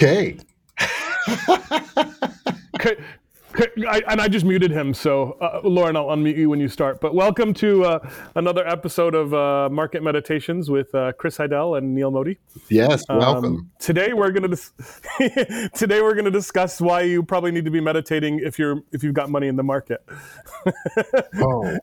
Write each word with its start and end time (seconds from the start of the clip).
Okay. 0.00 0.36
I, 3.54 4.02
and 4.08 4.20
I 4.20 4.28
just 4.28 4.44
muted 4.44 4.70
him, 4.70 4.92
so 4.92 5.32
uh, 5.40 5.60
Lauren, 5.64 5.96
I'll 5.96 6.08
unmute 6.08 6.36
you 6.36 6.50
when 6.50 6.60
you 6.60 6.68
start. 6.68 7.00
But 7.00 7.14
welcome 7.14 7.54
to 7.54 7.84
uh, 7.84 8.10
another 8.34 8.66
episode 8.66 9.14
of 9.14 9.32
uh, 9.32 9.68
Market 9.70 10.02
Meditations 10.02 10.70
with 10.70 10.94
uh, 10.94 11.12
Chris 11.12 11.38
Heidel 11.38 11.76
and 11.76 11.94
Neil 11.94 12.10
Modi. 12.10 12.38
Yes, 12.68 13.04
welcome. 13.08 13.44
Um, 13.44 13.70
today 13.78 14.12
we're 14.12 14.30
going 14.32 14.42
to 14.42 14.48
dis- 14.48 14.72
today 15.74 16.02
we're 16.02 16.12
going 16.12 16.26
to 16.26 16.30
discuss 16.30 16.80
why 16.80 17.02
you 17.02 17.22
probably 17.22 17.50
need 17.50 17.64
to 17.64 17.70
be 17.70 17.80
meditating 17.80 18.40
if 18.40 18.58
you're 18.58 18.82
if 18.92 19.02
you've 19.02 19.14
got 19.14 19.30
money 19.30 19.48
in 19.48 19.56
the 19.56 19.62
market. 19.62 20.04
oh, 21.36 21.78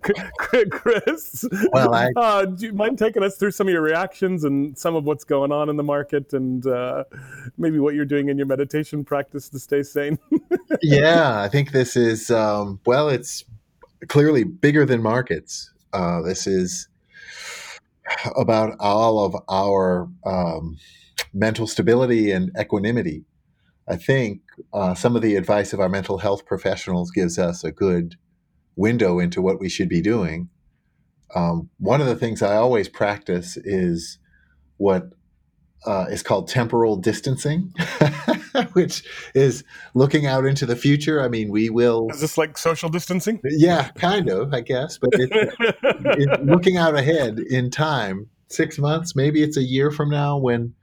Chris. 0.69 1.45
Well, 1.71 1.93
I... 1.93 2.09
Uh, 2.15 2.45
do 2.45 2.67
you 2.67 2.73
mind 2.73 2.99
taking 2.99 3.23
us 3.23 3.37
through 3.37 3.51
some 3.51 3.67
of 3.67 3.73
your 3.73 3.81
reactions 3.81 4.43
and 4.43 4.77
some 4.77 4.95
of 4.95 5.05
what's 5.05 5.23
going 5.23 5.51
on 5.51 5.69
in 5.69 5.77
the 5.77 5.83
market 5.83 6.33
and 6.33 6.65
uh, 6.67 7.05
maybe 7.57 7.79
what 7.79 7.95
you're 7.95 8.05
doing 8.05 8.29
in 8.29 8.37
your 8.37 8.47
meditation 8.47 9.03
practice 9.03 9.49
to 9.49 9.59
stay 9.59 9.81
sane? 9.81 10.19
yeah, 10.81 11.41
I 11.41 11.47
think 11.47 11.71
this 11.71 11.95
is 11.95 12.31
um, 12.31 12.79
well, 12.85 13.09
it's 13.09 13.43
clearly 14.07 14.43
bigger 14.43 14.85
than 14.85 15.01
markets. 15.01 15.71
Uh, 15.93 16.21
this 16.21 16.47
is 16.47 16.87
about 18.35 18.75
all 18.79 19.23
of 19.23 19.35
our 19.49 20.09
um, 20.25 20.77
mental 21.33 21.67
stability 21.67 22.31
and 22.31 22.51
equanimity. 22.59 23.25
I 23.87 23.95
think 23.97 24.41
uh, 24.73 24.95
some 24.95 25.15
of 25.15 25.21
the 25.21 25.35
advice 25.35 25.73
of 25.73 25.79
our 25.79 25.89
mental 25.89 26.17
health 26.17 26.45
professionals 26.45 27.11
gives 27.11 27.37
us 27.37 27.63
a 27.63 27.71
good 27.71 28.15
window 28.75 29.19
into 29.19 29.41
what 29.41 29.59
we 29.59 29.69
should 29.69 29.89
be 29.89 30.01
doing. 30.01 30.49
Um, 31.35 31.69
one 31.79 32.01
of 32.01 32.07
the 32.07 32.15
things 32.15 32.41
I 32.41 32.55
always 32.55 32.89
practice 32.89 33.57
is 33.57 34.19
what 34.77 35.09
uh, 35.85 36.05
is 36.09 36.23
called 36.23 36.47
temporal 36.47 36.97
distancing, 36.97 37.73
which 38.73 39.03
is 39.33 39.63
looking 39.93 40.25
out 40.25 40.45
into 40.45 40.65
the 40.65 40.75
future. 40.75 41.21
I 41.21 41.27
mean, 41.27 41.51
we 41.51 41.69
will. 41.69 42.07
Is 42.11 42.21
this 42.21 42.37
like 42.37 42.57
social 42.57 42.89
distancing? 42.89 43.39
Yeah, 43.43 43.89
kind 43.89 44.29
of, 44.29 44.53
I 44.53 44.61
guess. 44.61 44.97
But 44.97 45.11
it's, 45.13 45.55
it's 45.81 46.43
looking 46.43 46.77
out 46.77 46.95
ahead 46.95 47.39
in 47.39 47.69
time, 47.69 48.27
six 48.47 48.77
months, 48.77 49.15
maybe 49.15 49.43
it's 49.43 49.57
a 49.57 49.63
year 49.63 49.91
from 49.91 50.09
now 50.09 50.37
when 50.37 50.73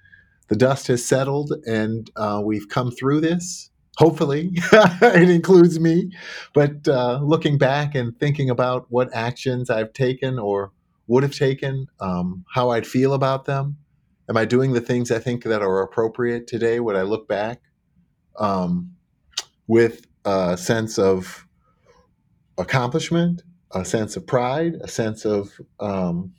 the 0.48 0.56
dust 0.56 0.86
has 0.88 1.04
settled 1.04 1.52
and 1.66 2.10
uh, 2.16 2.40
we've 2.44 2.68
come 2.68 2.90
through 2.90 3.20
this. 3.20 3.70
Hopefully, 3.98 4.50
it 4.54 5.28
includes 5.28 5.78
me. 5.78 6.10
But 6.54 6.88
uh, 6.88 7.20
looking 7.22 7.58
back 7.58 7.94
and 7.94 8.18
thinking 8.18 8.48
about 8.48 8.86
what 8.88 9.14
actions 9.14 9.68
I've 9.68 9.92
taken 9.92 10.38
or 10.38 10.72
would 11.08 11.22
have 11.22 11.34
taken, 11.34 11.88
um, 12.00 12.44
how 12.54 12.70
I'd 12.70 12.86
feel 12.86 13.12
about 13.12 13.44
them 13.44 13.76
am 14.32 14.38
I 14.38 14.46
doing 14.46 14.72
the 14.72 14.80
things 14.80 15.10
I 15.10 15.18
think 15.18 15.44
that 15.44 15.60
are 15.60 15.82
appropriate 15.82 16.46
today? 16.46 16.80
Would 16.80 16.96
I 16.96 17.02
look 17.02 17.28
back 17.28 17.60
um, 18.38 18.94
with 19.66 20.06
a 20.24 20.56
sense 20.56 20.98
of 20.98 21.46
accomplishment, 22.56 23.42
a 23.72 23.84
sense 23.84 24.16
of 24.16 24.26
pride, 24.26 24.76
a 24.80 24.88
sense 24.88 25.26
of 25.26 25.60
um, 25.80 26.32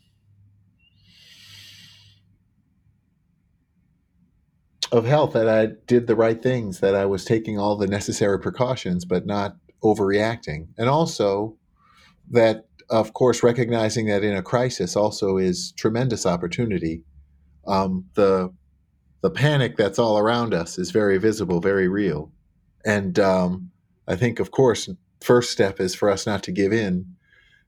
of 4.92 5.06
health 5.06 5.34
that 5.34 5.48
I 5.48 5.68
did 5.86 6.08
the 6.08 6.16
right 6.16 6.42
things, 6.42 6.80
that 6.80 6.96
I 6.96 7.06
was 7.06 7.24
taking 7.24 7.60
all 7.60 7.76
the 7.76 7.86
necessary 7.86 8.40
precautions, 8.40 9.06
but 9.06 9.28
not 9.28 9.56
overreacting, 9.84 10.70
and 10.80 10.90
also 10.90 11.58
that, 12.32 12.66
of 12.90 13.14
course, 13.14 13.44
recognizing 13.44 14.08
that 14.08 14.24
in 14.24 14.36
a 14.36 14.42
crisis 14.42 14.96
also 14.96 15.38
is 15.38 15.74
tremendous 15.74 16.26
opportunity 16.26 17.04
um, 17.68 18.06
the 18.16 18.52
the 19.22 19.30
panic 19.30 19.78
that's 19.78 20.00
all 20.00 20.18
around 20.18 20.54
us 20.54 20.78
is 20.78 20.92
very 20.92 21.18
visible, 21.18 21.62
very 21.62 21.88
real, 21.88 22.32
and 22.86 23.18
um, 23.20 23.72
I 24.08 24.16
think, 24.16 24.40
of 24.40 24.52
course, 24.52 24.90
first 25.22 25.52
step 25.52 25.80
is 25.80 25.96
for 25.96 26.10
us 26.10 26.26
not 26.26 26.44
to 26.44 26.52
give 26.52 26.74
in 26.74 27.06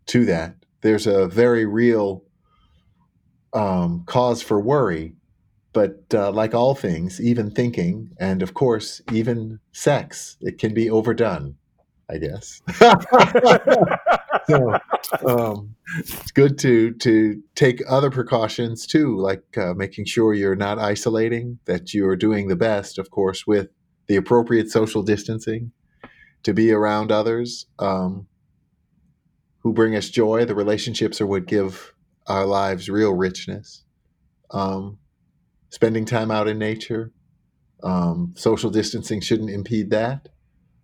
to 0.08 0.26
that. 0.26 0.56
There's 0.82 1.08
a 1.08 1.28
very 1.28 1.66
real 1.66 2.24
um, 3.54 4.04
cause 4.06 4.42
for 4.42 4.60
worry, 4.60 5.16
but 5.72 6.04
uh, 6.14 6.32
like 6.32 6.54
all 6.54 6.76
things, 6.76 7.22
even 7.22 7.50
thinking, 7.52 8.12
and 8.20 8.44
of 8.44 8.54
course, 8.54 9.02
even 9.12 9.60
sex, 9.72 10.38
it 10.42 10.58
can 10.60 10.74
be 10.74 10.90
overdone. 10.90 11.56
I 12.08 12.18
guess. 12.20 12.62
so 14.48 14.80
um, 15.28 15.76
it's 15.98 16.32
good 16.32 16.58
to 16.60 16.94
to 16.94 17.42
take 17.56 17.82
other 17.88 18.10
precautions 18.10 18.86
too, 18.86 19.18
like 19.18 19.44
uh, 19.58 19.74
making 19.74 20.06
sure 20.06 20.34
you're 20.34 20.56
not 20.56 20.80
isolating, 20.80 21.60
that 21.66 21.94
you're 21.94 22.16
doing 22.16 22.48
the 22.48 22.56
best, 22.56 22.98
of 22.98 23.10
course, 23.12 23.46
with 23.48 23.70
the 24.08 24.16
appropriate 24.16 24.70
social 24.70 25.04
distancing, 25.04 25.72
to 26.44 26.54
be 26.54 26.72
around 26.72 27.12
others 27.12 27.66
um, 27.80 28.28
who 29.60 29.74
bring 29.74 29.96
us 29.96 30.10
joy. 30.10 30.46
The 30.46 30.56
relationships 30.56 31.22
are 31.22 31.28
what 31.28 31.48
give 31.48 31.94
our 32.28 32.46
lives 32.46 32.90
real 32.90 33.14
richness. 33.14 33.84
Um, 34.52 35.00
spending 35.70 36.06
time 36.06 36.32
out 36.32 36.48
in 36.48 36.58
nature, 36.60 37.12
um, 37.84 38.34
social 38.38 38.70
distancing 38.70 39.22
shouldn't 39.22 39.50
impede 39.50 39.90
that, 39.90 40.30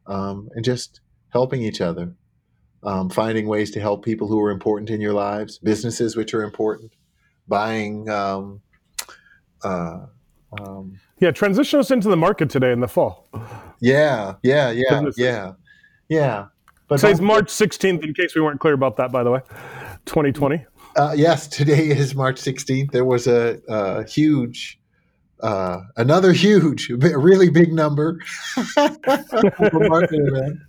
um, 0.07 0.49
and 0.53 0.65
just 0.65 1.01
helping 1.29 1.61
each 1.61 1.79
other 1.79 2.15
um, 2.83 3.09
finding 3.09 3.47
ways 3.47 3.71
to 3.71 3.79
help 3.79 4.03
people 4.03 4.27
who 4.27 4.39
are 4.41 4.51
important 4.51 4.89
in 4.89 5.01
your 5.01 5.13
lives, 5.13 5.57
businesses 5.57 6.15
which 6.15 6.33
are 6.33 6.43
important, 6.43 6.91
buying. 7.47 8.09
Um, 8.09 8.61
uh, 9.63 10.05
um, 10.59 10.99
yeah, 11.19 11.31
transition 11.31 11.79
us 11.79 11.91
into 11.91 12.09
the 12.09 12.17
market 12.17 12.49
today 12.49 12.71
in 12.71 12.79
the 12.79 12.87
fall. 12.87 13.27
Yeah, 13.79 14.35
yeah, 14.43 14.71
yeah, 14.71 14.83
businesses. 14.89 15.19
yeah, 15.19 15.53
yeah. 16.09 16.45
But 16.87 16.99
today's 16.99 17.21
March 17.21 17.47
16th, 17.47 18.03
in 18.03 18.13
case 18.13 18.35
we 18.35 18.41
weren't 18.41 18.59
clear 18.59 18.73
about 18.73 18.97
that, 18.97 19.13
by 19.13 19.23
the 19.23 19.31
way, 19.31 19.39
2020. 20.05 20.65
Uh, 20.97 21.13
yes, 21.15 21.47
today 21.47 21.87
is 21.87 22.13
March 22.15 22.35
16th. 22.35 22.91
There 22.91 23.05
was 23.05 23.27
a, 23.27 23.61
a 23.69 24.03
huge, 24.03 24.77
uh, 25.41 25.79
another 25.95 26.33
huge, 26.33 26.89
really 26.89 27.49
big 27.49 27.71
number 27.71 28.19
market 28.75 30.09
event. 30.11 30.59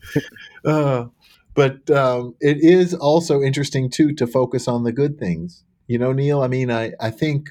Uh, 0.65 1.07
but 1.55 1.91
um, 1.91 2.35
it 2.41 2.59
is 2.59 2.95
also 2.95 3.43
interesting 3.43 3.91
too 3.91 4.13
to 4.15 4.27
focus 4.27 4.69
on 4.69 4.85
the 4.85 4.93
good 4.93 5.19
things. 5.19 5.65
You 5.87 5.99
know, 5.99 6.13
Neil. 6.13 6.43
I 6.43 6.49
mean, 6.49 6.71
I 6.71 6.93
I 7.01 7.11
think 7.11 7.51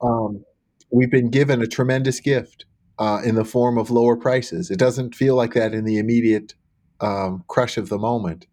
um, 0.00 0.44
we've 0.90 1.10
been 1.10 1.30
given 1.30 1.62
a 1.62 1.66
tremendous 1.66 2.20
gift 2.20 2.64
uh, 2.98 3.20
in 3.24 3.34
the 3.34 3.44
form 3.44 3.78
of 3.78 3.90
lower 3.90 4.16
prices. 4.16 4.70
It 4.70 4.78
doesn't 4.78 5.14
feel 5.14 5.36
like 5.36 5.54
that 5.54 5.72
in 5.72 5.84
the 5.84 5.98
immediate 5.98 6.54
um, 7.00 7.44
crush 7.48 7.76
of 7.76 7.88
the 7.88 7.98
moment, 7.98 8.46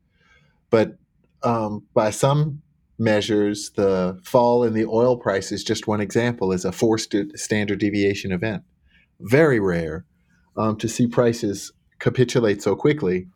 but 0.70 0.98
um, 1.44 1.84
by 1.94 2.12
some 2.12 2.62
measures, 3.00 3.72
the 3.76 4.20
fall 4.24 4.64
in 4.64 4.74
the 4.74 4.86
oil 4.86 5.18
price 5.18 5.52
is 5.52 5.64
just 5.64 5.88
one 5.88 6.02
example. 6.02 6.52
Is 6.52 6.66
a 6.66 6.72
forced 6.72 7.16
standard 7.36 7.80
deviation 7.80 8.32
event. 8.32 8.64
Very 9.20 9.59
rare 9.59 10.06
um, 10.56 10.78
to 10.78 10.88
see 10.88 11.08
prices 11.08 11.72
capitulate 12.00 12.62
so 12.62 12.76
quickly 12.76 13.28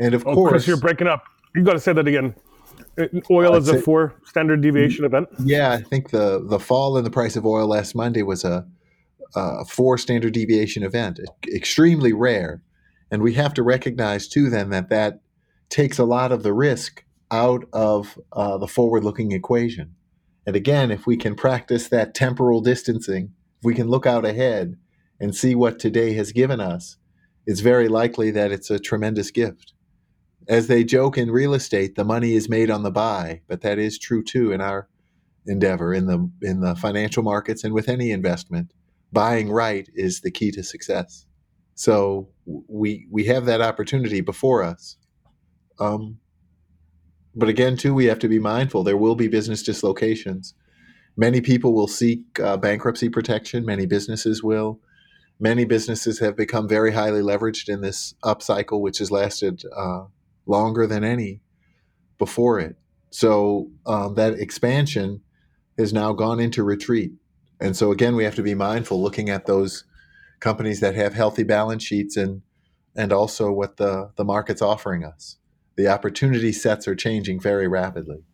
and 0.00 0.14
of 0.14 0.26
oh, 0.26 0.34
course, 0.34 0.50
Chris, 0.50 0.66
you're 0.66 0.76
breaking 0.78 1.06
up. 1.06 1.24
You 1.54 1.62
got 1.62 1.74
to 1.74 1.80
say 1.80 1.92
that 1.92 2.08
again. 2.08 2.34
Uh, 2.98 3.06
oil 3.30 3.54
is 3.54 3.68
a 3.68 3.80
four 3.80 4.14
standard 4.24 4.62
deviation 4.62 5.04
event. 5.04 5.28
Yeah, 5.44 5.72
I 5.72 5.82
think 5.82 6.10
the 6.10 6.44
the 6.44 6.58
fall 6.58 6.96
in 6.96 7.04
the 7.04 7.10
price 7.10 7.36
of 7.36 7.46
oil 7.46 7.68
last 7.68 7.94
Monday 7.94 8.22
was 8.22 8.42
a, 8.42 8.66
a 9.36 9.64
four 9.66 9.98
standard 9.98 10.32
deviation 10.32 10.82
event, 10.82 11.20
extremely 11.54 12.12
rare, 12.12 12.62
and 13.10 13.22
we 13.22 13.34
have 13.34 13.54
to 13.54 13.62
recognize 13.62 14.26
too 14.26 14.50
then 14.50 14.70
that 14.70 14.88
that 14.88 15.20
takes 15.68 15.98
a 15.98 16.04
lot 16.04 16.32
of 16.32 16.42
the 16.42 16.52
risk 16.52 17.04
out 17.30 17.64
of 17.72 18.18
uh, 18.32 18.58
the 18.58 18.66
forward-looking 18.66 19.30
equation. 19.30 19.94
And 20.46 20.56
again, 20.56 20.90
if 20.90 21.06
we 21.06 21.16
can 21.16 21.36
practice 21.36 21.86
that 21.88 22.12
temporal 22.12 22.60
distancing, 22.60 23.34
if 23.58 23.64
we 23.64 23.74
can 23.74 23.86
look 23.86 24.04
out 24.04 24.24
ahead 24.24 24.76
and 25.20 25.36
see 25.36 25.54
what 25.54 25.78
today 25.78 26.14
has 26.14 26.32
given 26.32 26.60
us, 26.60 26.96
it's 27.46 27.60
very 27.60 27.86
likely 27.86 28.32
that 28.32 28.50
it's 28.50 28.68
a 28.68 28.80
tremendous 28.80 29.30
gift 29.30 29.74
as 30.48 30.66
they 30.66 30.84
joke 30.84 31.16
in 31.16 31.30
real 31.30 31.54
estate, 31.54 31.94
the 31.94 32.04
money 32.04 32.34
is 32.34 32.48
made 32.48 32.70
on 32.70 32.82
the 32.82 32.90
buy, 32.90 33.42
but 33.48 33.60
that 33.62 33.78
is 33.78 33.98
true 33.98 34.22
too 34.22 34.52
in 34.52 34.60
our 34.60 34.88
endeavor 35.46 35.94
in 35.94 36.06
the 36.06 36.30
in 36.42 36.60
the 36.60 36.74
financial 36.76 37.22
markets 37.22 37.64
and 37.64 37.74
with 37.74 37.88
any 37.88 38.10
investment. 38.10 38.72
Buying 39.12 39.50
right 39.50 39.88
is 39.94 40.20
the 40.20 40.30
key 40.30 40.50
to 40.52 40.62
success. 40.62 41.26
So 41.74 42.28
we 42.44 43.06
we 43.10 43.24
have 43.24 43.46
that 43.46 43.60
opportunity 43.60 44.20
before 44.20 44.62
us. 44.62 44.96
Um, 45.78 46.18
but 47.34 47.48
again, 47.48 47.76
too, 47.76 47.94
we 47.94 48.06
have 48.06 48.18
to 48.20 48.28
be 48.28 48.38
mindful. 48.38 48.82
There 48.82 48.96
will 48.96 49.14
be 49.14 49.28
business 49.28 49.62
dislocations. 49.62 50.54
Many 51.16 51.40
people 51.40 51.74
will 51.74 51.88
seek 51.88 52.40
uh, 52.40 52.56
bankruptcy 52.56 53.08
protection. 53.08 53.64
Many 53.64 53.86
businesses 53.86 54.42
will. 54.42 54.80
Many 55.38 55.64
businesses 55.64 56.18
have 56.18 56.36
become 56.36 56.68
very 56.68 56.92
highly 56.92 57.22
leveraged 57.22 57.68
in 57.68 57.80
this 57.80 58.14
upcycle, 58.24 58.80
which 58.80 58.98
has 58.98 59.10
lasted 59.10 59.62
uh, 59.74 60.04
longer 60.50 60.86
than 60.86 61.04
any 61.04 61.40
before 62.18 62.60
it. 62.60 62.76
So 63.10 63.70
um, 63.86 64.14
that 64.14 64.34
expansion 64.34 65.22
has 65.78 65.92
now 65.92 66.12
gone 66.12 66.38
into 66.38 66.62
retreat. 66.62 67.12
And 67.60 67.76
so 67.76 67.90
again, 67.90 68.16
we 68.16 68.24
have 68.24 68.34
to 68.34 68.42
be 68.42 68.54
mindful 68.54 69.02
looking 69.02 69.30
at 69.30 69.46
those 69.46 69.84
companies 70.40 70.80
that 70.80 70.94
have 70.94 71.14
healthy 71.14 71.42
balance 71.42 71.82
sheets 71.82 72.16
and 72.16 72.42
and 72.96 73.12
also 73.12 73.52
what 73.52 73.76
the 73.76 74.10
the 74.16 74.24
market's 74.24 74.62
offering 74.62 75.04
us. 75.04 75.36
The 75.76 75.88
opportunity 75.88 76.52
sets 76.52 76.88
are 76.88 76.96
changing 76.96 77.40
very 77.40 77.68
rapidly, 77.68 78.24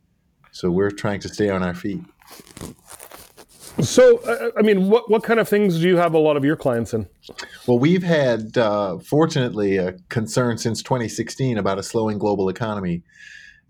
so 0.50 0.70
we're 0.70 0.90
trying 0.90 1.20
to 1.20 1.28
stay 1.28 1.50
on 1.50 1.62
our 1.62 1.74
feet. 1.74 2.02
So, 3.82 4.18
uh, 4.18 4.50
I 4.56 4.62
mean, 4.62 4.88
what 4.88 5.10
what 5.10 5.22
kind 5.22 5.38
of 5.38 5.48
things 5.48 5.80
do 5.80 5.88
you 5.88 5.96
have 5.96 6.14
a 6.14 6.18
lot 6.18 6.36
of 6.36 6.44
your 6.44 6.56
clients 6.56 6.94
in? 6.94 7.08
Well, 7.66 7.78
we've 7.78 8.02
had, 8.02 8.56
uh, 8.56 8.98
fortunately, 8.98 9.76
a 9.76 9.92
concern 10.08 10.56
since 10.56 10.82
2016 10.82 11.58
about 11.58 11.78
a 11.78 11.82
slowing 11.82 12.18
global 12.18 12.48
economy, 12.48 13.02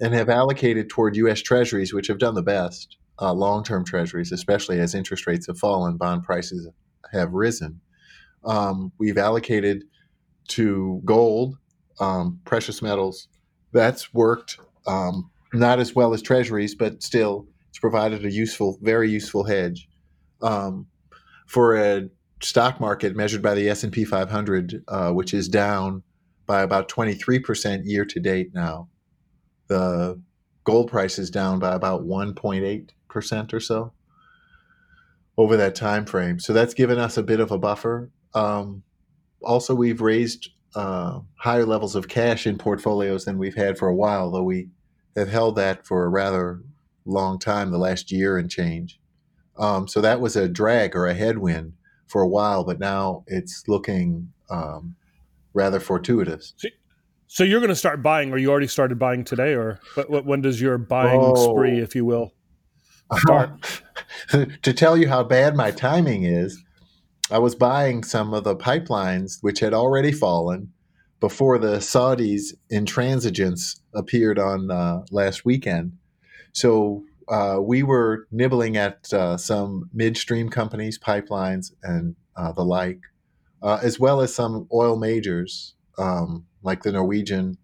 and 0.01 0.15
have 0.15 0.29
allocated 0.29 0.89
toward 0.89 1.17
U.S. 1.17 1.43
Treasuries, 1.43 1.93
which 1.93 2.07
have 2.07 2.19
done 2.19 2.35
the 2.35 2.43
best, 2.43 2.97
uh, 3.21 3.33
long-term 3.33 3.85
Treasuries, 3.85 4.31
especially 4.31 4.79
as 4.79 4.95
interest 4.95 5.27
rates 5.27 5.47
have 5.49 5.59
fallen, 5.59 5.97
bond 5.97 6.23
prices 6.23 6.69
have 7.13 7.33
risen. 7.33 7.81
Um, 8.45 8.93
we've 8.99 9.19
allocated 9.19 9.85
to 10.49 11.03
gold, 11.05 11.57
um, 11.99 12.41
precious 12.45 12.81
metals. 12.81 13.29
That's 13.73 14.15
worked 14.15 14.59
um, 14.87 15.31
not 15.53 15.81
as 15.81 15.95
well 15.95 16.15
as 16.15 16.23
Treasuries, 16.23 16.75
but 16.75 17.03
still, 17.03 17.47
it's 17.71 17.79
provided 17.79 18.25
a 18.25 18.31
useful, 18.31 18.79
very 18.83 19.11
useful 19.11 19.45
hedge 19.45 19.89
um, 20.43 20.87
for 21.47 21.77
a 21.77 22.09
stock 22.41 22.81
market 22.81 23.17
measured 23.17 23.43
by 23.43 23.55
the 23.55 23.69
S&P 23.69 24.05
500, 24.05 24.85
uh, 24.89 25.11
which 25.13 25.33
is 25.33 25.49
down 25.49 26.03
by 26.47 26.63
about 26.63 26.89
23% 26.89 27.83
year 27.85 28.05
to 28.05 28.21
date 28.21 28.55
now. 28.55 28.89
The 29.69 30.21
gold 30.65 30.91
price 30.91 31.19
is 31.19 31.31
down 31.31 31.59
by 31.59 31.75
about 31.75 32.03
1.8% 32.05 33.53
or 33.53 33.61
so 33.61 33.93
over 35.39 35.57
that 35.57 35.75
time 35.75 36.07
frame. 36.07 36.39
So 36.39 36.53
that's 36.53 36.75
given 36.75 36.99
us 36.99 37.17
a 37.17 37.23
bit 37.23 37.41
of 37.41 37.51
a 37.51 37.59
buffer. 37.59 38.11
Um, 38.35 38.83
also, 39.43 39.75
we've 39.75 40.01
raised 40.01 40.51
uh, 40.75 41.21
higher 41.37 41.65
levels 41.65 41.95
of 41.95 42.09
cash 42.09 42.47
in 42.47 42.59
portfolios 42.59 43.25
than 43.25 43.39
we've 43.39 43.55
had 43.55 43.79
for 43.79 43.89
a 43.89 43.95
while, 43.95 44.31
though 44.31 44.43
we 44.43 44.69
have 45.17 45.29
held 45.29 45.57
that 45.57 45.87
for 45.87 46.05
a 46.05 46.09
rather 46.09 46.61
long 47.05 47.39
time, 47.39 47.71
the 47.71 47.79
last 47.79 48.11
year 48.13 48.37
and 48.37 48.51
change. 48.51 49.01
Um, 49.59 49.89
so 49.89 50.01
that 50.01 50.21
was 50.21 50.37
a 50.37 50.49
drag 50.49 50.95
or 50.95 51.07
a 51.07 51.15
headwind 51.15 51.73
for 52.07 52.23
a 52.23 52.29
while, 52.29 52.65
but 52.65 52.79
now 52.79 53.25
it's 53.27 53.65
looking 53.67 54.33
um, 54.51 54.97
rather 55.55 55.81
fortuitous. 55.81 56.55
So 57.27 57.43
you're 57.43 57.61
going 57.61 57.71
to 57.71 57.77
start 57.77 58.03
buying, 58.03 58.33
or 58.33 58.39
you 58.39 58.51
already 58.51 58.69
started 58.69 58.99
buying 58.99 59.25
today, 59.25 59.55
or 59.55 59.81
when 60.09 60.43
does 60.43 60.61
your 60.61 60.79
buying 60.79 61.21
oh. 61.21 61.53
spree, 61.53 61.81
if 61.81 61.95
you 61.95 62.05
will, 62.05 62.33
start? 63.19 63.83
to 64.63 64.73
tell 64.73 64.97
you 64.97 65.09
how 65.09 65.25
bad 65.25 65.57
my 65.57 65.71
timing 65.71 66.25
is, 66.25 66.63
I 67.31 67.39
was 67.39 67.57
buying 67.57 68.05
some 68.05 68.33
of 68.33 68.45
the 68.45 68.55
pipelines 68.55 69.39
which 69.41 69.59
had 69.59 69.75
already 69.75 70.13
fallen 70.13 70.73
before 71.19 71.59
the 71.59 71.79
Saudis' 71.79 72.55
intransigence 72.71 73.81
appeared 73.95 74.39
on 74.39 74.71
uh, 74.71 75.05
last 75.11 75.45
weekend. 75.45 75.97
So 76.53 77.03
uh, 77.29 77.59
we 77.61 77.83
were 77.83 78.27
nibbling 78.31 78.77
at 78.77 79.13
uh, 79.13 79.37
some 79.37 79.91
midstream 79.93 80.49
companies, 80.49 80.99
pipelines, 80.99 81.73
and 81.83 82.15
uh, 82.37 82.53
the 82.53 82.65
like, 82.65 83.01
uh, 83.63 83.79
as 83.83 83.99
well 83.99 84.21
as 84.21 84.35
some 84.35 84.69
oil 84.73 84.97
majors 84.97 85.75
um, 85.99 86.47
like 86.63 86.83
the 86.83 86.93
Norwegian 86.93 87.57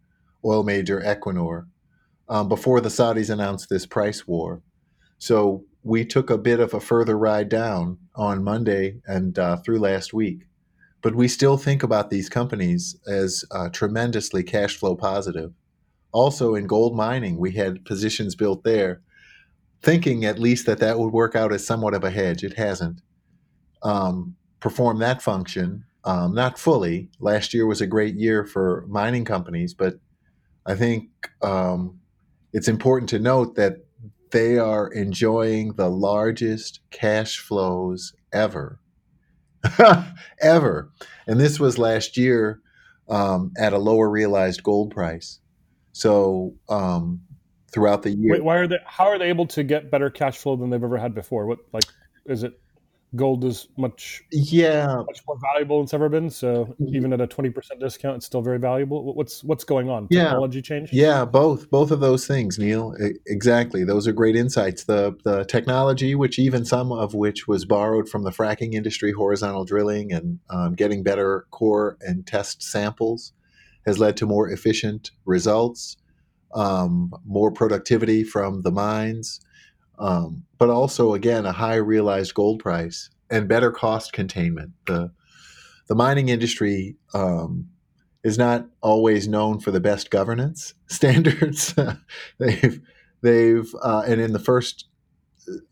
oil 0.44 0.62
major 0.62 1.00
Equinor, 1.00 1.66
um, 2.28 2.48
before 2.48 2.80
the 2.80 2.88
Saudis 2.88 3.30
announced 3.30 3.68
this 3.68 3.86
price 3.86 4.26
war. 4.26 4.62
So 5.18 5.64
we 5.84 6.04
took 6.04 6.30
a 6.30 6.38
bit 6.38 6.60
of 6.60 6.74
a 6.74 6.80
further 6.80 7.16
ride 7.16 7.48
down 7.48 7.98
on 8.14 8.42
Monday 8.42 9.00
and 9.06 9.38
uh, 9.38 9.56
through 9.58 9.78
last 9.78 10.12
week. 10.12 10.46
But 11.02 11.14
we 11.14 11.28
still 11.28 11.56
think 11.56 11.82
about 11.82 12.10
these 12.10 12.28
companies 12.28 12.96
as 13.06 13.44
uh, 13.50 13.68
tremendously 13.68 14.42
cash 14.44 14.76
flow 14.76 14.94
positive. 14.94 15.52
Also, 16.12 16.54
in 16.54 16.66
gold 16.66 16.94
mining, 16.94 17.38
we 17.38 17.52
had 17.52 17.84
positions 17.84 18.34
built 18.34 18.64
there 18.64 19.00
thinking 19.82 20.24
at 20.24 20.38
least 20.38 20.66
that 20.66 20.78
that 20.78 20.98
would 20.98 21.12
work 21.12 21.34
out 21.34 21.52
as 21.52 21.66
somewhat 21.66 21.94
of 21.94 22.04
a 22.04 22.10
hedge. 22.10 22.44
It 22.44 22.56
hasn't 22.56 23.02
um, 23.82 24.36
performed 24.60 25.02
that 25.02 25.22
function, 25.22 25.84
um, 26.04 26.34
not 26.34 26.58
fully. 26.58 27.10
Last 27.20 27.52
year 27.52 27.66
was 27.66 27.80
a 27.80 27.86
great 27.86 28.14
year 28.14 28.44
for 28.44 28.84
mining 28.88 29.24
companies, 29.24 29.74
but 29.74 29.94
I 30.64 30.74
think 30.74 31.08
um, 31.42 31.98
it's 32.52 32.68
important 32.68 33.08
to 33.10 33.18
note 33.18 33.56
that 33.56 33.78
they 34.30 34.58
are 34.58 34.88
enjoying 34.88 35.74
the 35.74 35.88
largest 35.88 36.80
cash 36.90 37.38
flows 37.38 38.14
ever. 38.32 38.78
ever. 40.40 40.90
And 41.26 41.38
this 41.38 41.60
was 41.60 41.78
last 41.78 42.16
year 42.16 42.60
um, 43.08 43.52
at 43.58 43.72
a 43.72 43.78
lower 43.78 44.08
realized 44.08 44.62
gold 44.62 44.90
price. 44.90 45.40
So 45.92 46.54
um, 46.68 47.20
throughout 47.72 48.02
the 48.02 48.10
year. 48.10 48.32
Wait, 48.32 48.44
why 48.44 48.56
are 48.56 48.66
they? 48.66 48.78
How 48.86 49.06
are 49.06 49.18
they 49.18 49.28
able 49.28 49.46
to 49.46 49.62
get 49.62 49.90
better 49.90 50.10
cash 50.10 50.38
flow 50.38 50.56
than 50.56 50.70
they've 50.70 50.82
ever 50.82 50.98
had 50.98 51.14
before? 51.14 51.46
What 51.46 51.58
like 51.72 51.84
is 52.26 52.42
it? 52.42 52.58
Gold 53.14 53.44
is 53.44 53.68
much 53.76 54.22
yeah 54.30 55.02
much 55.06 55.20
more 55.28 55.36
valuable 55.38 55.76
than 55.76 55.84
it's 55.84 55.92
ever 55.92 56.08
been. 56.08 56.30
So 56.30 56.64
mm-hmm. 56.64 56.96
even 56.96 57.12
at 57.12 57.20
a 57.20 57.26
twenty 57.26 57.50
percent 57.50 57.78
discount, 57.78 58.16
it's 58.16 58.24
still 58.24 58.40
very 58.40 58.58
valuable. 58.58 59.14
What's 59.14 59.44
what's 59.44 59.64
going 59.64 59.90
on? 59.90 60.06
Yeah. 60.08 60.24
Technology 60.24 60.62
change? 60.62 60.94
Yeah, 60.94 61.26
both 61.26 61.70
both 61.70 61.90
of 61.90 62.00
those 62.00 62.26
things, 62.26 62.58
Neil. 62.58 62.96
Exactly. 63.26 63.84
Those 63.84 64.08
are 64.08 64.14
great 64.14 64.34
insights. 64.34 64.84
The 64.84 65.14
the 65.24 65.44
technology, 65.44 66.14
which 66.14 66.38
even 66.38 66.64
some 66.64 66.90
of 66.90 67.12
which 67.12 67.46
was 67.46 67.66
borrowed 67.66 68.08
from 68.08 68.22
the 68.22 68.30
fracking 68.30 68.72
industry, 68.72 69.12
horizontal 69.12 69.66
drilling, 69.66 70.10
and 70.10 70.38
um, 70.48 70.72
getting 70.72 71.02
better 71.02 71.44
core 71.50 71.98
and 72.00 72.26
test 72.26 72.62
samples, 72.62 73.34
has 73.84 73.98
led 73.98 74.16
to 74.16 74.24
more 74.24 74.48
efficient 74.48 75.10
results 75.26 75.98
um, 76.54 77.12
more 77.24 77.50
productivity 77.50 78.24
from 78.24 78.62
the 78.62 78.70
mines, 78.70 79.40
um, 79.98 80.44
but 80.58 80.70
also 80.70 81.14
again 81.14 81.46
a 81.46 81.52
high 81.52 81.76
realized 81.76 82.34
gold 82.34 82.60
price 82.60 83.10
and 83.30 83.48
better 83.48 83.70
cost 83.70 84.12
containment. 84.12 84.72
The 84.86 85.12
the 85.88 85.94
mining 85.94 86.28
industry 86.28 86.96
um, 87.12 87.68
is 88.24 88.38
not 88.38 88.66
always 88.80 89.26
known 89.28 89.60
for 89.60 89.70
the 89.70 89.80
best 89.80 90.10
governance 90.10 90.74
standards. 90.86 91.74
they've 92.38 92.80
they've 93.22 93.74
uh, 93.82 94.04
and 94.06 94.20
in 94.20 94.32
the 94.32 94.38
first 94.38 94.86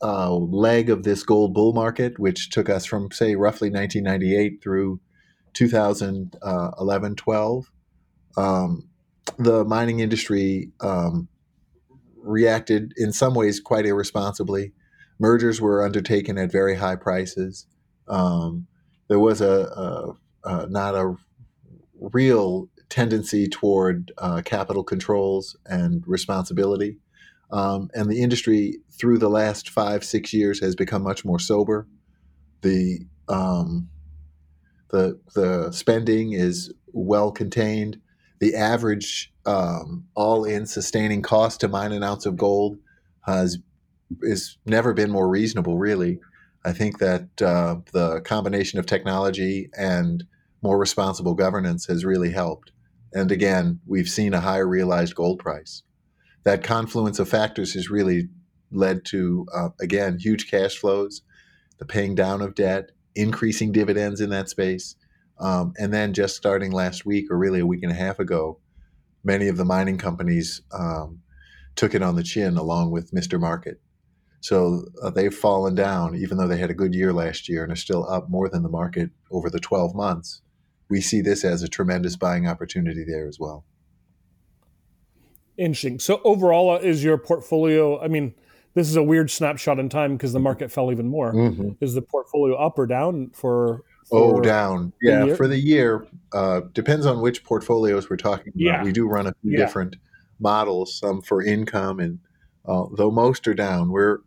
uh, 0.03 0.35
leg 0.35 0.91
of 0.91 1.05
this 1.05 1.23
gold 1.23 1.55
bull 1.55 1.73
market, 1.73 2.19
which 2.19 2.51
took 2.51 2.69
us 2.69 2.85
from 2.85 3.11
say 3.13 3.35
roughly 3.35 3.71
1998 3.71 4.63
through 4.63 5.01
2011 5.55 7.17
12. 7.17 7.71
Um, 8.37 8.90
the 9.39 9.65
mining 9.65 10.01
industry 10.01 10.71
um, 10.81 11.29
reacted 12.23 12.93
in 12.97 13.13
some 13.13 13.35
ways 13.35 13.61
quite 13.61 13.87
irresponsibly. 13.87 14.73
Mergers 15.19 15.61
were 15.61 15.85
undertaken 15.85 16.39
at 16.39 16.53
very 16.53 16.77
high 16.77 16.97
prices. 16.97 17.67
Um, 18.09 18.67
there 19.09 19.19
was 19.19 19.41
a, 19.41 19.67
a, 19.77 20.13
a, 20.45 20.67
not 20.69 20.95
a 20.95 21.15
real 22.01 22.69
tendency 22.89 23.49
toward 23.49 24.13
uh, 24.19 24.43
capital 24.45 24.83
controls 24.83 25.57
and 25.67 26.03
responsibility. 26.07 26.99
Um, 27.51 27.91
and 27.95 28.11
the 28.11 28.23
industry, 28.23 28.79
through 28.93 29.19
the 29.19 29.31
last 29.31 29.69
five, 29.71 30.05
six 30.05 30.33
years, 30.33 30.61
has 30.61 30.77
become 30.77 31.03
much 31.03 31.25
more 31.25 31.39
sober. 31.39 31.87
The 32.63 33.01
um, 33.29 33.89
the 34.91 35.21
the 35.35 35.73
spending 35.73 36.33
is 36.33 36.73
well 36.93 37.33
contained 37.33 37.99
the 38.41 38.55
average 38.57 39.33
um, 39.47 40.07
all-in 40.15 40.67
sustaining 40.67 41.23
cost 41.23 41.61
to 41.61 41.69
mine 41.69 41.93
an 41.93 42.03
ounce 42.03 42.27
of 42.27 42.37
gold 42.37 42.79
has 43.27 43.59
is 44.23 44.59
never 44.67 44.93
been 44.93 45.11
more 45.11 45.29
reasonable. 45.29 45.79
Really, 45.79 46.19
I 46.65 46.73
think 46.73 46.99
that 46.99 47.29
uh, 47.41 47.77
the 47.93 48.21
combination 48.23 48.79
of 48.79 48.87
technology 48.87 49.71
and 49.77 50.25
more 50.63 50.79
responsible 50.79 51.35
governance 51.35 51.87
has 51.87 52.05
really 52.05 52.33
helped. 52.33 52.73
And 53.13 53.33
again, 53.33 53.81
we've 53.87 54.09
seen 54.09 54.35
a 54.35 54.41
higher 54.41 54.67
realized 54.67 55.15
gold 55.15 55.39
price. 55.39 55.83
That 56.45 56.65
confluence 56.65 57.19
of 57.19 57.29
factors 57.29 57.75
has 57.75 57.91
really 57.91 58.29
led 58.71 59.05
to, 59.07 59.47
uh, 59.55 59.71
again, 59.81 60.19
huge 60.19 60.51
cash 60.51 60.77
flows, 60.77 61.23
the 61.79 61.85
paying 61.85 62.15
down 62.15 62.41
of 62.41 62.55
debt, 62.55 62.91
increasing 63.15 63.73
dividends 63.73 64.21
in 64.21 64.31
that 64.31 64.49
space, 64.49 64.97
um, 65.41 65.73
and 65.79 65.93
then 65.93 66.13
just 66.13 66.37
starting 66.37 66.71
last 66.71 67.07
week, 67.07 67.31
or 67.31 67.39
really 67.39 67.61
a 67.61 67.67
week 67.67 67.83
and 67.83 67.91
a 67.91 67.95
half 67.95 68.19
ago, 68.19 68.61
many 69.25 69.49
of 69.49 69.57
the 69.57 69.65
mining 69.65 69.99
companies 69.99 70.61
um, 70.73 71.21
took 71.77 71.95
it 71.95 72.03
on 72.03 72.15
the 72.15 72.23
chin 72.23 72.57
along 72.57 72.91
with 72.91 73.11
Mr. 73.13 73.41
Market. 73.41 73.81
So 74.41 74.85
uh, 75.03 75.11
they've 75.11 75.35
fallen 75.35 75.75
down, 75.75 76.17
even 76.17 76.39
though 76.39 76.49
they 76.49 76.59
had 76.59 76.71
a 76.71 76.75
good 76.75 76.95
year 76.95 77.13
last 77.13 77.49
year 77.49 77.63
and 77.63 77.73
are 77.73 77.77
still 77.77 78.09
up 78.09 78.31
more 78.31 78.49
than 78.49 78.63
the 78.63 78.69
market 78.69 79.11
over 79.31 79.51
the 79.51 79.61
12 79.61 79.95
months. 79.95 80.43
We 80.89 81.01
see 81.01 81.21
this 81.21 81.45
as 81.45 81.63
a 81.63 81.69
tremendous 81.69 82.17
buying 82.17 82.47
opportunity 82.47 83.05
there 83.07 83.29
as 83.29 83.39
well. 83.39 83.65
Interesting. 85.57 85.99
So 85.99 86.21
overall, 86.25 86.71
uh, 86.71 86.79
is 86.79 87.05
your 87.05 87.19
portfolio? 87.19 88.01
I 88.01 88.09
mean, 88.09 88.35
this 88.75 88.89
is 88.89 88.97
a 88.97 89.03
weird 89.03 89.31
snapshot 89.31 89.79
in 89.79 89.89
time 89.91 90.17
because 90.17 90.33
the 90.33 90.41
market 90.41 90.73
fell 90.73 90.91
even 90.91 91.07
more. 91.07 91.35
Mm-hmm. 91.35 91.73
Is 91.83 91.95
the 91.95 92.03
portfolio 92.03 92.57
up 92.57 92.79
or 92.79 92.87
down 92.87 93.31
for 93.31 93.85
Oh, 94.13 94.41
down. 94.41 94.93
Yeah, 95.03 95.25
year? 95.27 95.37
for 95.37 95.47
the 95.49 95.59
year. 95.59 96.07
Uh, 96.33 96.61
depends 96.73 97.07
on 97.07 97.21
which 97.21 97.45
portfolios 97.45 98.09
we're 98.11 98.17
talking 98.17 98.49
about. 98.49 98.57
Yeah. 98.57 98.85
We 98.85 98.93
do 98.93 99.07
run 99.09 99.27
a 99.27 99.35
few 99.43 99.53
Yeah. 99.53 99.59
different 99.67 99.97
models, 100.39 100.99
some 100.99 101.21
for 101.23 101.43
income, 101.43 102.01
and 102.01 102.19
uh, 102.67 102.85
though 102.97 103.11
most 103.11 103.47
are 103.49 103.55
down, 103.55 103.91
we're 103.91 104.19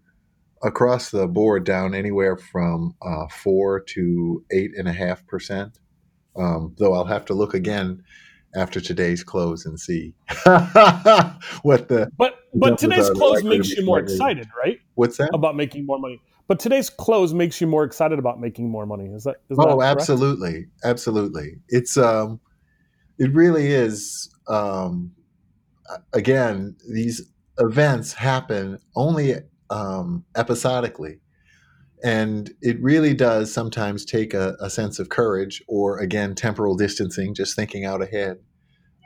across 0.64 1.12
the 1.12 1.28
board 1.28 1.66
down 1.66 1.94
anywhere 1.94 2.38
from 2.38 2.96
uh, 3.02 3.28
four 3.28 3.82
to 3.82 4.44
eight 4.52 4.72
and 4.78 4.88
a 4.88 4.94
half 4.94 5.26
percent. 5.28 5.80
Um, 6.36 6.76
though 6.80 6.94
I'll 6.94 7.06
have 7.06 7.26
to 7.26 7.34
look 7.34 7.54
again 7.54 8.04
after 8.56 8.80
today's 8.80 9.24
close 9.24 9.66
and 9.66 9.80
see 9.80 10.14
what 11.64 11.88
the 11.90 12.10
But 12.18 12.36
but 12.54 12.78
today's 12.78 13.10
close 13.12 13.44
makes 13.44 13.70
you 13.72 13.84
more 13.86 14.00
excited, 14.00 14.48
right? 14.58 14.80
what's 14.96 15.18
that. 15.18 15.30
About 15.34 15.56
making 15.56 15.86
more 15.86 16.00
money. 16.00 16.22
But 16.48 16.60
today's 16.60 16.90
close 16.90 17.34
makes 17.34 17.62
you 17.62 17.68
more 17.68 17.84
excited 17.84 18.20
about 18.20 18.40
making 18.40 18.70
more 18.70 18.86
money. 18.86 19.06
Is 19.06 19.24
that 19.24 19.38
is 19.50 19.58
that 19.58 19.68
Oh, 19.68 19.78
correct? 19.78 20.02
absolutely, 20.02 20.68
absolutely. 20.84 21.56
It's 21.70 21.98
um, 21.98 22.40
it 23.18 23.34
really 23.34 23.68
is. 23.68 24.30
Um, 24.50 25.12
again, 26.14 26.76
these 26.92 27.22
events 27.60 28.14
happen 28.14 28.80
only 28.96 29.36
um, 29.70 30.26
episodically, 30.36 31.20
and 32.04 32.52
it 32.62 32.82
really 32.82 33.14
does 33.14 33.54
sometimes 33.54 34.04
take 34.04 34.34
a, 34.34 34.56
a 34.60 34.70
sense 34.70 35.00
of 35.00 35.10
courage, 35.10 35.64
or 35.68 36.00
again, 36.00 36.36
temporal 36.36 36.76
distancing, 36.76 37.34
just 37.34 37.56
thinking 37.56 37.86
out 37.86 38.02
ahead, 38.02 38.38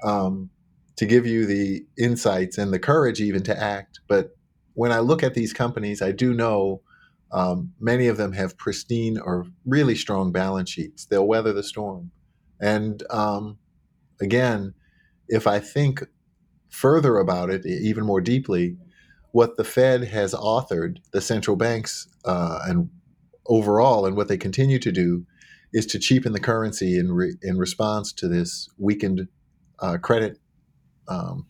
um, 0.04 0.50
to 0.96 1.06
give 1.06 1.28
you 1.28 1.46
the 1.46 1.86
insights 2.00 2.58
and 2.58 2.74
the 2.74 2.80
courage 2.80 3.22
even 3.22 3.44
to 3.44 3.62
act. 3.62 4.00
But 4.08 4.36
when 4.74 4.92
I 4.92 5.00
look 5.00 5.22
at 5.22 5.36
these 5.36 5.54
companies, 5.54 6.02
I 6.02 6.12
do 6.12 6.34
know 6.34 6.82
um, 7.32 7.74
many 7.80 8.08
of 8.08 8.18
them 8.18 8.34
have 8.34 8.58
pristine 8.58 9.18
or 9.18 9.48
really 9.66 9.96
strong 9.96 10.32
balance 10.32 10.70
sheets. 10.70 11.06
They'll 11.06 11.28
weather 11.28 11.54
the 11.54 11.64
storm. 11.64 12.12
And 12.60 13.04
um, 13.10 13.58
again, 14.22 14.74
if 15.28 15.46
I 15.46 15.60
think 15.60 16.04
further 16.70 17.18
about 17.18 17.50
it, 17.50 17.66
even 17.66 18.06
more 18.06 18.22
deeply, 18.22 18.78
what 19.32 19.58
the 19.58 19.64
Fed 19.64 20.06
has 20.06 20.34
authored, 20.34 20.98
the 21.12 21.22
central 21.22 21.58
banks, 21.58 22.08
uh, 22.26 22.60
and 22.66 22.90
overall, 23.46 24.06
and 24.06 24.16
what 24.16 24.28
they 24.28 24.38
continue 24.38 24.80
to 24.80 24.92
do, 24.92 25.26
is 25.74 25.86
to 25.88 26.00
cheapen 26.00 26.32
the 26.32 26.40
currency 26.40 26.98
in 26.98 27.12
re- 27.12 27.36
in 27.42 27.58
response 27.58 28.14
to 28.14 28.28
this 28.28 28.70
weakened 28.78 29.28
uh, 29.80 29.98
credit 29.98 30.40
um, 31.08 31.46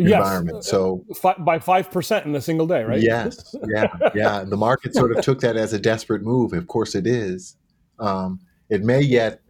environment. 0.00 0.64
So 0.64 1.04
by 1.38 1.58
five 1.58 1.90
percent 1.90 2.26
in 2.26 2.34
a 2.34 2.40
single 2.40 2.66
day, 2.66 2.84
right? 2.84 3.00
Yes, 3.00 3.54
yeah, 3.68 3.88
yeah. 4.14 4.44
The 4.44 4.56
market 4.56 4.94
sort 4.94 5.16
of 5.16 5.22
took 5.24 5.40
that 5.40 5.56
as 5.56 5.72
a 5.72 5.78
desperate 5.78 6.22
move. 6.22 6.52
Of 6.52 6.66
course, 6.66 6.94
it 6.94 7.06
is. 7.06 7.56
Um, 7.98 8.40
it 8.68 8.82
may 8.82 9.00
yet. 9.00 9.42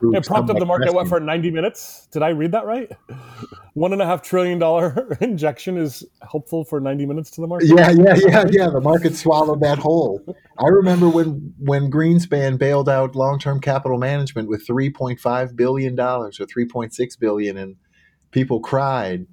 It 0.00 0.24
prompted 0.26 0.58
the 0.58 0.64
market 0.64 0.94
what 0.94 1.08
for 1.08 1.18
90 1.18 1.50
minutes? 1.50 2.06
Did 2.12 2.22
I 2.22 2.28
read 2.28 2.52
that 2.52 2.64
right? 2.64 2.90
One 3.74 3.92
and 3.92 4.00
a 4.00 4.06
half 4.06 4.22
trillion 4.22 4.60
dollar 4.60 5.18
injection 5.20 5.76
is 5.76 6.04
helpful 6.22 6.64
for 6.64 6.78
90 6.78 7.04
minutes 7.04 7.32
to 7.32 7.40
the 7.40 7.48
market. 7.48 7.66
Yeah, 7.66 7.90
yeah, 7.90 8.14
yeah, 8.16 8.44
yeah. 8.48 8.70
The 8.70 8.80
market 8.80 9.16
swallowed 9.16 9.60
that 9.62 9.78
whole. 9.78 10.24
I 10.58 10.68
remember 10.68 11.08
when 11.08 11.52
when 11.58 11.90
Greenspan 11.90 12.58
bailed 12.58 12.88
out 12.88 13.16
long 13.16 13.40
term 13.40 13.60
capital 13.60 13.98
management 13.98 14.48
with 14.48 14.64
three 14.64 14.88
point 14.88 15.18
five 15.18 15.56
billion 15.56 15.96
dollars 15.96 16.38
or 16.38 16.46
three 16.46 16.66
point 16.66 16.94
six 16.94 17.16
billion, 17.16 17.56
and 17.56 17.74
people 18.30 18.60
cried. 18.60 19.26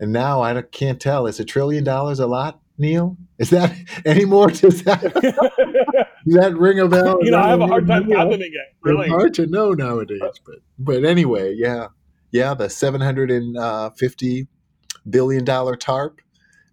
And 0.00 0.12
now 0.12 0.42
I 0.42 0.60
can't 0.62 1.00
tell. 1.00 1.26
Is 1.26 1.40
a 1.40 1.44
trillion 1.44 1.84
dollars 1.84 2.20
a 2.20 2.26
lot, 2.26 2.60
Neil? 2.78 3.16
Is 3.38 3.50
that 3.50 3.74
anymore? 4.06 4.50
Does 4.50 4.82
that, 4.84 5.02
does 5.12 6.34
that 6.34 6.56
ring 6.56 6.78
a 6.80 6.88
bell? 6.88 7.18
you 7.22 7.30
know, 7.30 7.38
I 7.38 7.48
have 7.48 7.60
a 7.60 7.66
hard 7.66 7.86
time 7.86 8.08
fathoming 8.08 8.40
it. 8.40 8.76
Really. 8.82 9.06
It's 9.06 9.10
hard 9.10 9.34
to 9.34 9.46
know 9.46 9.72
nowadays, 9.72 10.20
but 10.44 10.56
but 10.78 11.04
anyway, 11.04 11.54
yeah, 11.56 11.88
yeah, 12.30 12.54
the 12.54 12.68
seven 12.68 13.00
hundred 13.00 13.30
and 13.30 13.56
uh, 13.56 13.90
fifty 13.90 14.46
billion 15.08 15.44
dollar 15.44 15.76
TARP, 15.76 16.20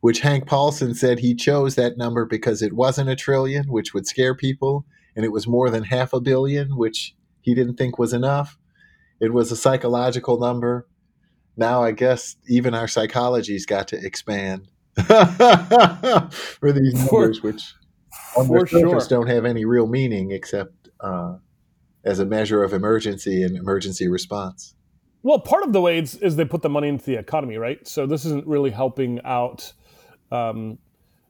which 0.01 0.20
Hank 0.20 0.48
Paulson 0.48 0.94
said 0.94 1.20
he 1.20 1.34
chose 1.36 1.75
that 1.75 1.98
number 1.98 2.25
because 2.25 2.62
it 2.62 2.74
wasn't 2.74 3.10
a 3.10 3.15
trillion, 3.15 3.65
which 3.65 3.94
would 3.94 4.05
scare 4.08 4.36
people, 4.36 4.86
and 5.15 5.25
it 5.25 5.32
was 5.32 5.48
more 5.48 5.70
than 5.70 5.84
half 5.84 6.13
a 6.13 6.22
billion, 6.22 6.77
which 6.77 7.15
he 7.41 7.53
didn't 7.55 7.75
think 7.77 7.98
was 7.98 8.13
enough. 8.13 8.58
It 9.20 9.34
was 9.34 9.51
a 9.51 9.55
psychological 9.55 10.39
number. 10.39 10.88
Now 11.57 11.83
I 11.83 11.91
guess 11.91 12.35
even 12.47 12.74
our 12.74 12.88
psychology's 12.88 13.65
got 13.65 13.88
to 13.89 13.97
expand 14.05 14.67
for 14.95 16.71
these 16.71 17.07
For- 17.07 17.21
numbers, 17.21 17.41
which 17.41 17.74
on 18.38 18.47
For 18.47 18.62
the 18.62 18.67
surface 18.67 19.07
sure. 19.07 19.19
don't 19.19 19.27
have 19.27 19.45
any 19.45 19.65
real 19.65 19.88
meaning 19.88 20.31
except 20.31 20.89
uh, 21.00 21.38
as 22.03 22.19
a 22.19 22.25
measure 22.25 22.63
of 22.63 22.74
emergency 22.74 23.43
and 23.43 23.55
emergency 23.55 24.07
response. 24.07 24.75
Well, 25.24 25.39
part 25.39 25.63
of 25.63 25.74
the 25.74 25.81
way 25.81 25.97
is, 25.97 26.15
is 26.17 26.35
they 26.35 26.45
put 26.45 26.62
the 26.62 26.69
money 26.69 26.88
into 26.88 27.05
the 27.05 27.17
economy, 27.17 27.57
right? 27.57 27.85
So 27.88 28.05
this 28.05 28.25
isn't 28.25 28.45
really 28.45 28.69
helping 28.69 29.19
out. 29.24 29.74
Um, 30.31 30.77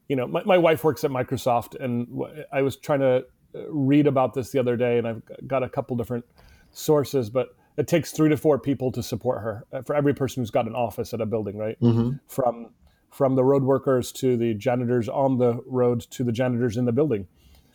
you 0.10 0.16
know, 0.16 0.28
my, 0.28 0.44
my 0.44 0.58
wife 0.58 0.84
works 0.84 1.04
at 1.04 1.12
Microsoft, 1.12 1.82
and 1.82 2.08
I 2.52 2.62
was 2.62 2.76
trying 2.76 3.00
to 3.00 3.26
uh, 3.56 3.70
read 3.70 4.06
about 4.06 4.34
this 4.34 4.52
the 4.52 4.60
other 4.60 4.76
day, 4.76 4.98
and 4.98 5.08
I've 5.08 5.22
got 5.48 5.64
a 5.64 5.70
couple 5.70 5.96
different 5.96 6.26
sources, 6.72 7.30
but 7.30 7.56
it 7.78 7.88
takes 7.88 8.12
three 8.12 8.30
to 8.30 8.38
four 8.38 8.58
people 8.60 8.92
to 8.92 9.04
support 9.04 9.42
her 9.42 9.66
uh, 9.74 9.82
for 9.82 9.96
every 9.96 10.14
person 10.14 10.42
who's 10.42 10.52
got 10.52 10.68
an 10.68 10.76
office 10.76 11.14
at 11.14 11.22
a 11.22 11.26
building, 11.26 11.58
right? 11.58 11.80
Mm-hmm. 11.82 12.18
From 12.28 12.72
from 13.12 13.36
the 13.36 13.44
road 13.44 13.64
workers 13.64 14.12
to 14.12 14.36
the 14.36 14.54
janitors 14.54 15.08
on 15.08 15.38
the 15.38 15.62
road 15.66 16.02
to 16.02 16.24
the 16.24 16.32
janitors 16.32 16.76
in 16.76 16.86
the 16.86 16.92
building. 16.92 17.28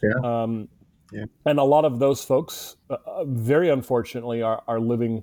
Yeah. 0.02 0.42
Um, 0.42 0.68
Yeah. 1.12 1.24
And 1.44 1.58
a 1.58 1.64
lot 1.64 1.84
of 1.84 1.98
those 1.98 2.24
folks, 2.24 2.76
uh, 2.88 2.96
uh, 3.06 3.24
very 3.24 3.68
unfortunately, 3.70 4.42
are, 4.42 4.62
are 4.68 4.80
living 4.80 5.22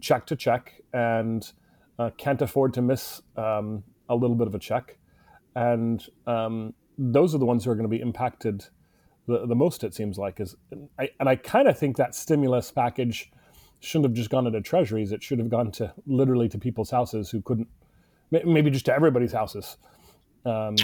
check 0.00 0.26
to 0.26 0.36
check 0.36 0.80
and 0.92 1.50
uh, 1.98 2.10
can't 2.16 2.40
afford 2.42 2.74
to 2.74 2.82
miss 2.82 3.20
um, 3.36 3.84
a 4.08 4.14
little 4.14 4.36
bit 4.36 4.46
of 4.46 4.54
a 4.54 4.58
check. 4.58 4.98
And 5.54 6.04
um, 6.26 6.74
those 6.96 7.34
are 7.34 7.38
the 7.38 7.46
ones 7.46 7.64
who 7.64 7.70
are 7.70 7.74
going 7.74 7.88
to 7.90 7.96
be 7.96 8.00
impacted 8.00 8.64
the, 9.26 9.46
the 9.46 9.54
most, 9.54 9.84
it 9.84 9.94
seems 9.94 10.18
like. 10.18 10.40
Is 10.40 10.56
I, 10.98 11.10
And 11.20 11.28
I 11.28 11.36
kind 11.36 11.68
of 11.68 11.78
think 11.78 11.96
that 11.96 12.14
stimulus 12.14 12.70
package 12.70 13.30
shouldn't 13.80 14.06
have 14.10 14.14
just 14.14 14.30
gone 14.30 14.46
into 14.46 14.60
treasuries. 14.60 15.12
It 15.12 15.22
should 15.22 15.38
have 15.38 15.48
gone 15.50 15.70
to 15.72 15.92
literally 16.06 16.48
to 16.50 16.58
people's 16.58 16.90
houses 16.90 17.30
who 17.30 17.40
couldn't, 17.42 17.68
maybe 18.30 18.70
just 18.70 18.86
to 18.86 18.94
everybody's 18.94 19.32
houses. 19.32 19.76
Um, 20.44 20.76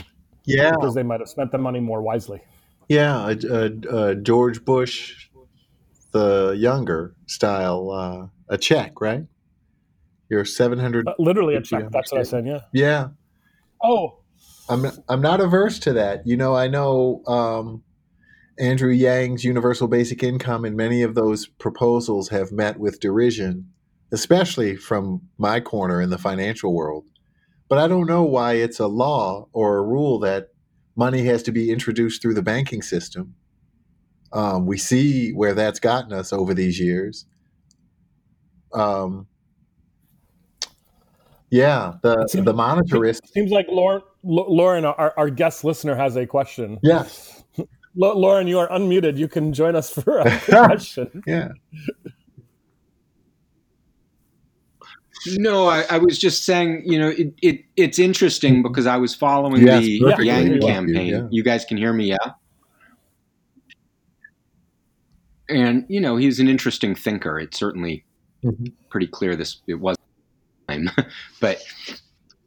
Yeah, 0.44 0.72
because 0.72 0.94
they 0.94 1.02
might 1.02 1.20
have 1.20 1.28
spent 1.28 1.50
the 1.52 1.58
money 1.58 1.80
more 1.80 2.02
wisely. 2.02 2.42
yeah. 2.88 3.16
Uh, 3.16 3.34
uh, 3.50 3.68
uh, 3.90 4.14
George 4.14 4.64
Bush, 4.64 5.28
the 6.12 6.54
younger 6.58 7.14
style, 7.26 7.90
uh, 7.90 8.26
a 8.48 8.58
check, 8.58 9.00
right? 9.00 9.24
You're 10.28 10.44
seven 10.44 10.78
hundred. 10.78 11.08
Uh, 11.08 11.14
literally 11.18 11.54
a 11.56 11.62
check. 11.62 11.90
That's 11.90 12.12
what 12.12 12.20
I 12.20 12.24
said. 12.24 12.46
Yeah. 12.46 12.60
Yeah, 12.72 13.08
Oh, 13.82 14.18
I'm 14.68 14.86
I'm 15.08 15.20
not 15.20 15.40
averse 15.40 15.78
to 15.80 15.92
that. 15.94 16.26
You 16.26 16.36
know, 16.36 16.54
I 16.54 16.68
know 16.68 17.22
um, 17.26 17.82
Andrew 18.58 18.90
Yang's 18.90 19.44
universal 19.44 19.88
basic 19.88 20.22
income 20.22 20.64
and 20.64 20.76
many 20.76 21.02
of 21.02 21.14
those 21.14 21.46
proposals 21.46 22.28
have 22.28 22.52
met 22.52 22.78
with 22.78 23.00
derision, 23.00 23.68
especially 24.12 24.76
from 24.76 25.22
my 25.38 25.60
corner 25.60 26.00
in 26.00 26.10
the 26.10 26.18
financial 26.18 26.72
world. 26.72 27.04
But 27.68 27.78
I 27.78 27.88
don't 27.88 28.06
know 28.06 28.22
why 28.22 28.54
it's 28.54 28.78
a 28.78 28.86
law 28.86 29.48
or 29.52 29.78
a 29.78 29.82
rule 29.82 30.18
that 30.20 30.48
money 30.94 31.24
has 31.24 31.42
to 31.44 31.52
be 31.52 31.70
introduced 31.70 32.22
through 32.22 32.34
the 32.34 32.42
banking 32.42 32.82
system. 32.82 33.34
Um, 34.32 34.66
we 34.66 34.78
see 34.78 35.30
where 35.30 35.54
that's 35.54 35.80
gotten 35.80 36.12
us 36.12 36.32
over 36.32 36.54
these 36.54 36.78
years. 36.78 37.26
Um, 38.72 39.26
yeah, 41.50 41.94
the 42.02 42.26
seems- 42.28 42.44
the 42.44 42.52
monetarist. 42.52 43.26
seems 43.32 43.50
like 43.50 43.66
Lauren, 43.68 44.02
Lauren, 44.24 44.84
our, 44.84 45.14
our 45.16 45.30
guest 45.30 45.64
listener, 45.64 45.94
has 45.94 46.16
a 46.16 46.26
question. 46.26 46.78
Yes, 46.82 47.33
Lauren, 47.96 48.46
you 48.46 48.58
are 48.58 48.68
unmuted. 48.68 49.16
You 49.16 49.28
can 49.28 49.52
join 49.52 49.76
us 49.76 49.90
for 49.90 50.18
a 50.18 50.38
question. 50.44 51.22
yeah. 51.26 51.48
No, 55.26 55.68
I, 55.68 55.84
I 55.90 55.98
was 55.98 56.18
just 56.18 56.44
saying, 56.44 56.82
you 56.84 56.98
know, 56.98 57.08
it, 57.08 57.32
it 57.40 57.60
it's 57.76 57.98
interesting 57.98 58.62
because 58.62 58.86
I 58.86 58.96
was 58.98 59.14
following 59.14 59.62
Yes, 59.66 59.82
the 59.82 60.00
perfectly. 60.00 60.26
Yang 60.26 60.52
Yeah. 60.62 60.68
campaign. 60.74 61.06
Yeah. 61.08 61.28
You 61.30 61.42
guys 61.42 61.64
can 61.64 61.78
hear 61.78 61.92
me, 61.94 62.06
yeah? 62.10 62.32
And 65.48 65.86
you 65.88 66.00
know, 66.00 66.16
he's 66.16 66.40
an 66.40 66.48
interesting 66.48 66.94
thinker. 66.94 67.38
It's 67.38 67.58
certainly 67.58 68.04
Mhm. 68.44 68.72
pretty 68.90 69.06
clear 69.06 69.34
this 69.34 69.62
it 69.66 69.74
was 69.80 69.96
time. 70.68 70.90
but 71.40 71.62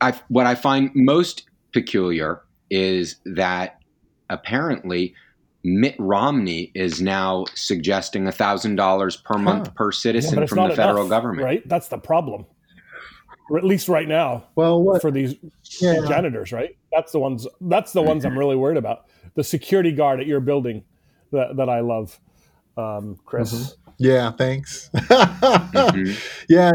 I 0.02 0.12
what 0.28 0.46
I 0.46 0.54
find 0.54 0.92
most 0.94 1.46
peculiar 1.74 2.42
is 2.70 3.16
that 3.26 3.78
apparently 4.30 5.16
Mitt 5.70 5.96
Romney 6.00 6.72
is 6.76 7.02
now 7.02 7.44
suggesting 7.54 8.32
thousand 8.32 8.78
dollars 8.78 9.18
per 9.18 9.38
month 9.38 9.68
Huh. 9.68 9.74
per 9.76 9.92
citizen 9.92 10.36
but 10.36 10.44
it's 10.44 10.54
from 10.54 10.70
the 10.70 10.76
federal 10.76 11.00
enough, 11.06 11.10
government. 11.10 11.44
right? 11.44 11.68
That's 11.68 11.90
the 11.90 11.98
problem. 11.98 12.46
Or 13.50 13.58
at 13.58 13.64
least 13.66 13.90
right 13.90 14.08
now 14.08 14.46
Well, 14.56 14.82
what? 14.82 15.02
for 15.02 15.12
these 15.12 15.36
Yeah. 15.82 16.06
janitors, 16.08 16.52
right? 16.54 16.78
That's 16.94 17.12
the 17.12 17.20
ones. 17.20 17.46
That's 17.62 17.92
the 17.92 18.02
ones 18.02 18.24
I'm 18.26 18.38
really 18.40 18.56
worried 18.56 18.78
about. 18.78 19.06
The 19.36 19.44
security 19.44 19.92
guard 19.92 20.20
at 20.22 20.26
your 20.28 20.40
building 20.40 20.84
that, 21.32 21.58
that 21.58 21.70
I 21.70 21.82
love. 21.82 22.18
um, 22.78 23.18
Chris. 23.26 23.54
Mm-hmm. 23.54 23.92
Yeah, 24.00 24.32
thanks. 24.32 24.90
mm-hmm. 24.96 26.14
Yeah, 26.48 26.72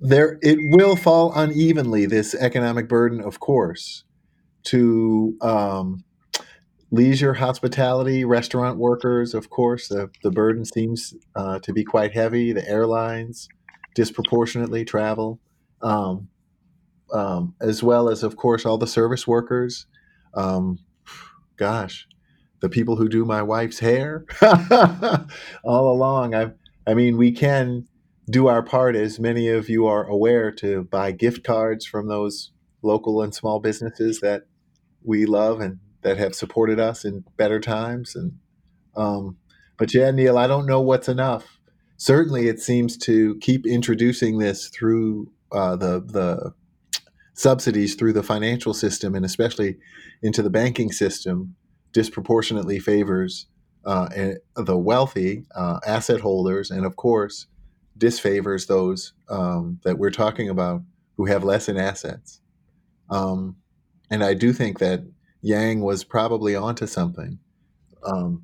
there 0.00 0.38
it 0.42 0.58
will 0.76 0.96
fall 0.96 1.32
unevenly. 1.34 2.06
This 2.06 2.34
economic 2.34 2.88
burden, 2.88 3.20
of 3.20 3.40
course, 3.40 4.04
to 4.64 5.36
um, 5.40 6.04
leisure, 6.90 7.34
hospitality, 7.34 8.24
restaurant 8.24 8.78
workers. 8.78 9.34
Of 9.34 9.50
course, 9.50 9.88
the 9.88 10.10
the 10.22 10.30
burden 10.30 10.64
seems 10.64 11.14
uh, 11.36 11.58
to 11.60 11.72
be 11.72 11.84
quite 11.84 12.12
heavy. 12.12 12.52
The 12.52 12.68
airlines 12.68 13.48
disproportionately 13.94 14.84
travel. 14.84 15.40
Um, 15.82 16.28
um, 17.12 17.54
as 17.60 17.82
well 17.82 18.08
as, 18.08 18.22
of 18.22 18.36
course, 18.36 18.64
all 18.64 18.78
the 18.78 18.86
service 18.86 19.26
workers. 19.26 19.86
Um, 20.34 20.78
gosh, 21.56 22.06
the 22.60 22.68
people 22.68 22.96
who 22.96 23.08
do 23.08 23.24
my 23.24 23.42
wife's 23.42 23.78
hair 23.78 24.24
all 25.64 25.92
along. 25.92 26.34
I, 26.34 26.52
I 26.86 26.94
mean, 26.94 27.16
we 27.16 27.32
can 27.32 27.86
do 28.30 28.46
our 28.46 28.62
part, 28.62 28.94
as 28.94 29.18
many 29.18 29.48
of 29.48 29.68
you 29.68 29.86
are 29.86 30.04
aware, 30.04 30.52
to 30.52 30.84
buy 30.84 31.12
gift 31.12 31.42
cards 31.42 31.84
from 31.84 32.08
those 32.08 32.52
local 32.82 33.20
and 33.22 33.34
small 33.34 33.60
businesses 33.60 34.20
that 34.20 34.42
we 35.02 35.26
love 35.26 35.60
and 35.60 35.78
that 36.02 36.18
have 36.18 36.34
supported 36.34 36.80
us 36.80 37.04
in 37.04 37.24
better 37.36 37.60
times. 37.60 38.14
And 38.16 38.38
um, 38.96 39.36
but 39.78 39.94
yeah, 39.94 40.10
Neil, 40.10 40.38
I 40.38 40.46
don't 40.46 40.66
know 40.66 40.80
what's 40.80 41.08
enough. 41.08 41.58
Certainly, 41.96 42.48
it 42.48 42.60
seems 42.60 42.96
to 42.98 43.36
keep 43.36 43.66
introducing 43.66 44.38
this 44.38 44.68
through 44.68 45.32
uh, 45.52 45.76
the 45.76 46.00
the 46.00 46.54
subsidies 47.34 47.94
through 47.94 48.12
the 48.12 48.22
financial 48.22 48.74
system 48.74 49.14
and 49.14 49.24
especially 49.24 49.76
into 50.22 50.42
the 50.42 50.50
banking 50.50 50.92
system 50.92 51.54
disproportionately 51.92 52.78
favors 52.78 53.46
uh, 53.86 54.08
the 54.56 54.76
wealthy 54.76 55.46
uh, 55.54 55.80
asset 55.86 56.20
holders 56.20 56.70
and 56.70 56.84
of 56.84 56.96
course 56.96 57.46
disfavors 57.96 58.66
those 58.66 59.14
um, 59.30 59.80
that 59.84 59.98
we're 59.98 60.10
talking 60.10 60.50
about 60.50 60.82
who 61.16 61.24
have 61.24 61.42
less 61.42 61.66
in 61.66 61.78
assets 61.78 62.42
um, 63.08 63.56
and 64.10 64.22
i 64.22 64.34
do 64.34 64.52
think 64.52 64.78
that 64.78 65.02
yang 65.42 65.80
was 65.80 66.04
probably 66.04 66.54
onto 66.54 66.86
something 66.86 67.38
um, 68.04 68.42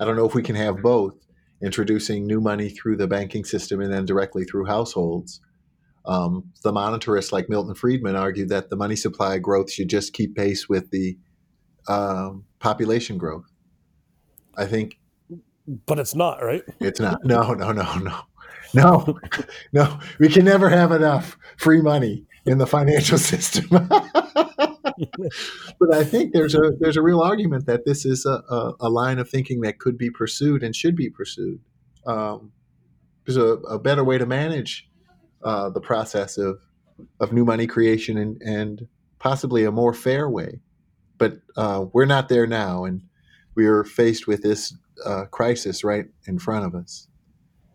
i 0.00 0.04
don't 0.04 0.16
know 0.16 0.26
if 0.26 0.34
we 0.34 0.42
can 0.42 0.56
have 0.56 0.82
both 0.82 1.14
introducing 1.62 2.26
new 2.26 2.40
money 2.40 2.68
through 2.68 2.96
the 2.96 3.06
banking 3.06 3.44
system 3.44 3.80
and 3.80 3.92
then 3.92 4.04
directly 4.04 4.44
through 4.44 4.64
households 4.64 5.40
um, 6.04 6.50
the 6.62 6.72
monetarists 6.72 7.32
like 7.32 7.48
Milton 7.48 7.74
Friedman 7.74 8.16
argued 8.16 8.48
that 8.48 8.70
the 8.70 8.76
money 8.76 8.96
supply 8.96 9.38
growth 9.38 9.70
should 9.70 9.88
just 9.88 10.12
keep 10.12 10.34
pace 10.34 10.68
with 10.68 10.90
the 10.90 11.16
um, 11.88 12.44
population 12.58 13.18
growth. 13.18 13.44
I 14.56 14.66
think, 14.66 14.98
but 15.86 15.98
it's 15.98 16.14
not 16.14 16.42
right. 16.42 16.62
It's 16.80 17.00
not. 17.00 17.24
No, 17.24 17.54
no, 17.54 17.72
no, 17.72 17.98
no, 17.98 18.22
no, 18.74 19.18
no. 19.72 19.98
We 20.18 20.28
can 20.28 20.44
never 20.44 20.68
have 20.68 20.92
enough 20.92 21.38
free 21.56 21.80
money 21.80 22.26
in 22.44 22.58
the 22.58 22.66
financial 22.66 23.18
system. 23.32 23.88
but 25.78 25.94
I 25.94 26.04
think 26.04 26.32
there's 26.32 26.54
a 26.54 26.72
there's 26.78 26.96
a 26.96 27.02
real 27.02 27.20
argument 27.20 27.66
that 27.66 27.84
this 27.84 28.04
is 28.04 28.26
a, 28.26 28.42
a, 28.48 28.72
a 28.80 28.88
line 28.88 29.18
of 29.18 29.28
thinking 29.28 29.60
that 29.62 29.78
could 29.78 29.98
be 29.98 30.10
pursued 30.10 30.62
and 30.62 30.74
should 30.74 30.96
be 30.96 31.10
pursued. 31.10 31.60
Um, 32.06 32.52
there's 33.24 33.36
a, 33.36 33.54
a 33.68 33.78
better 33.78 34.04
way 34.04 34.18
to 34.18 34.26
manage 34.26 34.88
uh, 35.42 35.70
the 35.70 35.80
process 35.80 36.38
of 36.38 36.60
of 37.20 37.32
new 37.32 37.44
money 37.44 37.66
creation 37.66 38.16
and, 38.16 38.40
and 38.42 38.86
possibly 39.18 39.64
a 39.64 39.72
more 39.72 39.94
fair 39.94 40.28
way. 40.28 40.60
But 41.18 41.38
uh, 41.56 41.86
we're 41.92 42.06
not 42.06 42.28
there 42.28 42.46
now, 42.46 42.84
and 42.84 43.02
we 43.54 43.66
are 43.66 43.84
faced 43.84 44.26
with 44.26 44.42
this 44.42 44.74
uh, 45.04 45.24
crisis 45.26 45.84
right 45.84 46.06
in 46.26 46.38
front 46.38 46.66
of 46.66 46.74
us. 46.74 47.08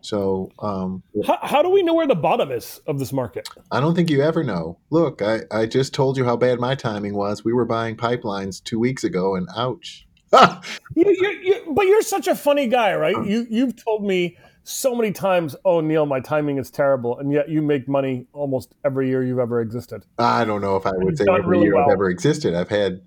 So, 0.08 0.50
um, 0.60 1.04
how, 1.26 1.38
how, 1.42 1.62
do 1.62 1.70
we 1.70 1.84
know 1.84 1.94
where 1.94 2.08
the 2.08 2.16
bottom 2.16 2.50
is 2.50 2.80
of 2.88 2.98
this 2.98 3.12
market? 3.12 3.50
I 3.72 3.82
don't 3.82 3.94
think 3.94 4.10
you 4.10 4.22
ever 4.22 4.42
know. 4.42 4.78
Look, 4.90 5.22
I, 5.22 5.42
I 5.52 5.66
just 5.66 5.94
told 5.94 6.16
you 6.16 6.24
how 6.24 6.38
bad 6.38 6.62
my 6.62 6.76
timing 6.76 7.14
was. 7.14 7.44
We 7.44 7.52
were 7.52 7.66
buying 7.66 7.98
pipelines 7.98 8.64
two 8.64 8.80
weeks 8.80 9.04
ago, 9.04 9.36
and 9.36 9.50
ouch. 9.58 10.08
you, 10.34 10.58
you, 10.96 11.30
you, 11.44 11.74
but 11.74 11.88
you're 11.88 12.02
such 12.04 12.28
a 12.28 12.36
funny 12.36 12.68
guy, 12.68 12.96
right? 12.96 13.18
You 13.26 13.48
you've 13.50 13.76
told 13.76 14.06
me 14.06 14.38
so 14.64 14.96
many 14.96 15.12
times, 15.12 15.58
oh, 15.66 15.82
Neil, 15.82 16.06
my 16.06 16.22
timing 16.22 16.58
is 16.58 16.72
terrible. 16.72 17.20
And 17.20 17.34
yet 17.34 17.50
you 17.50 17.62
make 17.62 17.90
money 17.90 18.28
almost 18.32 18.76
every 18.86 19.10
year 19.10 19.24
you've 19.24 19.40
ever 19.40 19.60
existed. 19.60 20.06
I 20.20 20.46
don't 20.46 20.62
know 20.62 20.78
if 20.78 20.86
I 20.86 20.92
would 20.94 21.18
say 21.18 21.26
every 21.30 21.46
really 21.46 21.64
year 21.66 21.76
well. 21.76 21.86
I've 21.86 21.92
ever 21.92 22.10
existed. 22.10 22.56
I've 22.56 22.70
had 22.70 23.02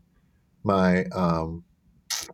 my 0.64 1.04
um, 1.14 1.64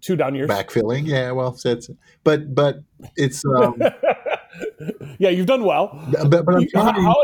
two 0.00 0.16
down 0.16 0.34
years 0.34 0.50
backfilling. 0.50 1.06
Yeah, 1.06 1.30
well, 1.30 1.56
that's, 1.62 1.88
but 2.24 2.52
but 2.52 2.80
it's 3.16 3.44
um, 3.44 3.80
yeah, 5.18 5.30
you've 5.30 5.46
done 5.46 5.64
well. 5.64 5.98
But, 6.28 6.44
but 6.44 6.54
I'm 6.54 6.68
trying, 6.68 7.02
how, 7.02 7.16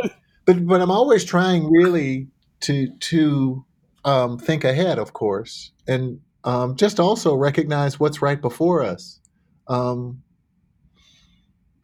but 0.44 0.66
but 0.66 0.80
I'm 0.80 0.90
always 0.90 1.24
trying 1.24 1.70
really 1.70 2.28
to 2.60 2.88
to 2.88 3.64
um, 4.04 4.38
think 4.38 4.64
ahead, 4.64 4.98
of 4.98 5.12
course, 5.12 5.72
and 5.86 6.20
um, 6.44 6.76
just 6.76 6.98
also 6.98 7.34
recognize 7.34 8.00
what's 8.00 8.22
right 8.22 8.40
before 8.40 8.82
us. 8.82 9.20
Um, 9.68 10.22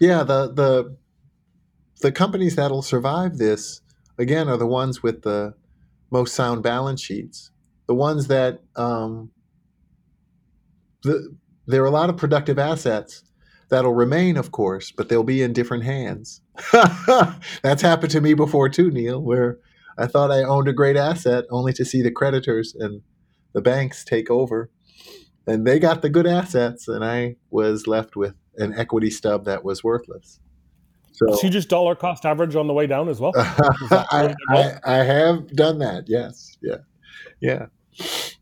yeah, 0.00 0.22
the 0.22 0.52
the 0.52 0.96
the 2.00 2.12
companies 2.12 2.56
that'll 2.56 2.82
survive 2.82 3.38
this 3.38 3.80
again 4.18 4.48
are 4.48 4.56
the 4.56 4.66
ones 4.66 5.02
with 5.02 5.22
the 5.22 5.54
most 6.10 6.34
sound 6.34 6.62
balance 6.62 7.00
sheets. 7.00 7.50
The 7.86 7.94
ones 7.94 8.26
that 8.28 8.60
um, 8.76 9.30
the, 11.02 11.36
there 11.66 11.82
are 11.82 11.86
a 11.86 11.90
lot 11.90 12.10
of 12.10 12.16
productive 12.16 12.58
assets 12.58 13.22
that'll 13.68 13.94
remain, 13.94 14.36
of 14.36 14.52
course, 14.52 14.90
but 14.90 15.08
they'll 15.08 15.22
be 15.22 15.42
in 15.42 15.52
different 15.52 15.84
hands. 15.84 16.40
That's 17.62 17.82
happened 17.82 18.12
to 18.12 18.20
me 18.20 18.34
before 18.34 18.68
too, 18.68 18.90
Neil, 18.90 19.20
where 19.20 19.58
I 19.96 20.06
thought 20.06 20.30
I 20.30 20.42
owned 20.42 20.68
a 20.68 20.72
great 20.72 20.96
asset 20.96 21.44
only 21.50 21.72
to 21.74 21.84
see 21.84 22.02
the 22.02 22.10
creditors 22.10 22.74
and 22.74 23.02
the 23.52 23.60
banks 23.60 24.04
take 24.04 24.30
over. 24.30 24.70
And 25.46 25.66
they 25.66 25.78
got 25.78 26.02
the 26.02 26.10
good 26.10 26.26
assets, 26.26 26.88
and 26.88 27.02
I 27.02 27.36
was 27.50 27.86
left 27.86 28.16
with 28.16 28.34
an 28.58 28.74
equity 28.78 29.10
stub 29.10 29.46
that 29.46 29.64
was 29.64 29.82
worthless. 29.82 30.40
So, 31.12 31.34
so 31.34 31.46
you 31.46 31.50
just 31.50 31.70
dollar 31.70 31.94
cost 31.94 32.26
average 32.26 32.54
on 32.54 32.66
the 32.66 32.74
way 32.74 32.86
down 32.86 33.08
as 33.08 33.18
well. 33.18 33.32
I, 33.36 34.34
I, 34.50 34.74
I, 34.84 34.96
have 34.96 35.48
done 35.48 35.78
that. 35.78 36.04
Yes. 36.06 36.56
Yeah. 36.62 36.76
Yeah. 37.40 37.66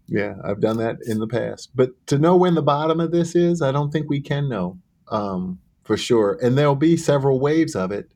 Yeah. 0.08 0.34
I've 0.44 0.60
done 0.60 0.78
that 0.78 0.96
in 1.06 1.20
the 1.20 1.28
past. 1.28 1.70
But 1.74 1.90
to 2.08 2.18
know 2.18 2.36
when 2.36 2.54
the 2.54 2.62
bottom 2.62 3.00
of 3.00 3.12
this 3.12 3.34
is, 3.34 3.62
I 3.62 3.72
don't 3.72 3.90
think 3.90 4.10
we 4.10 4.20
can 4.20 4.48
know 4.48 4.78
um, 5.08 5.58
for 5.84 5.96
sure. 5.96 6.38
And 6.42 6.56
there'll 6.56 6.76
be 6.76 6.96
several 6.96 7.40
waves 7.40 7.74
of 7.74 7.92
it. 7.92 8.10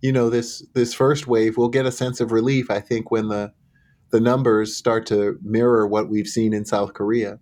You 0.00 0.12
know, 0.12 0.30
this 0.30 0.66
this 0.74 0.94
first 0.94 1.26
wave, 1.26 1.56
we'll 1.56 1.68
get 1.68 1.86
a 1.86 1.92
sense 1.92 2.20
of 2.20 2.32
relief. 2.32 2.70
I 2.70 2.80
think 2.80 3.10
when 3.10 3.28
the 3.28 3.52
the 4.10 4.20
numbers 4.20 4.76
start 4.76 5.06
to 5.06 5.38
mirror 5.42 5.86
what 5.86 6.08
we've 6.08 6.26
seen 6.26 6.52
in 6.52 6.64
South 6.64 6.92
Korea, 6.92 7.38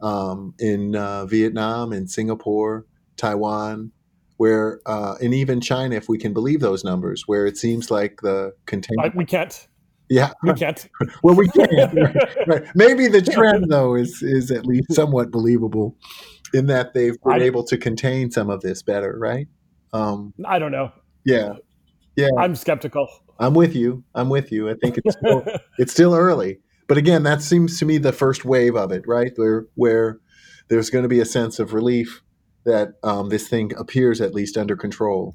um, 0.00 0.54
in 0.58 0.96
uh, 0.96 1.26
Vietnam, 1.26 1.92
in 1.92 2.06
Singapore, 2.06 2.86
Taiwan, 3.16 3.92
where 4.36 4.80
uh, 4.86 5.14
and 5.20 5.34
even 5.34 5.60
China, 5.60 5.96
if 5.96 6.08
we 6.08 6.18
can 6.18 6.32
believe 6.32 6.60
those 6.60 6.84
numbers, 6.84 7.24
where 7.26 7.46
it 7.46 7.56
seems 7.56 7.90
like 7.90 8.20
the 8.22 8.54
containment. 8.66 9.14
We 9.14 9.24
can't. 9.24 9.66
Yeah, 10.08 10.32
we 10.42 10.54
can't. 10.54 10.88
well, 11.22 11.34
we 11.34 11.48
can't. 11.48 11.98
right. 12.46 12.62
Maybe 12.74 13.08
the 13.08 13.22
trend 13.22 13.66
though 13.70 13.94
is 13.94 14.22
is 14.22 14.50
at 14.50 14.66
least 14.66 14.92
somewhat 14.94 15.30
believable, 15.30 15.96
in 16.52 16.66
that 16.66 16.94
they've 16.94 17.20
been 17.22 17.42
I, 17.42 17.44
able 17.44 17.64
to 17.64 17.76
contain 17.76 18.30
some 18.30 18.50
of 18.50 18.60
this 18.60 18.82
better, 18.82 19.16
right? 19.18 19.48
Um, 19.92 20.34
I 20.44 20.58
don't 20.58 20.72
know. 20.72 20.92
Yeah, 21.24 21.54
yeah. 22.16 22.28
I'm 22.38 22.54
skeptical. 22.54 23.08
I'm 23.38 23.54
with 23.54 23.74
you. 23.74 24.04
I'm 24.14 24.28
with 24.28 24.50
you. 24.52 24.70
I 24.70 24.74
think 24.74 24.98
it's 24.98 25.16
still, 25.18 25.44
it's 25.78 25.92
still 25.92 26.14
early, 26.14 26.58
but 26.88 26.98
again, 26.98 27.22
that 27.24 27.42
seems 27.42 27.78
to 27.78 27.84
me 27.84 27.98
the 27.98 28.12
first 28.12 28.44
wave 28.44 28.76
of 28.76 28.92
it, 28.92 29.04
right? 29.06 29.32
Where 29.36 29.66
where 29.74 30.18
there's 30.68 30.90
going 30.90 31.02
to 31.02 31.08
be 31.08 31.20
a 31.20 31.24
sense 31.24 31.58
of 31.58 31.72
relief 31.72 32.22
that 32.64 32.94
um, 33.02 33.28
this 33.28 33.48
thing 33.48 33.72
appears 33.78 34.20
at 34.20 34.34
least 34.34 34.56
under 34.56 34.76
control. 34.76 35.34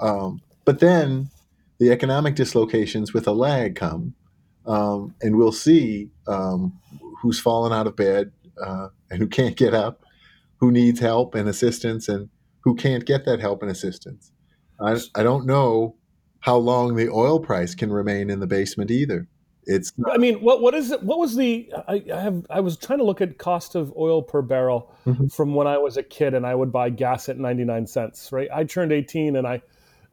Um, 0.00 0.40
but 0.64 0.78
then 0.78 1.30
the 1.78 1.90
economic 1.90 2.36
dislocations 2.36 3.12
with 3.12 3.26
a 3.26 3.32
lag 3.32 3.74
come, 3.74 4.14
um, 4.66 5.14
and 5.20 5.36
we'll 5.36 5.52
see 5.52 6.10
um, 6.26 6.78
who's 7.20 7.40
fallen 7.40 7.72
out 7.72 7.86
of 7.86 7.96
bed 7.96 8.32
uh, 8.62 8.88
and 9.10 9.18
who 9.18 9.26
can't 9.26 9.56
get 9.56 9.74
up, 9.74 10.02
who 10.58 10.70
needs 10.70 11.00
help 11.00 11.34
and 11.34 11.48
assistance, 11.48 12.08
and 12.08 12.28
who 12.60 12.74
can't 12.74 13.06
get 13.06 13.24
that 13.24 13.40
help 13.40 13.62
and 13.62 13.70
assistance. 13.70 14.32
I, 14.80 14.98
I 15.14 15.22
don't 15.22 15.46
know 15.46 15.96
how 16.40 16.56
long 16.56 16.94
the 16.94 17.08
oil 17.08 17.40
price 17.40 17.74
can 17.74 17.92
remain 17.92 18.30
in 18.30 18.40
the 18.40 18.46
basement 18.46 18.90
either. 18.90 19.26
It's. 19.64 19.92
Not. 19.98 20.14
I 20.14 20.18
mean, 20.18 20.36
what 20.36 20.62
what 20.62 20.74
is 20.74 20.90
it? 20.90 21.02
What 21.02 21.18
was 21.18 21.36
the? 21.36 21.70
I, 21.86 22.02
I, 22.12 22.20
have. 22.20 22.46
I 22.48 22.60
was 22.60 22.76
trying 22.76 23.00
to 23.00 23.04
look 23.04 23.20
at 23.20 23.36
cost 23.38 23.74
of 23.74 23.92
oil 23.96 24.22
per 24.22 24.40
barrel 24.40 24.94
mm-hmm. 25.04 25.26
from 25.26 25.54
when 25.54 25.66
I 25.66 25.76
was 25.78 25.96
a 25.96 26.02
kid, 26.02 26.32
and 26.34 26.46
I 26.46 26.54
would 26.54 26.72
buy 26.72 26.88
gas 26.90 27.28
at 27.28 27.38
ninety 27.38 27.64
nine 27.64 27.86
cents. 27.86 28.32
Right. 28.32 28.48
I 28.52 28.64
turned 28.64 28.92
eighteen, 28.92 29.36
and 29.36 29.46
I, 29.46 29.60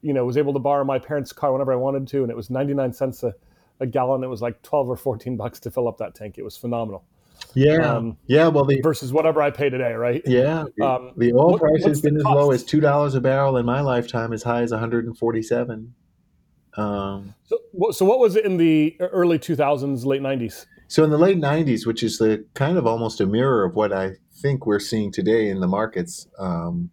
you 0.02 0.14
know, 0.14 0.26
was 0.26 0.36
able 0.36 0.52
to 0.54 0.60
borrow 0.60 0.84
my 0.84 1.00
parents' 1.00 1.32
car 1.32 1.54
whenever 1.54 1.72
I 1.72 1.78
wanted 1.78 2.08
to, 2.10 2.24
and 2.24 2.30
it 2.30 2.36
was 2.36 2.50
ninety 2.50 2.74
nine 2.74 2.92
cents 2.92 3.24
a, 3.24 3.34
a 3.80 3.86
gallon. 3.86 4.24
It 4.24 4.28
was 4.28 4.42
like 4.42 4.62
twelve 4.62 4.90
or 4.90 4.98
fourteen 4.98 5.38
bucks 5.38 5.60
to 5.62 5.72
fill 5.72 5.88
up 5.88 5.98
that 6.00 6.16
tank. 6.16 6.38
It 6.38 6.44
was 6.44 6.58
phenomenal. 6.58 7.06
Yeah, 7.54 7.96
Um, 7.96 8.18
yeah. 8.28 8.48
Well, 8.48 8.66
the 8.66 8.80
versus 8.82 9.14
whatever 9.14 9.42
I 9.42 9.50
pay 9.50 9.70
today, 9.70 9.94
right? 9.94 10.22
yeah 10.26 10.66
the, 10.78 10.86
Um, 10.88 11.12
the 11.18 11.34
oil 11.34 11.52
what- 11.52 11.62
price 11.62 11.86
has 11.86 12.02
been 12.02 12.18
as 12.18 12.24
low 12.24 12.52
as 12.52 12.64
two 12.64 12.80
dollars 12.82 13.16
a 13.16 13.22
barrel 13.22 13.58
in 13.58 13.66
my 13.66 13.82
lifetime, 13.82 14.34
as 14.34 14.44
high 14.44 14.62
as 14.62 14.72
one 14.72 14.80
hundred 14.80 15.06
and 15.06 15.18
forty-seven. 15.18 15.94
Um, 16.78 17.34
So, 17.46 17.58
what- 17.72 17.96
so 17.96 18.06
what 18.06 18.20
was 18.20 18.36
it 18.36 18.44
in 18.46 18.58
the 18.58 18.98
early 19.00 19.40
2000s, 19.40 20.06
late 20.06 20.22
90s? 20.22 20.66
So 20.88 21.04
in 21.04 21.10
the 21.10 21.18
late 21.18 21.38
'90s, 21.38 21.86
which 21.88 22.04
is 22.04 22.18
the 22.18 22.46
kind 22.54 22.78
of 22.78 22.86
almost 22.86 23.20
a 23.22 23.26
mirror 23.26 23.64
of 23.66 23.74
what 23.76 23.92
I 23.94 24.12
think 24.42 24.66
we're 24.66 24.80
seeing 24.80 25.12
today 25.12 25.50
in 25.50 25.60
the 25.62 25.68
markets, 25.68 26.28
um, 26.38 26.90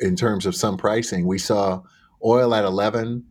in 0.00 0.16
terms 0.16 0.44
of 0.46 0.54
some 0.54 0.76
pricing, 0.76 1.26
we 1.26 1.38
saw 1.38 1.80
oil 2.24 2.54
at 2.54 2.64
11 2.64 3.24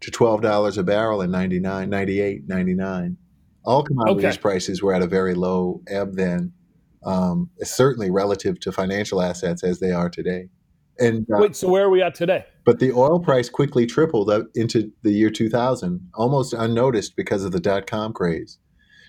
to 0.00 0.10
12 0.10 0.42
dollars 0.42 0.76
a 0.78 0.82
barrel 0.82 1.22
in 1.22 1.30
99, 1.30 1.88
98, 1.88 2.48
99. 2.48 3.16
All 3.64 3.82
commodities 3.84 4.24
Okay. 4.24 4.38
prices 4.38 4.82
were 4.82 4.92
at 4.92 5.02
a 5.02 5.06
very 5.06 5.34
low 5.34 5.80
ebb 5.88 6.14
then, 6.16 6.52
um, 7.04 7.50
certainly 7.62 8.10
relative 8.10 8.58
to 8.60 8.72
financial 8.72 9.20
assets 9.22 9.62
as 9.62 9.80
they 9.80 9.90
are 9.92 10.08
today. 10.10 10.48
And 10.98 11.26
uh, 11.34 11.38
Wait, 11.40 11.56
so 11.56 11.68
where 11.68 11.84
are 11.84 11.90
we 11.90 12.02
at 12.02 12.14
today? 12.14 12.44
but 12.64 12.78
the 12.78 12.92
oil 12.92 13.18
price 13.18 13.48
quickly 13.48 13.86
tripled 13.86 14.30
up 14.30 14.46
into 14.54 14.92
the 15.02 15.10
year 15.10 15.30
2000, 15.30 16.00
almost 16.14 16.52
unnoticed 16.52 17.16
because 17.16 17.44
of 17.44 17.50
the 17.52 17.58
dot 17.60 17.86
com 17.86 18.12
craze. 18.12 18.58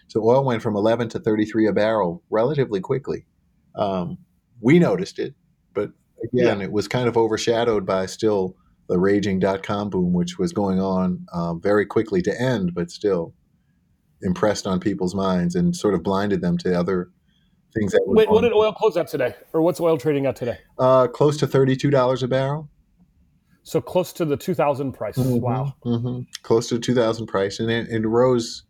So 0.08 0.24
oil 0.24 0.44
went 0.44 0.62
from 0.64 0.76
11 0.76 1.10
to 1.10 1.20
33 1.20 1.68
a 1.68 1.74
barrel 1.74 2.24
relatively 2.30 2.80
quickly. 2.80 3.26
Um, 3.76 4.18
we 4.62 4.80
noticed 4.80 5.20
it, 5.20 5.34
but 5.74 5.92
again, 6.34 6.62
it 6.62 6.72
was 6.72 6.88
kind 6.88 7.08
of 7.08 7.18
overshadowed 7.18 7.86
by 7.86 8.06
still 8.08 8.56
the 8.90 8.98
raging 9.00 9.40
dot 9.40 9.62
com 9.64 9.90
boom, 9.90 10.14
which 10.14 10.38
was 10.40 10.52
going 10.54 10.80
on 10.80 11.26
um, 11.34 11.62
very 11.62 11.86
quickly 11.86 12.22
to 12.24 12.42
end, 12.42 12.74
but 12.74 12.90
still 12.92 13.34
impressed 14.24 14.66
on 14.68 14.80
people's 14.80 15.14
minds 15.16 15.56
and 15.56 15.76
sort 15.76 15.94
of 15.94 16.04
blinded 16.04 16.42
them 16.42 16.58
to 16.60 16.78
other 16.78 17.10
things 17.74 17.92
that 17.92 18.02
Wait, 18.06 18.30
what 18.30 18.42
did 18.42 18.54
oil 18.54 18.72
close 18.72 18.96
at 18.98 19.08
today? 19.08 19.36
Or 19.52 19.62
what's 19.62 19.80
oil 19.80 19.98
trading 19.98 20.26
at 20.26 20.36
today? 20.36 20.58
uh, 20.80 21.08
close 21.08 21.38
to 21.38 21.48
$32 21.48 22.24
a 22.24 22.28
barrel. 22.28 22.70
So 23.64 23.80
close 23.80 24.12
to 24.14 24.26
the 24.26 24.36
2000 24.38 24.92
price. 24.92 25.18
Mhm, 25.18 25.40
Wow. 25.42 25.74
mhm. 25.86 26.28
Close 26.44 26.68
to 26.70 26.76
the 26.76 26.82
2000 26.82 27.28
price. 27.28 27.60
And 27.60 27.72
it, 27.72 27.88
it 27.90 28.06
rose, 28.08 28.64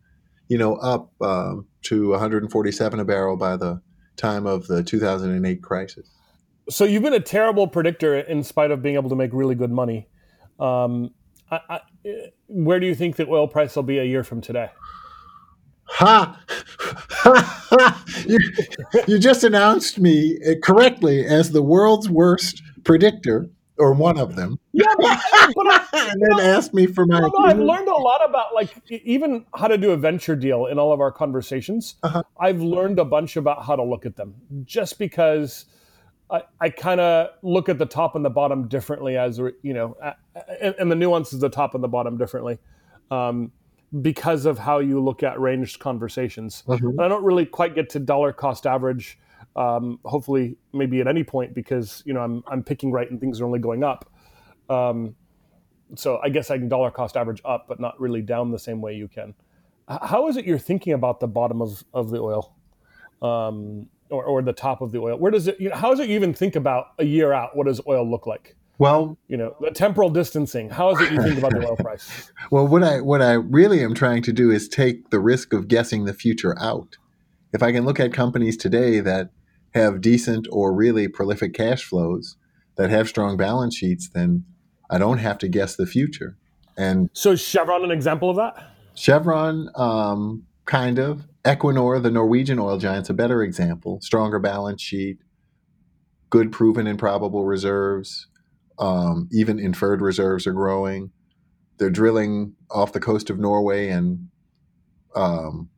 you 0.48 0.56
know, 0.56 0.76
up 0.76 1.10
um, 1.20 1.66
to 1.82 2.10
147 2.10 3.00
a 3.00 3.04
barrel 3.04 3.36
by 3.36 3.56
the 3.56 3.80
time 4.16 4.46
of 4.46 4.68
the 4.68 4.82
2008 4.84 5.62
crisis. 5.62 6.08
So 6.70 6.84
you've 6.84 7.02
been 7.02 7.12
a 7.12 7.20
terrible 7.20 7.66
predictor 7.66 8.18
in 8.20 8.42
spite 8.44 8.70
of 8.70 8.80
being 8.82 8.94
able 8.94 9.10
to 9.10 9.16
make 9.16 9.32
really 9.32 9.54
good 9.56 9.72
money. 9.72 10.08
Um, 10.60 11.10
I, 11.50 11.60
I, 11.68 11.80
where 12.46 12.78
do 12.80 12.86
you 12.86 12.94
think 12.94 13.16
the 13.16 13.28
oil 13.28 13.48
price 13.48 13.74
will 13.76 13.82
be 13.82 13.98
a 13.98 14.04
year 14.04 14.22
from 14.24 14.40
today? 14.40 14.70
Ha! 15.86 16.40
you, 18.26 18.38
you 19.06 19.18
just 19.18 19.44
announced 19.44 19.98
me 19.98 20.38
uh, 20.46 20.54
correctly 20.62 21.24
as 21.24 21.52
the 21.52 21.62
world's 21.62 22.08
worst 22.08 22.62
predictor, 22.84 23.48
or 23.78 23.92
one 23.92 24.18
of 24.18 24.36
them, 24.36 24.58
Yeah, 24.72 24.86
but, 24.98 25.20
but 25.54 25.66
I, 25.66 25.86
and 26.12 26.22
then 26.22 26.40
asked 26.40 26.74
me 26.74 26.86
for 26.86 27.06
my 27.06 27.20
No, 27.20 27.32
I've 27.44 27.58
learned 27.58 27.88
a 27.88 27.94
lot 27.94 28.28
about 28.28 28.54
like 28.54 28.70
even 28.90 29.46
how 29.54 29.68
to 29.68 29.78
do 29.78 29.92
a 29.92 29.96
venture 29.96 30.36
deal 30.36 30.66
in 30.66 30.78
all 30.78 30.92
of 30.92 31.00
our 31.00 31.12
conversations. 31.12 31.96
Uh-huh. 32.02 32.22
I've 32.38 32.60
learned 32.60 32.98
a 32.98 33.04
bunch 33.04 33.36
about 33.36 33.64
how 33.64 33.76
to 33.76 33.82
look 33.82 34.06
at 34.06 34.16
them 34.16 34.34
just 34.64 34.98
because 34.98 35.66
I, 36.30 36.42
I 36.60 36.70
kind 36.70 37.00
of 37.00 37.30
look 37.42 37.68
at 37.68 37.78
the 37.78 37.86
top 37.86 38.16
and 38.16 38.24
the 38.24 38.30
bottom 38.30 38.68
differently 38.68 39.16
as 39.16 39.38
you 39.38 39.74
know, 39.74 39.96
and, 40.60 40.74
and 40.78 40.90
the 40.90 40.96
nuances 40.96 41.34
of 41.34 41.40
the 41.40 41.50
top 41.50 41.74
and 41.74 41.84
the 41.84 41.88
bottom 41.88 42.16
differently. 42.16 42.58
Um, 43.10 43.52
because 44.02 44.46
of 44.46 44.58
how 44.58 44.78
you 44.78 45.00
look 45.00 45.22
at 45.22 45.38
ranged 45.40 45.78
conversations. 45.78 46.62
Mhm. 46.66 46.90
And 46.90 47.00
I 47.00 47.08
don't 47.08 47.24
really 47.24 47.46
quite 47.46 47.74
get 47.74 47.88
to 47.90 47.98
dollar 48.00 48.32
cost 48.32 48.66
average. 48.66 49.18
Um, 49.56 50.00
hopefully, 50.04 50.56
maybe 50.72 51.00
at 51.00 51.06
any 51.06 51.22
point, 51.22 51.54
because 51.54 52.02
you 52.04 52.12
know 52.12 52.20
I'm 52.20 52.42
I'm 52.46 52.62
picking 52.62 52.90
right 52.90 53.08
and 53.10 53.20
things 53.20 53.40
are 53.40 53.44
only 53.44 53.60
going 53.60 53.84
up. 53.84 54.10
Um, 54.68 55.14
so 55.94 56.18
I 56.22 56.28
guess 56.28 56.50
I 56.50 56.58
can 56.58 56.68
dollar 56.68 56.90
cost 56.90 57.16
average 57.16 57.40
up, 57.44 57.66
but 57.68 57.78
not 57.78 58.00
really 58.00 58.22
down 58.22 58.50
the 58.50 58.58
same 58.58 58.80
way 58.80 58.94
you 58.94 59.06
can. 59.06 59.34
How 59.86 60.28
is 60.28 60.36
it 60.36 60.46
you're 60.46 60.58
thinking 60.58 60.94
about 60.94 61.20
the 61.20 61.28
bottom 61.28 61.60
of, 61.60 61.84
of 61.92 62.10
the 62.10 62.18
oil, 62.18 62.54
um, 63.20 63.86
or, 64.08 64.24
or 64.24 64.42
the 64.42 64.52
top 64.52 64.80
of 64.80 64.92
the 64.92 64.98
oil? 64.98 65.18
Where 65.18 65.30
does 65.30 65.46
it? 65.46 65.60
You 65.60 65.68
know, 65.68 65.76
how 65.76 65.92
is 65.92 66.00
it 66.00 66.08
you 66.08 66.14
even 66.14 66.32
think 66.32 66.56
about 66.56 66.86
a 66.98 67.04
year 67.04 67.32
out? 67.32 67.54
What 67.54 67.66
does 67.66 67.80
oil 67.86 68.08
look 68.08 68.26
like? 68.26 68.56
Well, 68.78 69.18
You 69.28 69.36
know, 69.36 69.56
the 69.60 69.70
temporal 69.70 70.10
distancing. 70.10 70.70
How 70.70 70.90
is 70.90 71.00
it 71.00 71.12
you 71.12 71.22
think 71.22 71.38
about 71.38 71.52
the 71.52 71.66
oil 71.66 71.76
price? 71.88 72.32
Well, 72.50 72.66
what 72.66 72.82
I 72.82 73.00
what 73.00 73.22
I 73.22 73.32
really 73.32 73.82
am 73.82 73.94
trying 73.94 74.22
to 74.22 74.32
do 74.32 74.50
is 74.50 74.68
take 74.68 75.10
the 75.10 75.20
risk 75.20 75.52
of 75.52 75.68
guessing 75.68 76.04
the 76.04 76.14
future 76.14 76.56
out. 76.60 76.96
If 77.52 77.62
I 77.62 77.70
can 77.72 77.84
look 77.84 78.00
at 78.00 78.12
companies 78.12 78.56
today 78.56 79.00
that 79.00 79.30
have 79.74 80.00
decent 80.00 80.48
or 80.50 80.72
really 80.72 81.06
prolific 81.08 81.54
cash 81.54 81.84
flows, 81.84 82.36
that 82.76 82.90
have 82.90 83.08
strong 83.08 83.36
balance 83.36 83.76
sheets, 83.76 84.08
then 84.08 84.44
I 84.90 84.98
don't 84.98 85.18
have 85.18 85.38
to 85.38 85.48
guess 85.48 85.76
the 85.76 85.86
future. 85.86 86.36
And 86.76 87.10
So 87.12 87.32
is 87.32 87.40
Chevron 87.40 87.84
an 87.84 87.90
example 87.92 88.28
of 88.30 88.36
that? 88.36 88.72
Chevron, 88.94 89.68
um, 89.76 90.44
kind 90.64 90.98
of. 90.98 91.26
Equinor, 91.44 92.02
the 92.02 92.10
Norwegian 92.10 92.58
oil 92.58 92.78
giant's 92.78 93.10
a 93.10 93.14
better 93.14 93.42
example. 93.42 94.00
Stronger 94.00 94.38
balance 94.38 94.80
sheet, 94.82 95.18
good 96.30 96.50
proven 96.50 96.86
and 96.86 96.98
probable 96.98 97.44
reserves. 97.44 98.26
Um, 98.78 99.28
even 99.32 99.58
inferred 99.58 100.00
reserves 100.00 100.46
are 100.46 100.52
growing. 100.52 101.10
They're 101.78 101.90
drilling 101.90 102.54
off 102.70 102.92
the 102.92 103.00
coast 103.00 103.30
of 103.30 103.38
Norway 103.38 103.88
and 103.88 104.28
um, 105.14 105.70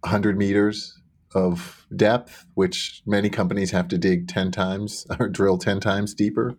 100 0.00 0.38
meters 0.38 1.00
of 1.34 1.86
depth, 1.94 2.46
which 2.54 3.02
many 3.04 3.28
companies 3.28 3.70
have 3.72 3.88
to 3.88 3.98
dig 3.98 4.28
10 4.28 4.50
times 4.50 5.06
or 5.20 5.28
drill 5.28 5.58
10 5.58 5.80
times 5.80 6.14
deeper. 6.14 6.56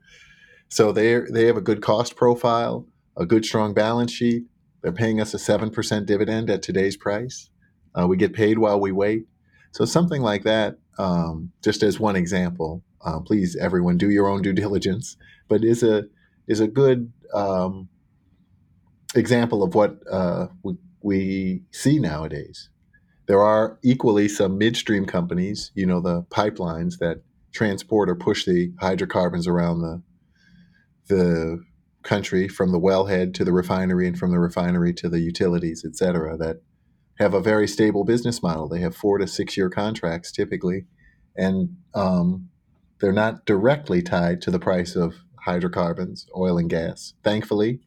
So 0.69 0.91
they 0.91 1.19
they 1.31 1.45
have 1.47 1.57
a 1.57 1.61
good 1.61 1.81
cost 1.81 2.15
profile, 2.15 2.85
a 3.17 3.25
good 3.25 3.43
strong 3.43 3.73
balance 3.73 4.11
sheet. 4.11 4.43
They're 4.81 4.91
paying 4.91 5.19
us 5.19 5.33
a 5.33 5.37
7% 5.37 6.05
dividend 6.05 6.49
at 6.49 6.61
today's 6.61 6.95
price. 6.95 7.49
Uh, 7.93 8.07
we 8.07 8.15
get 8.15 8.33
paid 8.33 8.59
while 8.59 8.79
we 8.79 8.91
wait. 8.91 9.25
So 9.71 9.83
something 9.83 10.21
like 10.21 10.43
that, 10.43 10.77
um, 10.97 11.51
just 11.63 11.83
as 11.83 11.99
one 11.99 12.15
example, 12.15 12.83
uh, 13.05 13.19
please 13.19 13.55
everyone 13.55 13.97
do 13.97 14.09
your 14.09 14.27
own 14.27 14.41
due 14.41 14.53
diligence, 14.53 15.17
but 15.47 15.63
is 15.63 15.83
a 15.83 16.05
is 16.47 16.59
a 16.59 16.67
good 16.67 17.11
um, 17.33 17.89
example 19.15 19.63
of 19.63 19.75
what 19.75 19.99
uh, 20.11 20.47
we, 20.63 20.75
we 21.01 21.61
see 21.71 21.99
nowadays. 21.99 22.69
There 23.27 23.41
are 23.41 23.77
equally 23.83 24.27
some 24.27 24.57
midstream 24.57 25.05
companies, 25.05 25.71
you 25.75 25.85
know, 25.85 26.01
the 26.01 26.23
pipelines 26.23 26.97
that 26.97 27.21
transport 27.51 28.09
or 28.09 28.15
push 28.15 28.45
the 28.45 28.71
hydrocarbons 28.79 29.47
around 29.47 29.81
the 29.81 30.01
the 31.07 31.63
country 32.03 32.47
from 32.47 32.71
the 32.71 32.79
wellhead 32.79 33.33
to 33.33 33.43
the 33.43 33.51
refinery 33.51 34.07
and 34.07 34.17
from 34.17 34.31
the 34.31 34.39
refinery 34.39 34.93
to 34.93 35.09
the 35.09 35.19
utilities, 35.19 35.83
et 35.85 35.95
cetera, 35.95 36.37
that 36.37 36.61
have 37.17 37.33
a 37.33 37.41
very 37.41 37.67
stable 37.67 38.03
business 38.03 38.41
model. 38.41 38.69
They 38.69 38.79
have 38.79 38.95
four 38.95 39.17
to 39.17 39.27
six 39.27 39.57
year 39.57 39.69
contracts 39.69 40.31
typically, 40.31 40.85
and 41.35 41.75
um, 41.93 42.49
they're 42.99 43.13
not 43.13 43.45
directly 43.45 44.01
tied 44.01 44.41
to 44.41 44.51
the 44.51 44.59
price 44.59 44.95
of 44.95 45.15
hydrocarbons, 45.45 46.27
oil 46.35 46.57
and 46.57 46.69
gas, 46.69 47.13
thankfully. 47.23 47.79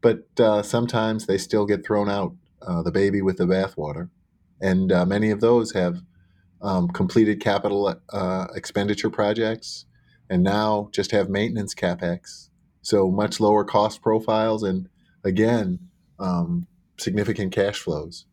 But 0.00 0.28
uh, 0.38 0.62
sometimes 0.62 1.26
they 1.26 1.38
still 1.38 1.66
get 1.66 1.84
thrown 1.84 2.08
out, 2.08 2.34
uh, 2.62 2.82
the 2.82 2.92
baby 2.92 3.22
with 3.22 3.36
the 3.36 3.44
bathwater. 3.46 4.10
And 4.60 4.92
uh, 4.92 5.06
many 5.06 5.30
of 5.30 5.40
those 5.40 5.72
have 5.72 6.02
um, 6.62 6.88
completed 6.88 7.40
capital 7.40 7.94
uh, 8.12 8.46
expenditure 8.54 9.10
projects 9.10 9.86
and 10.28 10.42
now 10.42 10.90
just 10.92 11.10
have 11.10 11.28
maintenance 11.28 11.74
capex. 11.74 12.48
So 12.82 13.10
much 13.10 13.40
lower 13.40 13.64
cost 13.64 14.02
profiles 14.02 14.62
and 14.62 14.88
again, 15.24 15.78
um, 16.18 16.66
significant 16.98 17.52
cash 17.52 17.78
flows. 17.78 18.26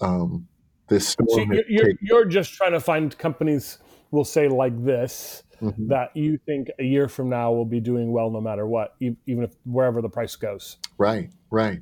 Um, 0.00 0.48
this 0.88 1.08
storm 1.08 1.28
So 1.30 1.54
you're, 1.54 1.64
you're, 1.68 1.92
you're 2.00 2.24
just 2.24 2.54
trying 2.54 2.72
to 2.72 2.80
find 2.80 3.16
companies, 3.16 3.78
we'll 4.10 4.24
say 4.24 4.48
like 4.48 4.84
this, 4.84 5.42
Mhm. 5.60 5.88
that 5.88 6.16
you 6.16 6.38
think 6.38 6.70
a 6.78 6.84
year 6.84 7.08
from 7.08 7.28
now 7.28 7.52
will 7.52 7.64
be 7.64 7.80
doing 7.80 8.12
well 8.12 8.30
no 8.30 8.40
matter 8.40 8.66
what, 8.66 8.94
even 9.00 9.42
if 9.44 9.54
wherever 9.64 10.00
the 10.00 10.08
price 10.08 10.36
goes. 10.36 10.78
Right, 10.98 11.30
right. 11.50 11.80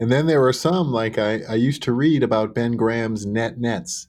And 0.00 0.12
then 0.12 0.26
there 0.26 0.44
are 0.46 0.52
some, 0.52 0.92
like 0.92 1.18
I, 1.18 1.40
I 1.48 1.54
used 1.54 1.82
to 1.84 1.92
read 1.92 2.22
about 2.22 2.54
Ben 2.54 2.76
Graham's 2.76 3.26
net 3.26 3.58
nets 3.58 4.08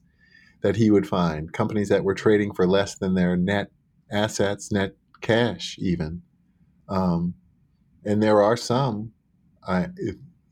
that 0.62 0.76
he 0.76 0.92
would 0.92 1.08
find, 1.08 1.52
companies 1.54 1.90
that 1.90 2.04
were 2.04 2.14
trading 2.14 2.54
for 2.54 2.68
less 2.68 2.96
than 2.96 3.16
their 3.16 3.36
net 3.38 3.72
assets, 4.12 4.72
net 4.72 4.96
cash, 5.22 5.78
even. 5.80 6.22
Um, 6.88 7.36
and 8.06 8.22
there 8.22 8.42
are 8.42 8.58
some 8.58 9.14
I, 9.68 9.88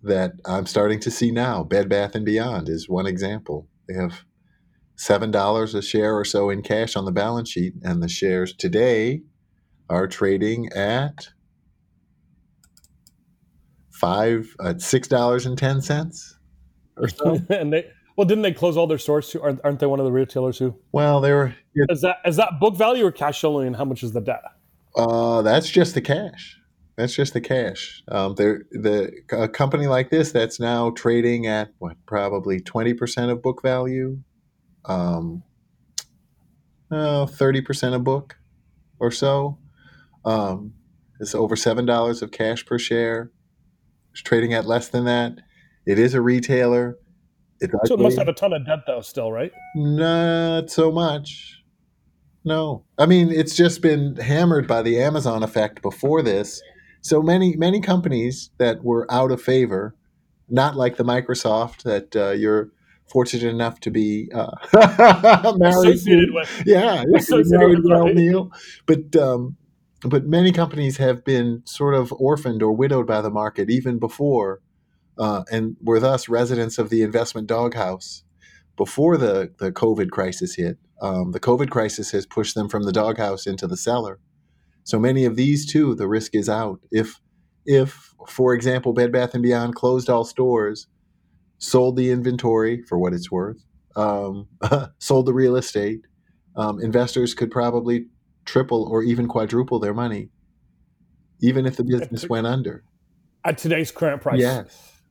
that 0.03 0.33
I'm 0.45 0.65
starting 0.65 0.99
to 1.01 1.11
see 1.11 1.31
now. 1.31 1.63
Bed 1.63 1.89
Bath 1.89 2.15
and 2.15 2.25
Beyond 2.25 2.69
is 2.69 2.87
one 2.87 3.07
example. 3.07 3.67
They 3.87 3.95
have 3.95 4.23
seven 4.97 5.31
dollars 5.31 5.73
a 5.73 5.81
share 5.81 6.17
or 6.17 6.25
so 6.25 6.49
in 6.49 6.61
cash 6.61 6.95
on 6.95 7.05
the 7.05 7.11
balance 7.11 7.49
sheet, 7.49 7.73
and 7.83 8.03
the 8.03 8.09
shares 8.09 8.53
today 8.53 9.21
are 9.89 10.07
trading 10.07 10.67
at 10.73 11.29
five 13.91 14.53
uh, 14.59 14.73
six 14.77 15.07
dollars 15.07 15.45
and 15.45 15.57
ten 15.57 15.81
cents 15.81 16.37
or 16.97 17.07
so. 17.07 17.39
and 17.49 17.71
they 17.71 17.89
Well, 18.17 18.25
didn't 18.27 18.41
they 18.41 18.51
close 18.51 18.75
all 18.75 18.87
their 18.87 18.97
stores 18.97 19.29
too? 19.29 19.41
Aren't, 19.41 19.63
aren't 19.63 19.79
they 19.79 19.85
one 19.85 19.99
of 19.99 20.05
the 20.05 20.11
retailers 20.11 20.57
who? 20.57 20.75
Well, 20.91 21.21
they're 21.21 21.55
Is 21.75 22.01
that 22.01 22.17
is 22.25 22.35
that 22.35 22.59
book 22.59 22.75
value 22.75 23.05
or 23.05 23.11
cash 23.11 23.43
only, 23.43 23.67
and 23.67 23.75
how 23.75 23.85
much 23.85 24.03
is 24.03 24.11
the 24.11 24.21
debt? 24.21 24.41
uh, 24.95 25.41
that's 25.43 25.69
just 25.69 25.93
the 25.93 26.01
cash. 26.01 26.59
That's 26.95 27.13
just 27.13 27.33
the 27.33 27.41
cash. 27.41 28.01
Um, 28.07 28.33
they're, 28.33 28.63
the 28.71 29.11
a 29.31 29.47
company 29.47 29.85
like 29.85 30.09
this 30.09 30.31
that's 30.31 30.59
now 30.59 30.89
trading 30.89 31.45
at 31.45 31.69
what 31.77 31.95
probably 32.07 32.59
twenty 32.59 32.95
percent 32.95 33.29
of 33.29 33.43
book 33.43 33.61
value, 33.61 34.17
um, 34.87 35.43
thirty 36.91 37.61
percent 37.61 37.95
of 37.95 38.03
book, 38.03 38.37
or 38.99 39.11
so. 39.11 39.59
Um, 40.25 40.73
it's 41.19 41.35
over 41.35 41.55
seven 41.55 41.85
dollars 41.85 42.21
of 42.21 42.31
cash 42.31 42.65
per 42.65 42.79
share. 42.79 43.31
It's 44.11 44.21
trading 44.21 44.53
at 44.53 44.65
less 44.65 44.89
than 44.89 45.05
that. 45.05 45.33
It 45.85 45.99
is 45.99 46.13
a 46.13 46.21
retailer. 46.21 46.97
It's 47.59 47.73
So 47.85 47.95
it 47.95 47.99
must 47.99 48.17
have 48.17 48.27
a 48.27 48.33
ton 48.33 48.53
of 48.53 48.65
debt 48.65 48.79
though, 48.85 49.01
still, 49.01 49.31
right? 49.31 49.51
Not 49.75 50.69
so 50.69 50.91
much. 50.91 51.63
No. 52.43 52.85
I 52.97 53.05
mean, 53.05 53.31
it's 53.31 53.55
just 53.55 53.81
been 53.81 54.15
hammered 54.15 54.67
by 54.67 54.81
the 54.81 55.01
Amazon 55.01 55.43
effect 55.43 55.81
before 55.81 56.21
this. 56.21 56.61
So 57.01 57.21
many 57.21 57.55
many 57.55 57.81
companies 57.81 58.51
that 58.57 58.83
were 58.83 59.11
out 59.11 59.31
of 59.31 59.41
favor, 59.41 59.95
not 60.49 60.75
like 60.75 60.97
the 60.97 61.03
Microsoft 61.03 61.83
that 61.83 62.15
uh, 62.15 62.31
you're 62.31 62.69
fortunate 63.09 63.49
enough 63.49 63.79
to 63.81 63.91
be 63.91 64.29
uh, 64.33 64.51
married 65.57 65.99
with. 66.05 66.63
Yeah, 66.65 67.03
married 67.05 67.79
with, 67.83 67.91
right? 67.91 68.15
Neil. 68.15 68.51
But 68.85 69.15
um, 69.15 69.57
but 70.01 70.25
many 70.25 70.51
companies 70.51 70.97
have 70.97 71.23
been 71.23 71.63
sort 71.65 71.95
of 71.95 72.13
orphaned 72.13 72.61
or 72.61 72.71
widowed 72.71 73.07
by 73.07 73.21
the 73.21 73.29
market 73.29 73.69
even 73.69 73.97
before, 73.97 74.61
uh, 75.17 75.43
and 75.51 75.75
were 75.81 75.99
thus 75.99 76.29
residents 76.29 76.77
of 76.77 76.89
the 76.89 77.01
investment 77.01 77.47
doghouse 77.47 78.23
before 78.75 79.17
the, 79.17 79.51
the 79.57 79.71
COVID 79.71 80.11
crisis 80.11 80.55
hit. 80.55 80.77
Um, 81.01 81.31
the 81.31 81.39
COVID 81.39 81.69
crisis 81.69 82.11
has 82.11 82.25
pushed 82.25 82.55
them 82.55 82.69
from 82.69 82.83
the 82.83 82.91
doghouse 82.91 83.47
into 83.47 83.67
the 83.67 83.77
cellar. 83.77 84.19
So 84.83 84.99
many 84.99 85.25
of 85.25 85.35
these 85.35 85.65
too, 85.65 85.95
the 85.95 86.07
risk 86.07 86.35
is 86.35 86.47
out. 86.47 86.79
If, 86.91 87.19
if 87.65 88.13
for 88.27 88.53
example, 88.53 88.93
Bed 88.93 89.11
Bath 89.11 89.33
and 89.33 89.43
Beyond 89.43 89.75
closed 89.75 90.09
all 90.09 90.23
stores, 90.23 90.87
sold 91.59 91.95
the 91.95 92.11
inventory 92.11 92.83
for 92.83 92.97
what 92.97 93.13
it's 93.13 93.31
worth, 93.31 93.63
um, 93.95 94.47
sold 94.99 95.25
the 95.25 95.33
real 95.33 95.55
estate, 95.55 96.01
um, 96.55 96.81
investors 96.81 97.33
could 97.33 97.51
probably 97.51 98.07
triple 98.45 98.87
or 98.89 99.03
even 99.03 99.27
quadruple 99.27 99.79
their 99.79 99.93
money, 99.93 100.29
even 101.41 101.65
if 101.65 101.77
the 101.77 101.83
business 101.83 102.27
went 102.29 102.47
under. 102.47 102.83
At 103.43 103.57
today's 103.57 103.91
current 103.91 104.21
price. 104.21 104.39
Yes. 104.39 105.01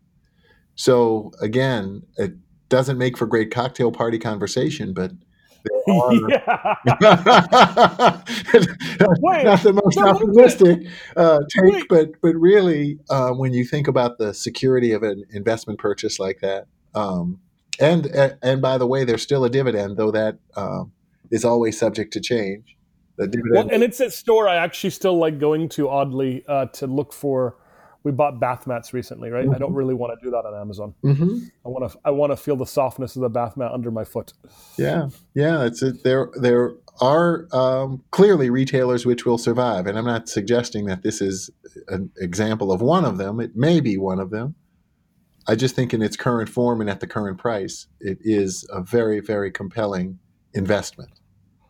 So 0.74 1.32
again, 1.40 2.02
it 2.16 2.34
doesn't 2.68 2.98
make 2.98 3.16
for 3.16 3.26
great 3.26 3.50
cocktail 3.50 3.92
party 3.92 4.18
conversation, 4.18 4.92
but 4.92 5.12
there 5.66 5.94
are. 5.94 6.12
Wait, 9.20 9.44
not 9.44 9.62
the 9.62 9.72
most 9.72 9.96
no, 9.96 10.08
optimistic 10.08 10.80
uh, 11.16 11.40
take, 11.48 11.72
Wait. 11.72 11.84
but 11.88 12.10
but 12.22 12.34
really, 12.34 12.98
uh, 13.10 13.30
when 13.30 13.52
you 13.52 13.64
think 13.64 13.88
about 13.88 14.18
the 14.18 14.34
security 14.34 14.92
of 14.92 15.02
an 15.02 15.24
investment 15.30 15.78
purchase 15.78 16.18
like 16.18 16.40
that, 16.40 16.66
um, 16.94 17.40
and 17.80 18.06
and 18.42 18.62
by 18.62 18.78
the 18.78 18.86
way, 18.86 19.04
there's 19.04 19.22
still 19.22 19.44
a 19.44 19.50
dividend, 19.50 19.96
though 19.96 20.10
that 20.10 20.38
um, 20.56 20.92
is 21.30 21.44
always 21.44 21.78
subject 21.78 22.12
to 22.14 22.20
change. 22.20 22.76
The 23.16 23.26
dividend, 23.26 23.54
Well, 23.54 23.68
and 23.72 23.82
it's 23.82 24.00
a 24.00 24.10
store 24.10 24.48
I 24.48 24.56
actually 24.56 24.90
still 24.90 25.16
like 25.16 25.38
going 25.38 25.68
to 25.70 25.88
oddly 25.88 26.44
uh, 26.48 26.66
to 26.66 26.86
look 26.86 27.12
for. 27.12 27.56
We 28.06 28.12
bought 28.12 28.38
bath 28.38 28.68
mats 28.68 28.94
recently, 28.94 29.30
right? 29.30 29.48
I 29.52 29.58
don't 29.58 29.74
really 29.74 29.92
want 29.92 30.16
to 30.16 30.24
do 30.24 30.30
that 30.30 30.46
on 30.46 30.54
Amazon. 30.54 30.94
Mhm. 31.02 31.50
I 31.64 31.68
want 31.68 31.90
to 31.90 31.98
I 32.04 32.12
want 32.12 32.30
to 32.30 32.36
feel 32.36 32.54
the 32.54 32.64
softness 32.64 33.16
of 33.16 33.22
the 33.22 33.28
bath 33.28 33.56
mat 33.56 33.72
under 33.72 33.90
my 33.90 34.04
foot. 34.04 34.32
Yeah, 34.78 35.08
yeah. 35.34 35.64
It's 35.64 35.82
a, 35.82 35.90
there. 35.90 36.28
There 36.40 36.74
are 37.00 37.48
um, 37.50 38.04
clearly 38.12 38.48
retailers 38.48 39.06
which 39.06 39.26
will 39.26 39.38
survive, 39.38 39.88
and 39.88 39.98
I'm 39.98 40.04
not 40.04 40.28
suggesting 40.28 40.86
that 40.86 41.02
this 41.02 41.20
is 41.20 41.50
an 41.88 42.12
example 42.18 42.70
of 42.70 42.80
one 42.80 43.04
of 43.04 43.18
them. 43.18 43.40
It 43.40 43.56
may 43.56 43.80
be 43.80 43.96
one 43.96 44.20
of 44.20 44.30
them. 44.30 44.54
I 45.48 45.56
just 45.56 45.74
think 45.74 45.92
in 45.92 46.00
its 46.00 46.16
current 46.16 46.48
form 46.48 46.80
and 46.80 46.88
at 46.88 47.00
the 47.00 47.08
current 47.08 47.38
price, 47.38 47.88
it 47.98 48.18
is 48.20 48.64
a 48.70 48.82
very, 48.82 49.18
very 49.18 49.50
compelling 49.50 50.20
investment. 50.54 51.10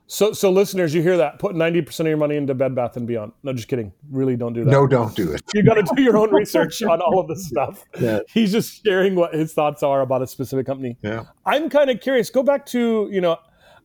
So, 0.08 0.32
so 0.32 0.50
listeners, 0.50 0.94
you 0.94 1.02
hear 1.02 1.16
that? 1.16 1.38
Put 1.40 1.56
ninety 1.56 1.82
percent 1.82 2.06
of 2.06 2.10
your 2.10 2.16
money 2.18 2.36
into 2.36 2.54
Bed 2.54 2.74
Bath 2.76 2.96
and 2.96 3.08
Beyond. 3.08 3.32
No, 3.42 3.52
just 3.52 3.66
kidding. 3.66 3.92
Really, 4.10 4.36
don't 4.36 4.52
do 4.52 4.64
that. 4.64 4.70
No, 4.70 4.86
don't 4.86 5.14
do 5.16 5.32
it. 5.32 5.42
you 5.52 5.64
got 5.64 5.74
to 5.74 5.94
do 5.96 6.00
your 6.02 6.16
own 6.16 6.32
research 6.32 6.80
on 6.84 7.00
all 7.00 7.18
of 7.18 7.26
this 7.26 7.46
stuff. 7.48 7.82
Yeah. 8.00 8.20
He's 8.32 8.52
just 8.52 8.84
sharing 8.84 9.16
what 9.16 9.34
his 9.34 9.52
thoughts 9.52 9.82
are 9.82 10.02
about 10.02 10.22
a 10.22 10.26
specific 10.28 10.64
company. 10.66 10.96
Yeah. 11.02 11.24
I'm 11.44 11.68
kind 11.68 11.90
of 11.90 12.00
curious. 12.00 12.30
Go 12.30 12.44
back 12.44 12.66
to 12.66 13.08
you 13.10 13.20
know 13.20 13.38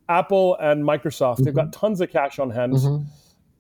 Apple 0.10 0.58
and 0.62 0.84
Microsoft. 0.84 1.44
They've 1.44 1.56
got 1.56 1.74
tons 1.74 2.02
of 2.02 2.12
cash 2.12 2.38
on 2.38 2.52
hand. 2.52 2.74
Mhm. 2.74 3.06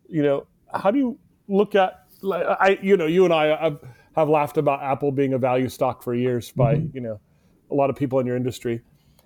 You 0.08 0.21
know, 0.21 0.47
how 0.71 0.91
do 0.91 1.00
you 1.00 1.17
look 1.47 1.74
at? 1.74 1.93
Like, 2.21 2.45
I 2.45 2.78
you 2.84 2.95
know 2.95 3.08
you 3.08 3.26
and 3.26 3.34
I 3.34 3.45
have, 3.60 3.80
have 4.15 4.30
laughed 4.30 4.58
about 4.58 4.84
Apple 4.84 5.12
being 5.12 5.34
a 5.34 5.39
value 5.39 5.67
stock 5.67 6.04
for 6.04 6.13
years 6.13 6.52
by 6.52 6.74
you 6.93 7.02
know 7.02 7.19
a 7.71 7.74
lot 7.74 7.89
of 7.89 7.95
people 7.95 8.19
in 8.19 8.28
your 8.28 8.36
industry. 8.36 8.82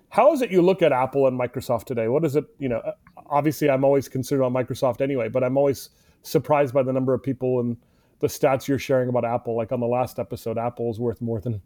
How 0.08 0.32
is 0.32 0.40
it 0.40 0.50
you 0.50 0.62
look 0.62 0.80
at 0.80 0.92
Apple 0.92 1.26
and 1.26 1.38
Microsoft 1.38 1.84
today? 1.84 2.08
What 2.08 2.24
is 2.24 2.36
it? 2.36 2.44
You 2.58 2.70
know, 2.70 2.80
obviously 3.30 3.68
I'm 3.70 3.84
always 3.84 4.08
concerned 4.08 4.42
on 4.42 4.52
Microsoft 4.52 5.00
anyway, 5.00 5.28
but 5.28 5.42
I'm 5.44 5.56
always 5.56 5.90
surprised 6.22 6.74
by 6.74 6.82
the 6.82 6.92
number 6.92 7.14
of 7.14 7.22
people 7.22 7.60
and 7.60 7.76
the 8.20 8.26
stats 8.26 8.66
you're 8.66 8.78
sharing 8.78 9.08
about 9.08 9.24
Apple. 9.24 9.56
Like 9.56 9.72
on 9.72 9.80
the 9.80 9.86
last 9.86 10.18
episode, 10.18 10.58
Apple 10.58 10.90
is 10.90 10.98
worth 10.98 11.20
more 11.20 11.40
than 11.40 11.60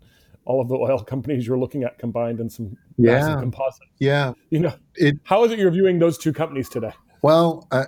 all 0.44 0.60
of 0.60 0.68
the 0.68 0.74
oil 0.76 0.98
companies 1.04 1.46
you're 1.46 1.58
looking 1.58 1.84
at 1.84 1.98
combined 1.98 2.40
and 2.40 2.50
some 2.50 2.76
massive 2.98 3.30
Yeah. 3.34 3.40
composite. 3.40 3.86
Yeah. 3.98 4.32
You 4.50 4.60
know, 4.60 4.74
It 4.96 5.16
how 5.24 5.44
is 5.44 5.52
it 5.52 5.58
you're 5.58 5.70
viewing 5.70 5.98
those 5.98 6.18
two 6.18 6.32
companies 6.32 6.68
today? 6.68 6.92
Well, 7.22 7.68
I, 7.70 7.84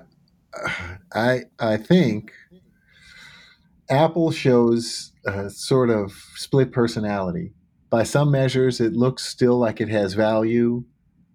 I, 1.15 1.41
I 1.59 1.77
think 1.79 2.33
Apple 3.91 4.31
shows 4.31 5.13
a 5.27 5.51
sort 5.51 5.91
of 5.91 6.13
split 6.37 6.73
personality. 6.73 7.53
By 7.91 8.05
some 8.05 8.31
measures, 8.31 8.81
it 8.81 8.95
looks 8.95 9.25
still 9.25 9.59
like 9.59 9.81
it 9.81 9.89
has 9.89 10.15
value. 10.15 10.85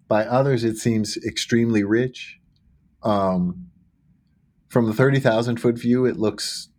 By 0.08 0.24
others, 0.24 0.64
it 0.64 0.76
seems 0.76 1.16
extremely 1.18 1.84
rich. 1.84 2.40
Um, 3.02 3.68
from 4.68 4.86
the 4.86 4.94
30,000 4.94 5.60
foot 5.60 5.78
view, 5.78 6.04
it 6.04 6.16
looks 6.16 6.70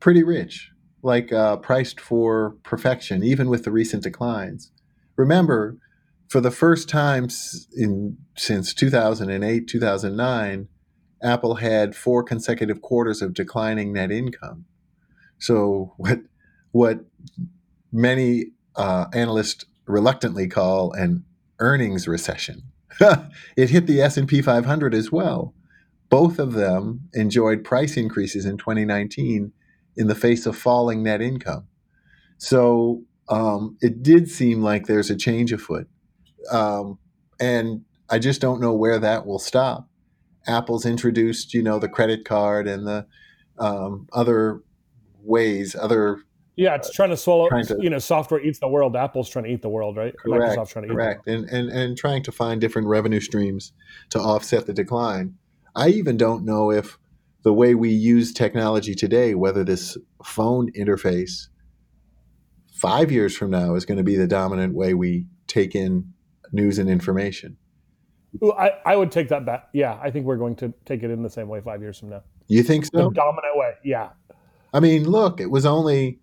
pretty 0.00 0.22
rich, 0.22 0.70
like 1.02 1.32
uh, 1.32 1.56
priced 1.56 2.00
for 2.00 2.56
perfection, 2.62 3.22
even 3.22 3.48
with 3.48 3.64
the 3.64 3.70
recent 3.70 4.04
declines. 4.04 4.72
Remember, 5.16 5.76
for 6.32 6.40
the 6.40 6.50
first 6.50 6.88
time 6.88 7.28
in 7.76 8.16
since 8.38 8.72
2008 8.72 9.68
2009 9.68 10.68
apple 11.22 11.56
had 11.56 11.94
four 11.94 12.22
consecutive 12.22 12.80
quarters 12.80 13.20
of 13.20 13.34
declining 13.34 13.92
net 13.92 14.10
income 14.10 14.64
so 15.38 15.92
what 15.98 16.20
what 16.70 17.00
many 17.92 18.46
uh, 18.76 19.04
analysts 19.12 19.66
reluctantly 19.84 20.48
call 20.48 20.90
an 20.92 21.22
earnings 21.62 22.06
recession. 22.06 22.64
It 23.56 23.70
hit 23.70 23.86
the 23.86 24.02
s&p 24.02 24.42
500 24.42 24.94
as 24.94 25.10
well. 25.10 25.54
Both 26.10 26.38
of 26.38 26.52
them 26.52 27.08
enjoyed 27.14 27.64
price 27.64 27.96
increases 27.96 28.44
in 28.44 28.58
2019 28.58 29.52
in 29.96 30.06
the 30.08 30.14
face 30.14 30.44
of 30.44 30.56
falling 30.56 31.02
net 31.02 31.22
income. 31.22 31.66
So 32.36 33.04
um, 33.28 33.78
it 33.80 34.02
did 34.02 34.28
seem 34.30 34.62
like 34.62 34.86
there's 34.86 35.10
a 35.10 35.16
change 35.16 35.52
afoot. 35.52 35.88
Um, 36.50 36.98
and 37.40 37.84
I 38.10 38.18
just 38.18 38.40
don't 38.40 38.60
know 38.60 38.74
where 38.74 38.98
that 38.98 39.26
will 39.26 39.38
stop. 39.38 39.88
Apple's 40.46 40.84
introduced, 40.84 41.54
you 41.54 41.62
know, 41.62 41.78
the 41.78 41.88
credit 41.88 42.24
card 42.24 42.66
and 42.66 42.86
the 42.86 43.06
um, 43.58 44.08
other 44.12 44.60
ways, 45.22 45.74
other 45.74 46.18
Yeah, 46.62 46.76
it's 46.76 46.92
trying 46.92 47.10
to 47.10 47.16
swallow. 47.16 47.48
trying 47.48 47.66
to- 47.66 47.78
you 47.80 47.90
know, 47.90 47.98
software 47.98 48.40
eats 48.40 48.60
the 48.60 48.68
world. 48.68 48.94
Apple's 48.94 49.28
trying 49.28 49.46
to 49.46 49.50
eat 49.50 49.62
the 49.62 49.68
world, 49.68 49.96
right? 49.96 50.14
correct, 50.16 50.56
Microsoft's 50.56 50.72
trying 50.72 50.86
to 50.86 50.92
eat. 50.92 50.94
correct, 50.94 51.26
and, 51.26 51.48
and 51.50 51.68
and 51.70 51.96
trying 51.96 52.22
to 52.22 52.32
find 52.32 52.60
different 52.60 52.86
revenue 52.88 53.20
streams 53.20 53.72
to 54.10 54.20
offset 54.20 54.66
the 54.66 54.72
decline. 54.72 55.34
I 55.74 55.88
even 55.88 56.16
don't 56.16 56.44
know 56.44 56.70
if 56.70 56.98
the 57.42 57.52
way 57.52 57.74
we 57.74 57.90
use 57.90 58.32
technology 58.32 58.94
today, 58.94 59.34
whether 59.34 59.64
this 59.64 59.96
phone 60.24 60.70
interface 60.72 61.48
five 62.74 63.10
years 63.10 63.36
from 63.36 63.50
now 63.50 63.74
is 63.74 63.84
going 63.84 63.98
to 63.98 64.04
be 64.04 64.16
the 64.16 64.26
dominant 64.28 64.74
way 64.74 64.94
we 64.94 65.26
take 65.48 65.74
in 65.74 66.12
news 66.52 66.78
and 66.78 66.88
information. 66.88 67.56
Ooh, 68.42 68.52
I, 68.52 68.72
I 68.86 68.96
would 68.96 69.10
take 69.10 69.28
that 69.28 69.44
back. 69.44 69.68
Yeah, 69.74 69.98
I 70.02 70.10
think 70.10 70.24
we're 70.26 70.36
going 70.36 70.56
to 70.56 70.72
take 70.84 71.02
it 71.02 71.10
in 71.10 71.22
the 71.22 71.30
same 71.30 71.48
way 71.48 71.60
five 71.60 71.80
years 71.82 71.98
from 71.98 72.10
now. 72.10 72.22
You 72.48 72.62
think 72.62 72.86
so? 72.86 72.90
The 72.94 73.02
so? 73.04 73.10
dominant 73.10 73.56
way. 73.56 73.72
Yeah. 73.84 74.10
I 74.72 74.80
mean, 74.80 75.04
look, 75.04 75.40
it 75.40 75.50
was 75.50 75.66
only 75.66 76.18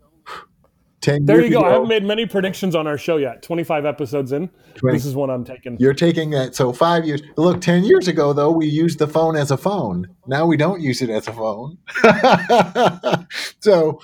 ten. 1.01 1.25
There 1.25 1.41
you 1.41 1.49
go. 1.49 1.63
I 1.63 1.73
haven't 1.73 1.87
made 1.87 2.03
many 2.03 2.25
predictions 2.25 2.75
on 2.75 2.87
our 2.87 2.97
show 2.97 3.17
yet. 3.17 3.41
25 3.43 3.85
episodes 3.85 4.31
in. 4.31 4.49
20 4.75 4.97
This 4.97 5.05
is 5.05 5.15
one 5.15 5.29
I'm 5.29 5.43
taking. 5.43 5.77
You're 5.79 5.93
taking 5.93 6.29
that. 6.31 6.55
So 6.55 6.73
five 6.73 7.05
years. 7.05 7.21
Look, 7.37 7.61
ten 7.61 7.83
years 7.83 8.07
ago 8.07 8.33
though, 8.33 8.51
we 8.51 8.67
used 8.67 8.99
the 8.99 9.07
phone 9.07 9.35
as 9.35 9.51
a 9.51 9.57
phone. 9.57 10.07
Now 10.27 10.45
we 10.45 10.57
don't 10.57 10.81
use 10.81 11.01
it 11.01 11.09
as 11.09 11.27
a 11.27 11.33
phone. 11.33 11.77
so, 13.59 13.99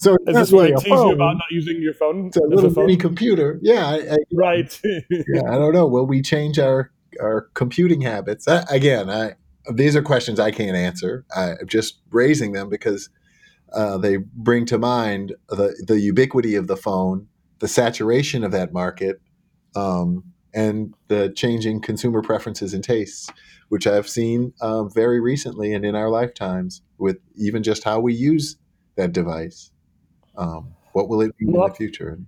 So 0.00 0.16
Is 0.26 0.34
this 0.34 0.52
what 0.52 0.64
I 0.64 0.70
tease 0.70 0.86
you 0.86 1.12
about 1.12 1.34
not 1.34 1.50
using 1.50 1.82
your 1.82 1.92
phone? 1.92 2.28
It's 2.28 2.36
a 2.38 2.40
little 2.40 2.70
mini 2.70 2.96
computer. 2.96 3.58
Yeah, 3.60 3.86
I, 3.86 4.14
I, 4.14 4.16
right. 4.32 4.80
yeah, 5.10 5.42
I 5.46 5.50
don't 5.58 5.74
know. 5.74 5.86
Will 5.86 6.06
we 6.06 6.22
change 6.22 6.58
our 6.58 6.90
our 7.20 7.48
computing 7.52 8.00
habits? 8.00 8.48
I, 8.48 8.64
again, 8.70 9.10
I 9.10 9.34
these 9.70 9.94
are 9.96 10.02
questions 10.02 10.40
I 10.40 10.52
can't 10.52 10.74
answer. 10.74 11.26
I'm 11.36 11.66
just 11.66 11.98
raising 12.10 12.52
them 12.52 12.70
because 12.70 13.10
uh, 13.72 13.98
they 13.98 14.16
bring 14.16 14.66
to 14.66 14.78
mind 14.78 15.34
the 15.48 15.74
the 15.86 16.00
ubiquity 16.00 16.54
of 16.54 16.66
the 16.66 16.76
phone, 16.76 17.26
the 17.60 17.68
saturation 17.68 18.44
of 18.44 18.52
that 18.52 18.72
market, 18.72 19.20
um, 19.74 20.24
and 20.54 20.94
the 21.08 21.32
changing 21.36 21.80
consumer 21.80 22.22
preferences 22.22 22.74
and 22.74 22.82
tastes, 22.82 23.30
which 23.68 23.86
I've 23.86 24.08
seen 24.08 24.52
uh, 24.60 24.84
very 24.84 25.20
recently 25.20 25.72
and 25.72 25.84
in 25.84 25.94
our 25.94 26.10
lifetimes 26.10 26.82
with 26.98 27.18
even 27.36 27.62
just 27.62 27.84
how 27.84 28.00
we 28.00 28.14
use 28.14 28.56
that 28.96 29.12
device. 29.12 29.70
Um, 30.36 30.74
what 30.92 31.08
will 31.08 31.20
it 31.20 31.36
be 31.36 31.46
well, 31.46 31.66
in 31.66 31.70
the 31.70 31.76
future? 31.76 32.18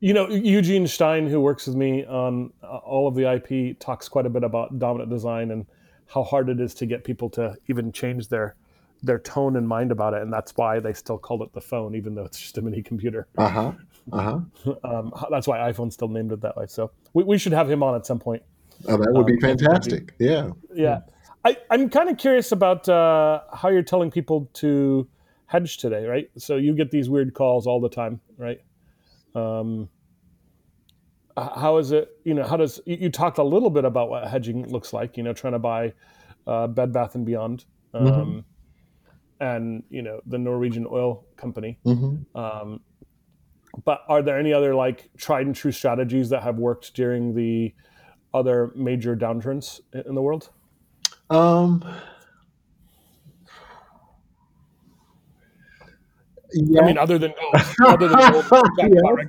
You 0.00 0.14
know, 0.14 0.28
Eugene 0.28 0.86
Stein, 0.86 1.26
who 1.26 1.40
works 1.40 1.66
with 1.66 1.76
me 1.76 2.04
on 2.04 2.52
uh, 2.62 2.76
all 2.76 3.08
of 3.08 3.14
the 3.14 3.32
IP, 3.32 3.78
talks 3.80 4.08
quite 4.08 4.26
a 4.26 4.30
bit 4.30 4.44
about 4.44 4.78
dominant 4.78 5.10
design 5.10 5.50
and 5.50 5.66
how 6.06 6.22
hard 6.22 6.48
it 6.48 6.60
is 6.60 6.74
to 6.74 6.86
get 6.86 7.02
people 7.02 7.28
to 7.30 7.56
even 7.68 7.90
change 7.90 8.28
their 8.28 8.54
their 9.02 9.18
tone 9.18 9.56
and 9.56 9.66
mind 9.66 9.92
about 9.92 10.14
it, 10.14 10.22
and 10.22 10.32
that's 10.32 10.52
why 10.56 10.80
they 10.80 10.92
still 10.92 11.18
called 11.18 11.42
it 11.42 11.52
the 11.52 11.60
phone, 11.60 11.94
even 11.94 12.14
though 12.14 12.24
it's 12.24 12.38
just 12.38 12.58
a 12.58 12.62
mini 12.62 12.82
computer. 12.82 13.28
Uh 13.38 13.48
huh. 13.48 13.72
Uh 14.12 14.40
huh. 14.64 14.74
um, 14.84 15.12
that's 15.30 15.46
why 15.46 15.58
iPhone 15.58 15.92
still 15.92 16.08
named 16.08 16.32
it 16.32 16.40
that 16.40 16.56
way. 16.56 16.66
So 16.66 16.90
we, 17.12 17.24
we 17.24 17.38
should 17.38 17.52
have 17.52 17.70
him 17.70 17.82
on 17.82 17.94
at 17.94 18.06
some 18.06 18.18
point. 18.18 18.42
Oh, 18.88 18.96
that 18.96 19.12
would 19.12 19.20
um, 19.20 19.26
be 19.26 19.40
fantastic. 19.40 20.16
Be, 20.18 20.26
yeah. 20.26 20.50
Yeah. 20.74 21.00
I, 21.44 21.56
I'm 21.70 21.88
kind 21.90 22.10
of 22.10 22.18
curious 22.18 22.52
about 22.52 22.88
uh, 22.88 23.40
how 23.52 23.68
you're 23.68 23.82
telling 23.82 24.10
people 24.10 24.50
to 24.54 25.08
hedge 25.46 25.78
today, 25.78 26.04
right? 26.04 26.28
So 26.36 26.56
you 26.56 26.74
get 26.74 26.90
these 26.90 27.08
weird 27.08 27.34
calls 27.34 27.66
all 27.66 27.80
the 27.80 27.88
time, 27.88 28.20
right? 28.36 28.60
Um, 29.34 29.88
how 31.36 31.76
is 31.76 31.92
it? 31.92 32.08
You 32.24 32.34
know, 32.34 32.44
how 32.44 32.56
does 32.56 32.80
you, 32.86 32.96
you, 33.02 33.10
talked 33.10 33.38
a 33.38 33.42
little 33.42 33.70
bit 33.70 33.84
about 33.84 34.08
what 34.08 34.26
hedging 34.26 34.66
looks 34.68 34.92
like? 34.92 35.16
You 35.16 35.22
know, 35.22 35.34
trying 35.34 35.52
to 35.52 35.58
buy 35.58 35.92
uh, 36.46 36.66
Bed 36.66 36.92
Bath 36.92 37.14
and 37.14 37.26
Beyond, 37.26 37.64
um, 37.92 38.06
mm-hmm. 38.06 38.38
And 39.40 39.82
you 39.90 40.02
know 40.02 40.20
the 40.26 40.38
Norwegian 40.38 40.86
oil 40.90 41.24
company. 41.36 41.78
Mm-hmm. 41.84 42.38
Um, 42.38 42.80
but 43.84 44.02
are 44.08 44.22
there 44.22 44.38
any 44.38 44.52
other 44.52 44.74
like 44.74 45.10
tried 45.16 45.46
and 45.46 45.54
true 45.54 45.72
strategies 45.72 46.30
that 46.30 46.42
have 46.42 46.56
worked 46.56 46.94
during 46.94 47.34
the 47.34 47.74
other 48.32 48.72
major 48.74 49.14
downturns 49.14 49.80
in 49.92 50.14
the 50.14 50.22
world? 50.22 50.50
Um, 51.28 51.84
Yeah. 56.52 56.82
I 56.82 56.86
mean, 56.86 56.98
other 56.98 57.18
than 57.18 57.34
gold, 57.38 57.54
other 57.86 58.08
than 58.08 58.32
gold, 58.32 58.46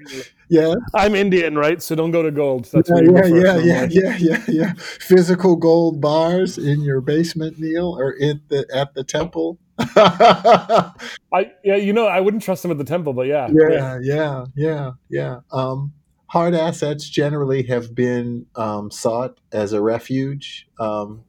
yeah. 0.10 0.20
yeah. 0.50 0.74
I'm 0.94 1.16
Indian, 1.16 1.58
right? 1.58 1.82
So 1.82 1.96
don't 1.96 2.12
go 2.12 2.24
to 2.24 2.32
gold. 2.32 2.66
That's 2.72 2.90
yeah, 2.90 3.02
yeah, 3.02 3.26
yeah, 3.26 3.58
yeah, 3.58 3.88
yeah, 3.90 4.18
yeah, 4.20 4.44
yeah. 4.48 4.74
Physical 4.78 5.56
gold 5.56 6.00
bars 6.00 6.58
in 6.58 6.82
your 6.82 7.02
basement, 7.02 7.60
Neil, 7.60 7.98
or 8.00 8.12
in 8.12 8.42
the 8.50 8.66
at 8.74 8.94
the 8.94 9.04
temple. 9.04 9.60
I 9.80 11.52
yeah, 11.64 11.76
you 11.76 11.94
know, 11.94 12.08
I 12.08 12.20
wouldn't 12.20 12.44
trust 12.44 12.64
them 12.64 12.72
at 12.72 12.78
the 12.78 12.84
temple, 12.84 13.14
but 13.14 13.28
yeah, 13.28 13.48
yeah, 13.52 14.00
yeah, 14.02 14.46
yeah, 14.56 14.92
yeah. 15.10 15.40
Um, 15.52 15.94
hard 16.28 16.56
assets 16.56 17.08
generally 17.08 17.64
have 17.64 17.94
been 17.94 18.46
um, 18.56 18.90
sought 18.92 19.40
as 19.52 19.74
a 19.74 19.82
refuge, 19.82 20.68
um, 20.80 21.24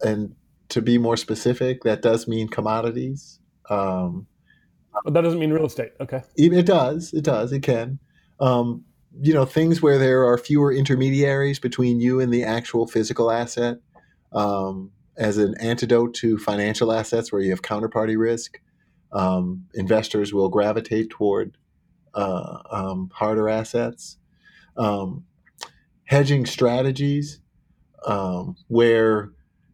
and 0.00 0.34
to 0.70 0.82
be 0.82 0.98
more 0.98 1.16
specific, 1.16 1.82
that 1.84 2.02
does 2.02 2.28
mean 2.28 2.48
commodities. 2.48 3.38
Um, 3.70 4.26
but 5.04 5.14
that 5.14 5.22
doesn't 5.22 5.38
mean 5.38 5.52
real 5.52 5.66
estate. 5.66 5.92
Okay. 6.00 6.22
It 6.36 6.66
does. 6.66 7.12
It 7.12 7.24
does. 7.24 7.52
It 7.52 7.62
can. 7.62 7.98
Um, 8.40 8.84
you 9.20 9.32
know, 9.32 9.44
things 9.44 9.80
where 9.82 9.98
there 9.98 10.24
are 10.26 10.38
fewer 10.38 10.72
intermediaries 10.72 11.58
between 11.58 12.00
you 12.00 12.20
and 12.20 12.32
the 12.32 12.44
actual 12.44 12.86
physical 12.86 13.30
asset, 13.30 13.78
um, 14.32 14.90
as 15.18 15.36
an 15.36 15.54
antidote 15.60 16.14
to 16.14 16.38
financial 16.38 16.92
assets 16.92 17.32
where 17.32 17.42
you 17.42 17.50
have 17.50 17.62
counterparty 17.62 18.18
risk. 18.18 18.60
Um, 19.12 19.66
investors 19.74 20.32
will 20.32 20.48
gravitate 20.48 21.10
toward 21.10 21.56
uh, 22.14 22.58
um, 22.70 23.10
harder 23.12 23.48
assets. 23.48 24.16
Um, 24.76 25.24
hedging 26.04 26.46
strategies 26.46 27.40
um, 28.06 28.56
where 28.68 29.32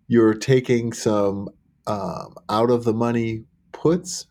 you're 0.08 0.34
taking 0.34 0.92
some 0.92 1.48
out 1.86 2.70
of 2.70 2.84
the 2.84 2.94
money 2.94 3.44
puts 3.72 4.26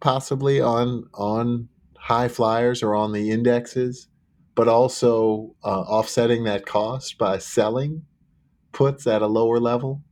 possibly 0.00 0.60
on 0.60 1.04
on 1.14 1.68
high 1.98 2.28
flyers 2.28 2.82
or 2.82 2.94
on 2.94 3.12
the 3.12 3.30
indexes, 3.30 4.08
but 4.54 4.68
also 4.68 5.54
uh, 5.64 5.80
offsetting 5.80 6.44
that 6.44 6.66
cost 6.66 7.16
by 7.18 7.38
selling 7.38 8.02
puts 8.72 9.06
at 9.06 9.22
a 9.22 9.26
lower 9.26 9.58
level. 9.58 10.02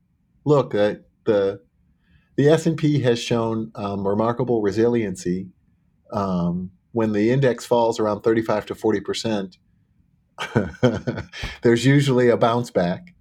Look, 0.44 0.74
uh, 0.74 0.94
the 1.24 1.60
the 2.36 2.48
S 2.48 2.66
and 2.66 2.76
P 2.76 3.00
has 3.00 3.18
shown 3.18 3.70
um, 3.74 4.06
remarkable 4.06 4.62
resiliency. 4.62 5.48
Um, 6.12 6.70
when 6.92 7.12
the 7.12 7.30
index 7.30 7.64
falls 7.64 7.98
around 7.98 8.22
35 8.22 8.66
to 8.66 8.74
40 8.74 9.00
percent, 9.00 9.56
there's 11.62 11.86
usually 11.86 12.28
a 12.28 12.36
bounce 12.36 12.70
back. 12.70 13.14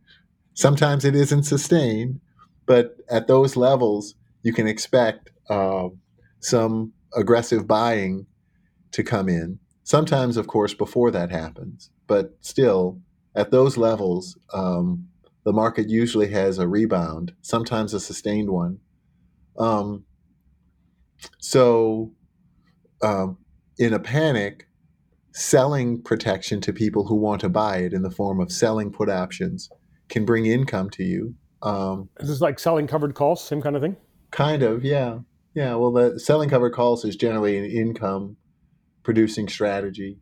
Sometimes 0.54 1.06
it 1.06 1.16
isn't 1.16 1.44
sustained, 1.44 2.20
but 2.66 2.98
at 3.10 3.28
those 3.28 3.56
levels, 3.56 4.16
you 4.44 4.54
can 4.54 4.68
expect 4.68 5.30
uh, 5.50 5.90
some 6.40 6.94
aggressive 7.16 7.68
buying 7.68 8.26
to 8.92 9.04
come 9.04 9.30
in. 9.30 9.60
Sometimes, 9.84 10.38
of 10.38 10.48
course, 10.48 10.74
before 10.74 11.12
that 11.12 11.32
happens, 11.32 11.90
but 12.08 12.38
still, 12.42 13.00
at 13.36 13.52
those 13.52 13.78
levels, 13.78 14.38
um, 14.54 15.08
the 15.44 15.54
market 15.54 15.90
usually 15.90 16.30
has 16.30 16.58
a 16.60 16.68
rebound, 16.68 17.34
sometimes 17.42 17.94
a 17.94 18.00
sustained 18.00 18.50
one. 18.50 18.80
Um, 19.58 20.06
so, 21.40 22.14
um, 23.02 23.38
in 23.78 23.94
a 23.94 24.00
panic, 24.00 24.68
selling 25.34 26.02
protection 26.02 26.62
to 26.62 26.74
people 26.74 27.08
who 27.08 27.16
want 27.16 27.42
to 27.42 27.50
buy 27.50 27.78
it 27.78 27.94
in 27.94 28.02
the 28.02 28.12
form 28.12 28.40
of 28.40 28.52
selling 28.52 28.92
put 28.92 29.10
options 29.10 29.70
can 30.10 30.26
bring 30.26 30.46
income 30.46 30.90
to 30.92 31.04
you. 31.04 31.36
Um, 31.64 32.10
Is 32.20 32.28
this 32.28 32.42
like 32.42 32.60
selling 32.60 32.88
covered 32.88 33.16
calls, 33.16 33.44
same 33.44 33.62
kind 33.62 33.76
of 33.76 33.82
thing? 33.82 33.96
Kind 34.32 34.64
of, 34.64 34.84
yeah. 34.84 35.20
Yeah, 35.54 35.76
well, 35.76 35.92
the 35.92 36.20
selling 36.20 36.50
covered 36.50 36.74
calls 36.74 37.04
is 37.04 37.16
generally 37.16 37.58
an 37.58 37.66
income 37.66 38.38
producing 39.04 39.48
strategy 39.48 40.20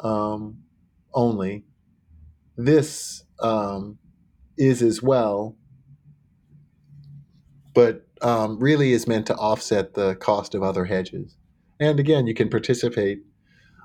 um, 0.00 0.58
only. 1.14 1.64
This 2.56 3.24
um, 3.40 3.98
is 4.58 4.82
as 4.82 5.02
well, 5.02 5.56
but 7.74 8.06
um, 8.22 8.58
really 8.58 8.92
is 8.92 9.06
meant 9.06 9.26
to 9.26 9.36
offset 9.36 9.94
the 9.94 10.14
cost 10.16 10.54
of 10.54 10.62
other 10.62 10.86
hedges. 10.86 11.36
And 11.78 12.00
again, 12.00 12.26
you 12.26 12.34
can 12.34 12.48
participate 12.48 13.20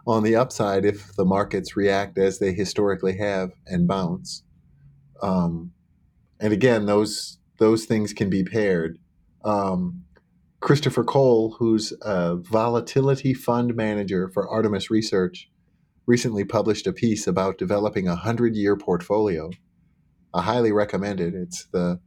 on 0.07 0.23
the 0.23 0.35
upside 0.35 0.85
if 0.85 1.13
the 1.15 1.25
markets 1.25 1.75
react 1.75 2.17
as 2.17 2.39
they 2.39 2.53
historically 2.53 3.17
have 3.17 3.51
and 3.67 3.87
bounce. 3.87 4.43
Um, 5.21 5.71
and 6.39 6.53
again, 6.53 6.85
those 6.85 7.37
those 7.59 7.85
things 7.85 8.11
can 8.11 8.29
be 8.29 8.43
paired. 8.43 8.97
Um, 9.45 10.03
Christopher 10.61 11.03
Cole, 11.03 11.55
who's 11.59 11.93
a 12.01 12.35
volatility 12.35 13.33
fund 13.33 13.75
manager 13.75 14.29
for 14.29 14.49
Artemis 14.49 14.89
Research, 14.89 15.49
recently 16.07 16.43
published 16.43 16.87
a 16.87 16.93
piece 16.93 17.27
about 17.27 17.57
developing 17.57 18.07
a 18.07 18.11
100 18.11 18.55
year 18.55 18.75
portfolio. 18.75 19.51
I 20.33 20.41
highly 20.41 20.71
recommend 20.71 21.19
it. 21.19 21.33
It's 21.33 21.65
the 21.65 21.99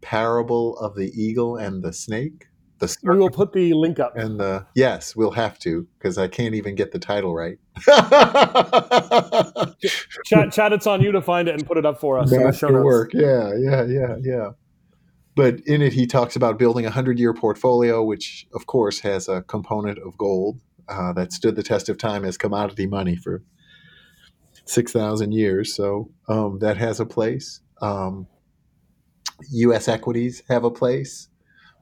parable 0.00 0.76
of 0.78 0.94
the 0.94 1.10
eagle 1.20 1.56
and 1.56 1.82
the 1.82 1.92
snake. 1.92 2.46
The 2.78 2.94
we 3.02 3.16
will 3.16 3.30
put 3.30 3.52
the 3.54 3.72
link 3.72 3.98
up. 3.98 4.16
And 4.16 4.38
the 4.38 4.66
yes, 4.74 5.16
we'll 5.16 5.30
have 5.30 5.58
to 5.60 5.86
because 5.98 6.18
I 6.18 6.28
can't 6.28 6.54
even 6.54 6.74
get 6.74 6.92
the 6.92 6.98
title 6.98 7.34
right. 7.34 7.58
Chad, 10.26 10.52
Chad, 10.52 10.72
it's 10.74 10.86
on 10.86 11.00
you 11.00 11.10
to 11.12 11.22
find 11.22 11.48
it 11.48 11.54
and 11.54 11.66
put 11.66 11.78
it 11.78 11.86
up 11.86 11.98
for 11.98 12.18
us. 12.18 12.30
Master 12.30 12.84
work. 12.84 13.12
Yeah, 13.14 13.52
yeah, 13.58 13.84
yeah, 13.84 14.16
yeah 14.20 14.50
but 15.36 15.60
in 15.66 15.82
it 15.82 15.92
he 15.92 16.06
talks 16.06 16.34
about 16.34 16.58
building 16.58 16.86
a 16.86 16.90
hundred 16.90 17.20
year 17.20 17.32
portfolio, 17.32 18.02
which 18.02 18.48
of 18.54 18.66
course 18.66 19.00
has 19.00 19.28
a 19.28 19.42
component 19.42 19.98
of 19.98 20.18
gold 20.18 20.60
uh, 20.88 21.12
that 21.12 21.32
stood 21.32 21.54
the 21.54 21.62
test 21.62 21.88
of 21.88 21.98
time 21.98 22.24
as 22.24 22.36
commodity 22.36 22.86
money 22.86 23.14
for 23.14 23.44
six 24.66 24.92
thousand 24.92 25.32
years. 25.32 25.74
So 25.74 26.10
um, 26.28 26.58
that 26.60 26.76
has 26.76 27.00
a 27.00 27.06
place. 27.06 27.60
Um, 27.80 28.26
U.S. 29.50 29.88
equities 29.88 30.42
have 30.48 30.64
a 30.64 30.70
place, 30.70 31.28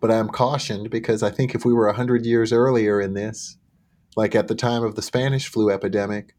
but 0.00 0.10
I'm 0.10 0.28
cautioned 0.28 0.90
because 0.90 1.22
I 1.22 1.30
think 1.30 1.54
if 1.54 1.64
we 1.64 1.72
were 1.72 1.92
hundred 1.92 2.24
years 2.24 2.52
earlier 2.52 3.00
in 3.00 3.14
this, 3.14 3.58
like 4.16 4.34
at 4.34 4.48
the 4.48 4.54
time 4.54 4.82
of 4.82 4.94
the 4.94 5.02
Spanish 5.02 5.48
flu 5.48 5.70
epidemic, 5.70 6.34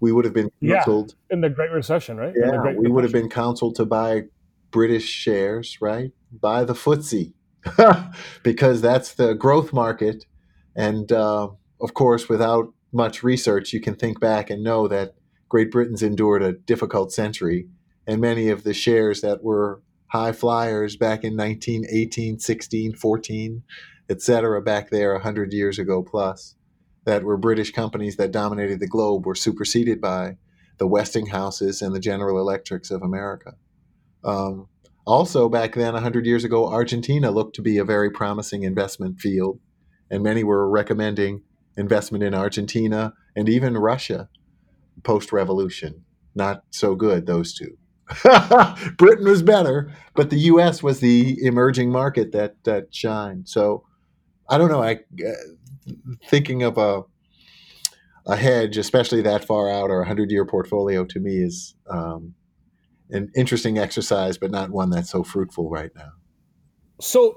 we 0.00 0.12
would 0.12 0.24
have 0.24 0.34
been 0.34 0.50
counseled. 0.64 1.14
Yeah, 1.30 1.34
in 1.34 1.40
the 1.40 1.50
Great 1.50 1.70
Recession, 1.70 2.16
right? 2.16 2.34
Yeah, 2.36 2.72
we 2.76 2.90
would 2.90 3.04
have 3.04 3.12
been 3.12 3.30
counseled 3.30 3.76
to 3.76 3.84
buy 3.84 4.22
British 4.70 5.04
shares, 5.04 5.78
right? 5.80 6.12
buy 6.40 6.64
the 6.64 6.74
FTSE 6.74 7.32
because 8.42 8.80
that's 8.80 9.14
the 9.14 9.34
growth 9.34 9.72
market. 9.72 10.24
And 10.74 11.10
uh, 11.12 11.48
of 11.80 11.94
course, 11.94 12.28
without 12.28 12.72
much 12.92 13.22
research, 13.22 13.72
you 13.72 13.80
can 13.80 13.94
think 13.94 14.20
back 14.20 14.50
and 14.50 14.62
know 14.62 14.88
that 14.88 15.14
Great 15.52 15.70
Britain's 15.70 16.02
endured 16.02 16.42
a 16.42 16.54
difficult 16.54 17.12
century, 17.12 17.68
and 18.06 18.22
many 18.22 18.48
of 18.48 18.64
the 18.64 18.72
shares 18.72 19.20
that 19.20 19.44
were 19.44 19.82
high 20.06 20.32
flyers 20.32 20.96
back 20.96 21.24
in 21.24 21.36
1918, 21.36 22.38
16, 22.38 22.94
14, 22.94 23.62
etc., 24.08 24.62
back 24.62 24.88
there 24.88 25.12
100 25.12 25.52
years 25.52 25.78
ago 25.78 26.02
plus, 26.02 26.54
that 27.04 27.22
were 27.22 27.36
British 27.36 27.70
companies 27.70 28.16
that 28.16 28.32
dominated 28.32 28.80
the 28.80 28.88
globe, 28.88 29.26
were 29.26 29.34
superseded 29.34 30.00
by 30.00 30.38
the 30.78 30.88
Westinghouses 30.88 31.82
and 31.82 31.94
the 31.94 32.00
General 32.00 32.38
Electrics 32.38 32.90
of 32.90 33.02
America. 33.02 33.52
Um, 34.24 34.68
also, 35.06 35.50
back 35.50 35.74
then, 35.74 35.92
100 35.92 36.24
years 36.24 36.44
ago, 36.44 36.66
Argentina 36.66 37.30
looked 37.30 37.56
to 37.56 37.62
be 37.62 37.76
a 37.76 37.84
very 37.84 38.08
promising 38.08 38.62
investment 38.62 39.20
field, 39.20 39.60
and 40.10 40.22
many 40.22 40.44
were 40.44 40.66
recommending 40.66 41.42
investment 41.76 42.24
in 42.24 42.32
Argentina 42.32 43.12
and 43.36 43.50
even 43.50 43.76
Russia 43.76 44.30
post 45.02 45.32
revolution. 45.32 46.04
Not 46.34 46.64
so 46.70 46.94
good, 46.94 47.26
those 47.26 47.52
two. 47.52 47.76
Britain 48.96 49.26
was 49.26 49.42
better, 49.42 49.92
but 50.14 50.30
the 50.30 50.38
U.S. 50.40 50.82
was 50.82 51.00
the 51.00 51.38
emerging 51.42 51.90
market 51.90 52.32
that 52.32 52.62
that 52.64 52.94
shined. 52.94 53.48
So 53.48 53.84
I 54.48 54.58
don't 54.58 54.70
know. 54.70 54.82
I 54.82 54.94
uh, 54.94 55.92
thinking 56.28 56.62
of 56.62 56.78
a 56.78 57.02
a 58.26 58.36
hedge, 58.36 58.76
especially 58.76 59.22
that 59.22 59.44
far 59.44 59.68
out 59.70 59.90
or 59.90 60.02
a 60.02 60.06
hundred 60.06 60.30
year 60.30 60.44
portfolio, 60.44 61.04
to 61.04 61.20
me 61.20 61.38
is 61.38 61.74
um, 61.90 62.34
an 63.10 63.30
interesting 63.34 63.78
exercise, 63.78 64.38
but 64.38 64.50
not 64.50 64.70
one 64.70 64.90
that's 64.90 65.10
so 65.10 65.22
fruitful 65.22 65.68
right 65.68 65.90
now. 65.96 66.12
So, 67.00 67.34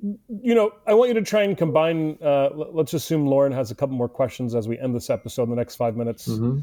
you 0.00 0.54
know, 0.54 0.70
I 0.86 0.94
want 0.94 1.08
you 1.08 1.14
to 1.14 1.22
try 1.22 1.42
and 1.42 1.56
combine. 1.56 2.18
Uh, 2.22 2.50
let's 2.54 2.94
assume 2.94 3.26
Lauren 3.26 3.52
has 3.52 3.70
a 3.70 3.74
couple 3.74 3.96
more 3.96 4.08
questions 4.08 4.54
as 4.54 4.68
we 4.68 4.78
end 4.78 4.94
this 4.94 5.10
episode 5.10 5.44
in 5.44 5.50
the 5.50 5.56
next 5.56 5.76
five 5.76 5.96
minutes. 5.96 6.28
Mm-hmm. 6.28 6.60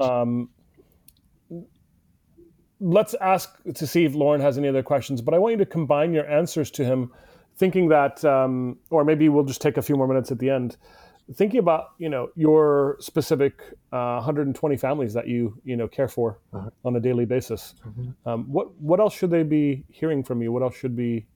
Um, 0.00 0.50
let's 2.80 3.14
ask 3.14 3.58
to 3.74 3.86
see 3.86 4.04
if 4.04 4.14
Lauren 4.14 4.40
has 4.40 4.58
any 4.58 4.68
other 4.68 4.82
questions, 4.82 5.20
but 5.20 5.34
I 5.34 5.38
want 5.38 5.52
you 5.52 5.58
to 5.58 5.66
combine 5.66 6.12
your 6.12 6.28
answers 6.28 6.70
to 6.72 6.84
him, 6.84 7.12
thinking 7.56 7.88
that, 7.88 8.24
um, 8.24 8.78
or 8.90 9.04
maybe 9.04 9.28
we'll 9.28 9.44
just 9.44 9.60
take 9.60 9.76
a 9.76 9.82
few 9.82 9.96
more 9.96 10.06
minutes 10.06 10.30
at 10.30 10.38
the 10.38 10.50
end, 10.50 10.76
thinking 11.34 11.58
about 11.58 11.90
you 11.98 12.08
know 12.08 12.30
your 12.36 12.96
specific 13.00 13.60
uh, 13.92 14.14
120 14.16 14.76
families 14.76 15.12
that 15.12 15.26
you 15.26 15.60
you 15.64 15.76
know 15.76 15.88
care 15.88 16.08
for 16.08 16.38
uh-huh. 16.52 16.70
on 16.84 16.96
a 16.96 17.00
daily 17.00 17.24
basis. 17.24 17.74
Mm-hmm. 17.86 18.28
Um, 18.28 18.44
what 18.44 18.74
what 18.80 19.00
else 19.00 19.14
should 19.14 19.30
they 19.30 19.42
be 19.42 19.84
hearing 19.90 20.22
from 20.22 20.42
you? 20.42 20.52
What 20.52 20.62
else 20.62 20.76
should 20.76 20.96
be, 20.96 21.26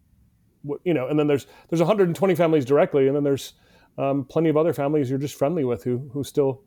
what, 0.63 0.81
you 0.85 0.95
know? 0.95 1.09
And 1.09 1.19
then 1.19 1.27
there's 1.27 1.47
there's 1.69 1.81
120 1.81 2.35
families 2.35 2.65
directly, 2.65 3.09
and 3.09 3.17
then 3.17 3.25
there's 3.25 3.55
um, 3.99 4.25
plenty 4.25 4.49
of 4.49 4.57
other 4.57 4.73
families 4.73 5.11
you're 5.11 5.19
just 5.19 5.37
friendly 5.37 5.65
with 5.65 5.85
who 5.85 6.11
who 6.13 6.25
still 6.25 6.63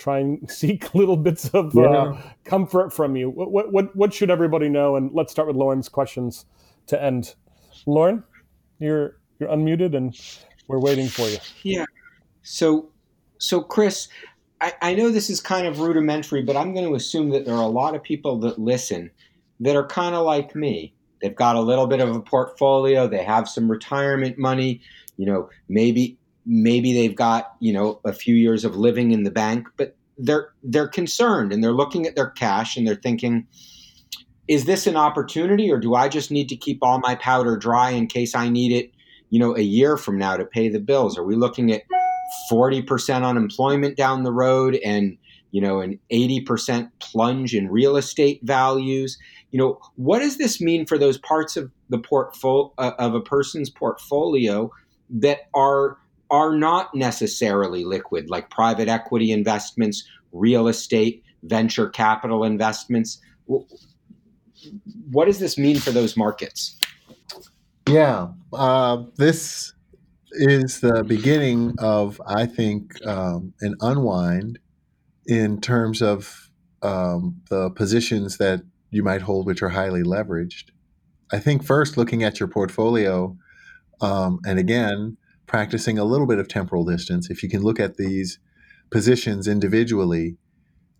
try 0.00 0.18
and 0.18 0.50
seek 0.50 0.94
little 0.94 1.16
bits 1.16 1.48
of 1.50 1.76
uh, 1.76 1.82
yeah. 1.82 1.88
uh, 1.88 2.22
comfort 2.44 2.92
from 2.92 3.16
you. 3.16 3.30
What, 3.30 3.72
what, 3.72 3.94
what 3.94 4.12
should 4.12 4.30
everybody 4.30 4.68
know? 4.68 4.96
And 4.96 5.10
let's 5.12 5.30
start 5.30 5.46
with 5.46 5.56
Lauren's 5.56 5.88
questions 5.88 6.46
to 6.86 7.00
end. 7.00 7.34
Lauren, 7.86 8.24
you're 8.78 9.18
you're 9.38 9.48
unmuted 9.48 9.96
and 9.96 10.18
we're 10.68 10.80
waiting 10.80 11.08
for 11.08 11.26
you. 11.28 11.38
Yeah. 11.62 11.86
So, 12.42 12.90
so 13.38 13.62
Chris, 13.62 14.08
I, 14.60 14.72
I 14.82 14.94
know 14.94 15.10
this 15.10 15.30
is 15.30 15.40
kind 15.40 15.66
of 15.66 15.80
rudimentary, 15.80 16.42
but 16.42 16.56
I'm 16.56 16.74
going 16.74 16.86
to 16.86 16.94
assume 16.94 17.30
that 17.30 17.46
there 17.46 17.54
are 17.54 17.62
a 17.62 17.68
lot 17.68 17.94
of 17.94 18.02
people 18.02 18.38
that 18.40 18.58
listen 18.58 19.10
that 19.60 19.76
are 19.76 19.86
kind 19.86 20.14
of 20.14 20.24
like 20.24 20.54
me. 20.54 20.94
They've 21.22 21.34
got 21.34 21.56
a 21.56 21.60
little 21.60 21.86
bit 21.86 22.00
of 22.00 22.14
a 22.14 22.20
portfolio. 22.20 23.06
They 23.06 23.24
have 23.24 23.48
some 23.48 23.70
retirement 23.70 24.38
money. 24.38 24.80
You 25.16 25.26
know, 25.26 25.50
maybe 25.68 26.18
maybe 26.52 26.92
they've 26.92 27.16
got 27.16 27.52
you 27.60 27.72
know 27.72 28.00
a 28.04 28.12
few 28.12 28.34
years 28.34 28.64
of 28.64 28.76
living 28.76 29.12
in 29.12 29.22
the 29.22 29.30
bank 29.30 29.68
but 29.76 29.96
they're 30.18 30.50
they're 30.64 30.88
concerned 30.88 31.52
and 31.52 31.62
they're 31.62 31.72
looking 31.72 32.06
at 32.06 32.16
their 32.16 32.30
cash 32.30 32.76
and 32.76 32.86
they're 32.86 32.94
thinking 32.96 33.46
is 34.48 34.64
this 34.64 34.88
an 34.88 34.96
opportunity 34.96 35.70
or 35.70 35.78
do 35.78 35.94
i 35.94 36.08
just 36.08 36.30
need 36.30 36.48
to 36.48 36.56
keep 36.56 36.78
all 36.82 36.98
my 36.98 37.14
powder 37.14 37.56
dry 37.56 37.90
in 37.90 38.06
case 38.06 38.34
i 38.34 38.48
need 38.48 38.72
it 38.72 38.90
you 39.30 39.38
know 39.38 39.56
a 39.56 39.62
year 39.62 39.96
from 39.96 40.18
now 40.18 40.36
to 40.36 40.44
pay 40.44 40.68
the 40.68 40.80
bills? 40.80 41.16
Are 41.16 41.24
we 41.24 41.36
looking 41.36 41.72
at 41.72 41.82
40% 42.50 43.24
unemployment 43.24 43.96
down 43.96 44.22
the 44.22 44.32
road 44.32 44.76
and 44.84 45.16
you 45.52 45.60
know 45.60 45.80
an 45.80 45.98
80% 46.12 46.90
plunge 46.98 47.54
in 47.54 47.70
real 47.70 47.96
estate 47.96 48.40
values? 48.42 49.16
You 49.52 49.58
know 49.58 49.80
what 49.96 50.18
does 50.18 50.36
this 50.36 50.60
mean 50.60 50.84
for 50.84 50.98
those 50.98 51.18
parts 51.18 51.56
of 51.56 51.70
the 51.88 51.98
portfolio 51.98 52.72
uh, 52.78 52.92
of 52.98 53.14
a 53.14 53.20
person's 53.20 53.70
portfolio 53.70 54.70
that 55.10 55.48
are 55.54 55.96
are 56.30 56.56
not 56.56 56.94
necessarily 56.94 57.84
liquid, 57.84 58.30
like 58.30 58.50
private 58.50 58.88
equity 58.88 59.32
investments, 59.32 60.04
real 60.32 60.68
estate, 60.68 61.22
venture 61.42 61.88
capital 61.88 62.44
investments. 62.44 63.20
What 65.10 65.24
does 65.26 65.38
this 65.38 65.58
mean 65.58 65.78
for 65.78 65.90
those 65.90 66.16
markets? 66.16 66.78
Yeah, 67.88 68.28
uh, 68.52 69.04
this 69.16 69.72
is 70.32 70.80
the 70.80 71.02
beginning 71.02 71.74
of, 71.78 72.20
I 72.26 72.46
think, 72.46 73.04
um, 73.04 73.52
an 73.60 73.74
unwind 73.80 74.58
in 75.26 75.60
terms 75.60 76.00
of 76.02 76.50
um, 76.82 77.40
the 77.50 77.70
positions 77.70 78.36
that 78.38 78.62
you 78.90 79.02
might 79.02 79.22
hold, 79.22 79.46
which 79.46 79.62
are 79.62 79.70
highly 79.70 80.02
leveraged. 80.02 80.70
I 81.32 81.38
think 81.38 81.64
first, 81.64 81.96
looking 81.96 82.22
at 82.22 82.38
your 82.38 82.48
portfolio, 82.48 83.36
um, 84.00 84.40
and 84.44 84.58
again, 84.58 85.16
practicing 85.50 85.98
a 85.98 86.04
little 86.04 86.28
bit 86.28 86.38
of 86.38 86.46
temporal 86.46 86.84
distance, 86.84 87.28
if 87.28 87.42
you 87.42 87.48
can 87.48 87.60
look 87.60 87.80
at 87.80 87.96
these 87.96 88.38
positions 88.88 89.48
individually 89.48 90.36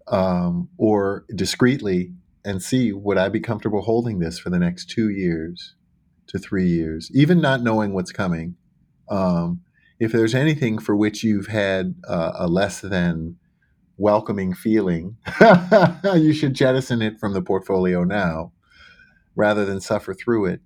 um, 0.08 0.68
or 0.76 1.24
discreetly 1.32 2.12
and 2.44 2.60
see 2.60 2.90
would 2.92 3.16
I 3.16 3.28
be 3.28 3.38
comfortable 3.38 3.82
holding 3.82 4.18
this 4.18 4.40
for 4.40 4.50
the 4.50 4.58
next 4.58 4.90
two 4.90 5.08
years 5.08 5.76
to 6.26 6.36
three 6.36 6.66
years, 6.66 7.12
even 7.14 7.40
not 7.40 7.62
knowing 7.62 7.92
what's 7.92 8.10
coming. 8.10 8.56
Um, 9.08 9.60
if 10.00 10.10
there's 10.10 10.34
anything 10.34 10.78
for 10.78 10.96
which 10.96 11.22
you've 11.22 11.46
had 11.46 11.94
uh, 12.08 12.32
a 12.34 12.48
less 12.48 12.80
than 12.80 13.36
welcoming 13.98 14.52
feeling, 14.52 15.16
you 16.16 16.32
should 16.32 16.54
jettison 16.54 17.02
it 17.02 17.20
from 17.20 17.34
the 17.34 17.42
portfolio 17.42 18.02
now 18.02 18.50
rather 19.36 19.64
than 19.64 19.80
suffer 19.80 20.12
through 20.12 20.46
it. 20.46 20.60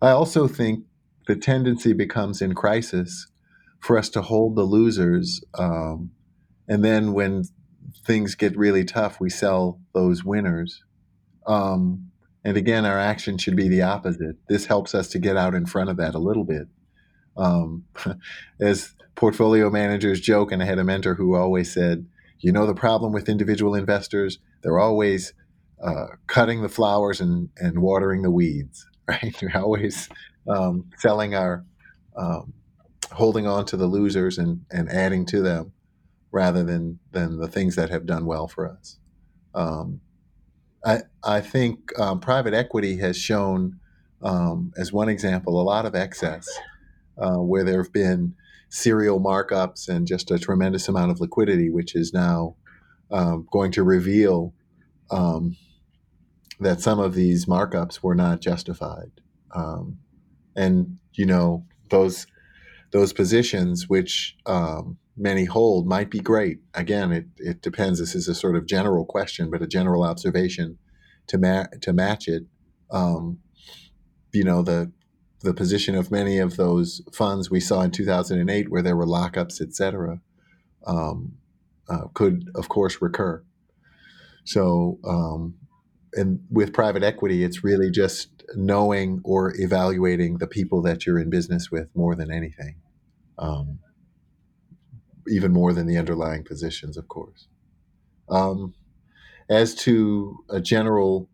I 0.00 0.12
also 0.12 0.48
think 0.48 0.84
the 1.26 1.36
tendency 1.36 1.92
becomes 1.92 2.40
in 2.40 2.54
crisis 2.54 3.26
for 3.80 3.98
us 3.98 4.08
to 4.10 4.22
hold 4.22 4.56
the 4.56 4.62
losers. 4.62 5.42
Um, 5.54 6.10
and 6.68 6.84
then 6.84 7.12
when 7.12 7.44
things 8.04 8.34
get 8.34 8.56
really 8.56 8.84
tough, 8.84 9.20
we 9.20 9.30
sell 9.30 9.80
those 9.92 10.24
winners. 10.24 10.82
Um, 11.46 12.10
and 12.44 12.56
again, 12.56 12.84
our 12.84 12.98
action 12.98 13.38
should 13.38 13.56
be 13.56 13.68
the 13.68 13.82
opposite. 13.82 14.36
This 14.48 14.66
helps 14.66 14.94
us 14.94 15.08
to 15.08 15.18
get 15.18 15.36
out 15.36 15.54
in 15.54 15.66
front 15.66 15.90
of 15.90 15.96
that 15.96 16.14
a 16.14 16.20
little 16.20 16.44
bit. 16.44 16.68
Um, 17.36 17.84
as 18.60 18.94
portfolio 19.14 19.70
managers 19.70 20.20
joke, 20.20 20.52
and 20.52 20.62
I 20.62 20.66
had 20.66 20.78
a 20.78 20.84
mentor 20.84 21.14
who 21.14 21.34
always 21.34 21.72
said, 21.72 22.06
you 22.38 22.52
know, 22.52 22.66
the 22.66 22.74
problem 22.74 23.12
with 23.12 23.28
individual 23.28 23.74
investors, 23.74 24.38
they're 24.62 24.78
always 24.78 25.32
uh, 25.82 26.06
cutting 26.26 26.62
the 26.62 26.68
flowers 26.68 27.20
and, 27.20 27.48
and 27.56 27.80
watering 27.80 28.22
the 28.22 28.30
weeds, 28.30 28.86
right? 29.08 29.36
They're 29.40 29.56
always 29.56 30.08
um, 30.48 30.90
selling 30.98 31.34
our 31.34 31.64
um, 32.16 32.52
holding 33.12 33.46
on 33.46 33.64
to 33.66 33.76
the 33.76 33.86
losers 33.86 34.38
and, 34.38 34.64
and 34.70 34.90
adding 34.90 35.26
to 35.26 35.42
them 35.42 35.72
rather 36.32 36.64
than 36.64 36.98
than 37.12 37.38
the 37.38 37.48
things 37.48 37.76
that 37.76 37.90
have 37.90 38.06
done 38.06 38.26
well 38.26 38.48
for 38.48 38.68
us. 38.70 38.98
Um, 39.54 40.00
I 40.84 41.00
I 41.24 41.40
think 41.40 41.98
um, 41.98 42.20
private 42.20 42.54
equity 42.54 42.98
has 42.98 43.16
shown, 43.16 43.80
um, 44.22 44.72
as 44.76 44.92
one 44.92 45.08
example, 45.08 45.60
a 45.60 45.64
lot 45.64 45.86
of 45.86 45.94
excess 45.94 46.48
uh, 47.18 47.36
where 47.36 47.64
there 47.64 47.82
have 47.82 47.92
been 47.92 48.34
serial 48.68 49.20
markups 49.20 49.88
and 49.88 50.06
just 50.06 50.30
a 50.30 50.38
tremendous 50.38 50.88
amount 50.88 51.10
of 51.10 51.20
liquidity, 51.20 51.70
which 51.70 51.94
is 51.94 52.12
now 52.12 52.56
um, 53.10 53.46
going 53.50 53.72
to 53.72 53.82
reveal 53.82 54.52
that 56.60 56.80
some 56.80 56.98
of 56.98 57.14
these 57.14 57.46
markups 57.46 58.02
were 58.02 58.14
not 58.14 58.40
justified. 58.40 59.10
Um, 59.54 59.98
and 60.56 60.98
you 61.12 61.26
know 61.26 61.64
those 61.90 62.26
those 62.92 63.12
positions 63.12 63.88
which 63.88 64.36
um, 64.46 64.96
many 65.16 65.44
hold 65.44 65.86
might 65.86 66.10
be 66.10 66.20
great. 66.20 66.58
Again, 66.74 67.12
it, 67.12 67.26
it 67.38 67.62
depends. 67.62 67.98
This 67.98 68.14
is 68.14 68.28
a 68.28 68.34
sort 68.34 68.56
of 68.56 68.66
general 68.66 69.04
question, 69.04 69.50
but 69.50 69.62
a 69.62 69.66
general 69.66 70.02
observation 70.02 70.78
to 71.28 71.38
ma- 71.38 71.66
to 71.80 71.92
match 71.92 72.28
it. 72.28 72.44
Um, 72.90 73.38
you 74.32 74.44
know 74.44 74.62
the 74.62 74.92
the 75.40 75.54
position 75.54 75.94
of 75.94 76.10
many 76.10 76.38
of 76.38 76.56
those 76.56 77.02
funds 77.12 77.50
we 77.50 77.60
saw 77.60 77.82
in 77.82 77.90
2008, 77.90 78.70
where 78.70 78.82
there 78.82 78.96
were 78.96 79.06
lockups, 79.06 79.60
et 79.60 79.74
cetera, 79.74 80.20
um, 80.86 81.32
uh, 81.88 82.06
could 82.14 82.50
of 82.54 82.68
course 82.68 83.00
recur. 83.00 83.44
So 84.44 84.98
um, 85.04 85.54
and 86.16 86.40
with 86.50 86.72
private 86.72 87.02
equity, 87.02 87.44
it's 87.44 87.62
really 87.62 87.90
just 87.90 88.42
knowing 88.54 89.20
or 89.24 89.52
evaluating 89.56 90.38
the 90.38 90.46
people 90.46 90.82
that 90.82 91.06
you're 91.06 91.18
in 91.18 91.30
business 91.30 91.70
with 91.70 91.88
more 91.94 92.14
than 92.14 92.32
anything. 92.32 92.76
Um, 93.38 93.80
even 95.28 95.52
more 95.52 95.72
than 95.72 95.86
the 95.86 95.98
underlying 95.98 96.44
positions, 96.44 96.96
of 96.96 97.08
course. 97.08 97.48
Um, 98.28 98.74
as 99.48 99.74
to 99.76 100.38
a 100.50 100.60
general 100.60 101.28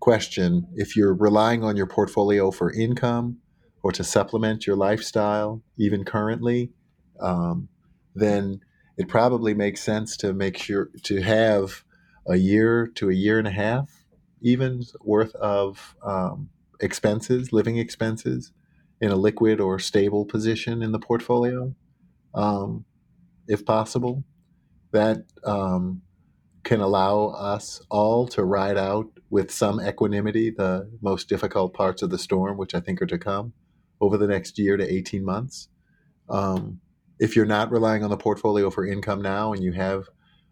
question, 0.00 0.66
if 0.74 0.96
you're 0.96 1.14
relying 1.14 1.64
on 1.64 1.76
your 1.76 1.86
portfolio 1.86 2.50
for 2.50 2.72
income 2.72 3.38
or 3.82 3.92
to 3.92 4.04
supplement 4.04 4.66
your 4.66 4.76
lifestyle, 4.76 5.62
even 5.76 6.04
currently, 6.04 6.70
um, 7.20 7.68
then 8.14 8.60
it 8.96 9.08
probably 9.08 9.54
makes 9.54 9.80
sense 9.80 10.16
to 10.18 10.32
make 10.32 10.58
sure 10.58 10.90
to 11.04 11.22
have 11.22 11.84
a 12.26 12.36
year 12.36 12.86
to 12.96 13.08
a 13.08 13.14
year 13.14 13.38
and 13.38 13.48
a 13.48 13.52
half, 13.52 14.04
even 14.40 14.82
worth 15.02 15.34
of 15.36 15.96
um, 16.02 16.50
expenses, 16.80 17.52
living 17.52 17.78
expenses, 17.78 18.52
in 19.00 19.10
a 19.10 19.16
liquid 19.16 19.60
or 19.60 19.78
stable 19.78 20.24
position 20.24 20.82
in 20.82 20.92
the 20.92 20.98
portfolio, 20.98 21.74
um, 22.34 22.84
if 23.46 23.64
possible. 23.64 24.24
That 24.90 25.24
um, 25.44 26.02
can 26.64 26.80
allow 26.80 27.28
us 27.28 27.80
all 27.90 28.26
to 28.28 28.44
ride 28.44 28.76
out 28.76 29.06
with 29.30 29.50
some 29.50 29.80
equanimity 29.80 30.50
the 30.50 30.90
most 31.00 31.28
difficult 31.28 31.74
parts 31.74 32.02
of 32.02 32.10
the 32.10 32.18
storm, 32.18 32.56
which 32.56 32.74
I 32.74 32.80
think 32.80 33.00
are 33.00 33.06
to 33.06 33.18
come 33.18 33.52
over 34.00 34.16
the 34.16 34.26
next 34.26 34.58
year 34.58 34.76
to 34.76 34.92
18 34.92 35.24
months. 35.24 35.68
Um, 36.28 36.80
if 37.18 37.34
you're 37.34 37.46
not 37.46 37.70
relying 37.70 38.04
on 38.04 38.10
the 38.10 38.16
portfolio 38.16 38.70
for 38.70 38.86
income 38.86 39.22
now 39.22 39.52
and 39.52 39.62
you 39.62 39.72
have 39.72 40.08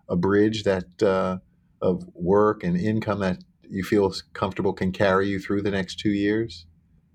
a 0.09 0.17
bridge 0.17 0.65
that 0.65 1.03
uh, 1.03 1.39
of 1.81 2.09
work 2.15 2.65
and 2.65 2.77
income 2.77 3.21
that 3.21 3.39
you 3.71 3.85
feel 3.85 4.13
comfortable 4.33 4.73
can 4.73 4.93
carry 4.93 5.29
you 5.29 5.39
through 5.39 5.63
the 5.63 5.71
next 5.71 5.99
two 5.99 6.11
years, 6.11 6.67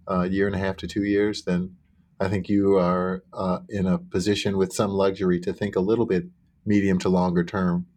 a 0.08 0.12
uh, 0.12 0.24
year 0.24 0.48
and 0.48 0.56
a 0.56 0.60
half 0.60 0.78
to 0.78 0.88
two 0.88 1.04
years, 1.04 1.44
then 1.44 1.76
I 2.20 2.28
think 2.28 2.50
you 2.50 2.78
are 2.78 3.24
uh, 3.34 3.60
in 3.70 3.88
a 3.88 3.98
position 3.98 4.58
with 4.58 4.74
some 4.74 4.92
luxury 4.92 5.40
to 5.40 5.54
think 5.54 5.76
a 5.76 5.80
little 5.80 6.06
bit 6.06 6.26
medium 6.66 7.00
to 7.00 7.10
longer 7.10 7.44
term 7.44 7.88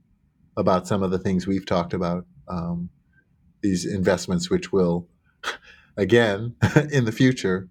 about 0.57 0.87
some 0.87 1.03
of 1.03 1.11
the 1.11 1.19
things 1.19 1.47
we've 1.47 1.67
talked 1.67 1.93
about. 1.93 2.27
Um, 2.49 2.89
these 3.63 3.85
investments, 3.85 4.49
which 4.51 4.73
will, 4.73 5.09
again, 5.97 6.55
in 6.91 7.05
the 7.05 7.13
future, 7.13 7.69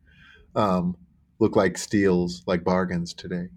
um, 0.55 0.95
look 1.39 1.55
like 1.55 1.77
steals, 1.77 2.43
like 2.45 2.63
bargains 2.63 3.13
today. 3.13 3.47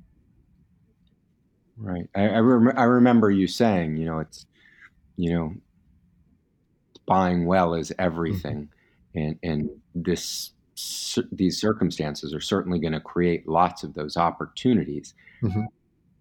Right. 1.77 2.09
I 2.15 2.29
I, 2.29 2.39
rem- 2.39 2.79
I 2.79 2.85
remember 2.85 3.31
you 3.31 3.47
saying, 3.47 3.97
you 3.99 4.07
know, 4.07 4.21
it's, 4.21 4.47
you 5.17 5.33
know, 5.33 5.55
buying 7.07 7.47
well 7.47 7.75
is 7.75 7.93
everything, 7.99 8.69
mm-hmm. 9.15 9.19
and 9.19 9.39
and 9.43 9.71
this 9.95 10.53
these 11.33 11.59
circumstances 11.59 12.35
are 12.35 12.41
certainly 12.41 12.79
going 12.79 12.93
to 12.93 13.01
create 13.01 13.49
lots 13.49 13.83
of 13.83 13.95
those 13.95 14.17
opportunities. 14.17 15.15
Mm-hmm. 15.43 15.63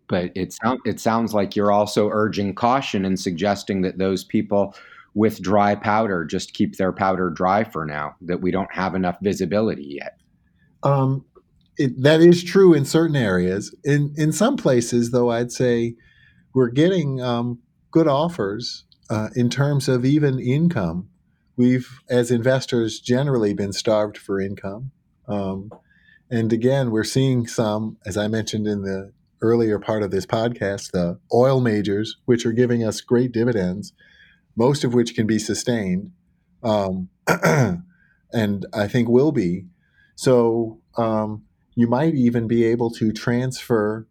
But 0.07 0.31
it 0.35 0.53
sounds 0.53 0.81
it 0.85 0.99
sounds 0.99 1.33
like 1.33 1.55
you're 1.55 1.71
also 1.71 2.09
urging 2.09 2.53
caution 2.53 3.05
and 3.05 3.19
suggesting 3.19 3.81
that 3.81 3.97
those 3.97 4.23
people 4.23 4.75
with 5.13 5.41
dry 5.41 5.75
powder 5.75 6.25
just 6.25 6.53
keep 6.53 6.77
their 6.77 6.91
powder 6.91 7.29
dry 7.29 7.63
for 7.63 7.85
now. 7.85 8.15
That 8.21 8.41
we 8.41 8.51
don't 8.51 8.71
have 8.73 8.95
enough 8.95 9.17
visibility 9.21 9.97
yet. 9.99 10.19
Um, 10.83 11.25
it, 11.77 12.01
that 12.03 12.21
is 12.21 12.43
true 12.43 12.73
in 12.73 12.85
certain 12.85 13.15
areas. 13.15 13.75
In 13.83 14.13
in 14.15 14.31
some 14.31 14.57
places, 14.57 15.11
though, 15.11 15.31
I'd 15.31 15.51
say 15.51 15.95
we're 16.53 16.69
getting 16.69 17.19
um, 17.19 17.59
good 17.91 18.07
offers 18.07 18.85
uh, 19.09 19.29
in 19.35 19.49
terms 19.49 19.87
of 19.87 20.05
even 20.05 20.39
income. 20.39 21.09
We've, 21.57 22.01
as 22.09 22.31
investors, 22.31 22.99
generally 22.99 23.53
been 23.53 23.71
starved 23.71 24.17
for 24.17 24.41
income. 24.41 24.91
Um, 25.27 25.71
and 26.29 26.51
again, 26.51 26.91
we're 26.91 27.03
seeing 27.05 27.47
some, 27.47 27.97
as 28.05 28.17
I 28.17 28.27
mentioned 28.27 28.67
in 28.67 28.81
the 28.81 29.13
earlier 29.41 29.79
part 29.79 30.03
of 30.03 30.11
this 30.11 30.25
podcast, 30.25 30.91
the 30.91 31.19
oil 31.33 31.61
majors, 31.61 32.17
which 32.25 32.45
are 32.45 32.51
giving 32.51 32.83
us 32.83 33.01
great 33.01 33.31
dividends, 33.31 33.93
most 34.55 34.83
of 34.83 34.93
which 34.93 35.15
can 35.15 35.27
be 35.27 35.39
sustained, 35.39 36.11
um, 36.63 37.09
and 38.33 38.65
I 38.73 38.87
think 38.87 39.07
will 39.07 39.31
be. 39.31 39.65
So 40.15 40.81
um, 40.97 41.43
you 41.75 41.87
might 41.87 42.15
even 42.15 42.47
be 42.47 42.63
able 42.65 42.89
to 42.91 43.11
transfer, 43.11 44.07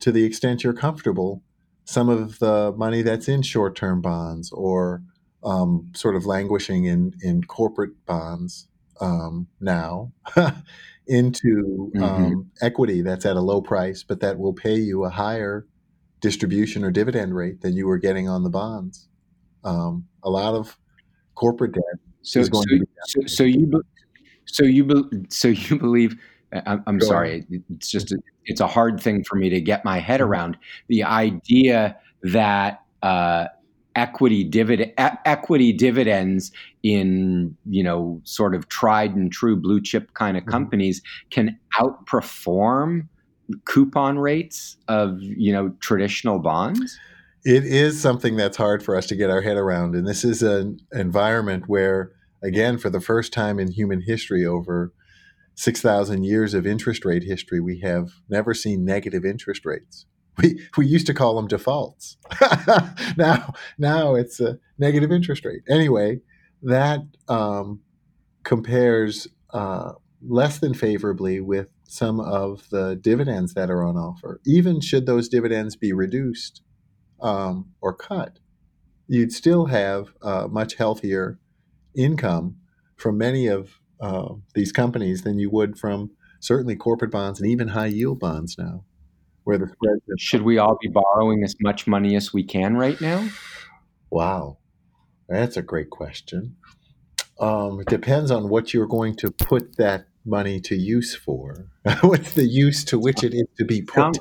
to 0.00 0.12
the 0.12 0.24
extent 0.24 0.64
you're 0.64 0.72
comfortable, 0.72 1.42
some 1.84 2.08
of 2.08 2.38
the 2.38 2.72
money 2.76 3.02
that's 3.02 3.28
in 3.28 3.42
short 3.42 3.76
term 3.76 4.00
bonds 4.00 4.50
or 4.52 5.02
um, 5.42 5.90
sort 5.94 6.16
of 6.16 6.24
languishing 6.24 6.84
in, 6.84 7.12
in 7.22 7.42
corporate 7.44 7.92
bonds 8.06 8.68
um, 9.00 9.46
now 9.60 10.12
into 11.06 11.92
mm-hmm. 11.94 12.02
um, 12.02 12.50
equity 12.62 13.02
that's 13.02 13.26
at 13.26 13.36
a 13.36 13.40
low 13.40 13.60
price, 13.60 14.02
but 14.02 14.20
that 14.20 14.38
will 14.38 14.54
pay 14.54 14.76
you 14.76 15.04
a 15.04 15.10
higher 15.10 15.66
distribution 16.20 16.82
or 16.82 16.90
dividend 16.90 17.34
rate 17.34 17.60
than 17.60 17.76
you 17.76 17.86
were 17.86 17.98
getting 17.98 18.28
on 18.28 18.42
the 18.42 18.50
bonds. 18.50 19.08
Um, 19.62 20.06
a 20.22 20.30
lot 20.30 20.54
of 20.54 20.78
corporate 21.34 21.72
debt 21.72 22.00
so, 22.24 22.42
so, 22.42 22.62
so, 23.06 23.20
so, 23.26 23.44
you 23.44 23.82
so 24.46 24.64
you 24.64 25.26
so 25.28 25.48
you 25.48 25.78
believe 25.78 26.16
I'm, 26.66 26.82
I'm 26.86 27.00
sorry. 27.00 27.44
It's 27.70 27.90
just 27.90 28.12
a, 28.12 28.18
it's 28.44 28.60
a 28.60 28.66
hard 28.66 29.00
thing 29.00 29.24
for 29.24 29.36
me 29.36 29.48
to 29.50 29.60
get 29.60 29.84
my 29.84 29.98
head 29.98 30.20
mm-hmm. 30.20 30.30
around 30.30 30.58
the 30.88 31.04
idea 31.04 31.96
that 32.22 32.82
uh, 33.02 33.46
equity 33.96 34.44
dividend 34.44 34.92
e- 34.98 35.18
equity 35.24 35.72
dividends 35.72 36.52
in 36.82 37.56
you 37.66 37.82
know 37.82 38.20
sort 38.24 38.54
of 38.54 38.68
tried 38.68 39.14
and 39.14 39.32
true 39.32 39.56
blue 39.56 39.80
chip 39.80 40.14
kind 40.14 40.36
of 40.36 40.42
mm-hmm. 40.42 40.50
companies 40.50 41.02
can 41.30 41.58
outperform 41.78 43.08
coupon 43.66 44.18
rates 44.18 44.76
of 44.88 45.20
you 45.20 45.52
know 45.52 45.70
traditional 45.80 46.38
bonds. 46.38 46.98
It 47.44 47.64
is 47.64 48.00
something 48.00 48.36
that's 48.36 48.56
hard 48.56 48.82
for 48.82 48.96
us 48.96 49.06
to 49.08 49.16
get 49.16 49.28
our 49.28 49.42
head 49.42 49.58
around, 49.58 49.94
and 49.94 50.06
this 50.06 50.24
is 50.24 50.42
an 50.42 50.80
environment 50.92 51.64
where, 51.66 52.12
again, 52.42 52.78
for 52.78 52.88
the 52.88 53.02
first 53.02 53.34
time 53.34 53.58
in 53.58 53.70
human 53.70 54.00
history, 54.00 54.46
over 54.46 54.94
6,000 55.54 56.24
years 56.24 56.54
of 56.54 56.66
interest 56.66 57.04
rate 57.04 57.22
history, 57.22 57.60
we 57.60 57.80
have 57.80 58.10
never 58.28 58.54
seen 58.54 58.84
negative 58.84 59.24
interest 59.24 59.64
rates. 59.64 60.06
We, 60.38 60.60
we 60.76 60.86
used 60.86 61.06
to 61.06 61.14
call 61.14 61.36
them 61.36 61.46
defaults. 61.46 62.16
now, 63.16 63.54
now 63.78 64.14
it's 64.16 64.40
a 64.40 64.58
negative 64.78 65.12
interest 65.12 65.44
rate. 65.44 65.62
Anyway, 65.68 66.20
that 66.62 67.02
um, 67.28 67.80
compares 68.42 69.28
uh, 69.50 69.92
less 70.26 70.58
than 70.58 70.74
favorably 70.74 71.40
with 71.40 71.68
some 71.84 72.18
of 72.18 72.68
the 72.70 72.96
dividends 72.96 73.54
that 73.54 73.70
are 73.70 73.84
on 73.84 73.96
offer. 73.96 74.40
Even 74.44 74.80
should 74.80 75.06
those 75.06 75.28
dividends 75.28 75.76
be 75.76 75.92
reduced 75.92 76.62
um, 77.20 77.70
or 77.80 77.94
cut, 77.94 78.38
you'd 79.06 79.32
still 79.32 79.66
have 79.66 80.08
a 80.22 80.48
much 80.48 80.74
healthier 80.74 81.38
income 81.94 82.56
from 82.96 83.18
many 83.18 83.46
of 83.46 83.80
uh, 84.00 84.34
these 84.54 84.72
companies 84.72 85.22
than 85.22 85.38
you 85.38 85.50
would 85.50 85.78
from 85.78 86.10
certainly 86.40 86.76
corporate 86.76 87.10
bonds 87.10 87.40
and 87.40 87.50
even 87.50 87.68
high 87.68 87.86
yield 87.86 88.20
bonds 88.20 88.56
now, 88.58 88.84
where 89.44 89.58
the 89.58 89.66
spreads. 89.66 90.02
Should 90.18 90.42
we 90.42 90.58
all 90.58 90.78
be 90.80 90.88
borrowing 90.88 91.42
as 91.42 91.54
much 91.60 91.86
money 91.86 92.16
as 92.16 92.32
we 92.32 92.44
can 92.44 92.76
right 92.76 93.00
now? 93.00 93.28
Wow, 94.10 94.58
that's 95.28 95.56
a 95.56 95.62
great 95.62 95.90
question. 95.90 96.56
Um, 97.40 97.80
it 97.80 97.88
depends 97.88 98.30
on 98.30 98.48
what 98.48 98.72
you're 98.72 98.86
going 98.86 99.16
to 99.16 99.30
put 99.30 99.76
that 99.76 100.06
money 100.24 100.60
to 100.60 100.76
use 100.76 101.14
for. 101.14 101.66
What's 102.02 102.34
the 102.34 102.46
use 102.46 102.84
to 102.84 102.98
which 102.98 103.24
it 103.24 103.34
is 103.34 103.46
to 103.58 103.64
be 103.64 103.82
put? 103.82 103.94
Sounds, 103.94 104.20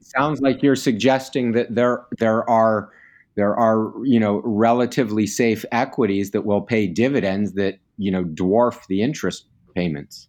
sounds 0.00 0.40
like 0.40 0.62
you're 0.62 0.76
suggesting 0.76 1.52
that 1.52 1.74
there 1.74 2.06
there 2.18 2.48
are 2.48 2.90
there 3.34 3.54
are 3.54 3.92
you 4.04 4.18
know 4.18 4.40
relatively 4.44 5.26
safe 5.26 5.64
equities 5.70 6.30
that 6.30 6.46
will 6.46 6.62
pay 6.62 6.86
dividends 6.86 7.52
that 7.52 7.78
you 7.96 8.10
know 8.10 8.24
dwarf 8.24 8.86
the 8.88 9.02
interest 9.02 9.46
payments? 9.74 10.28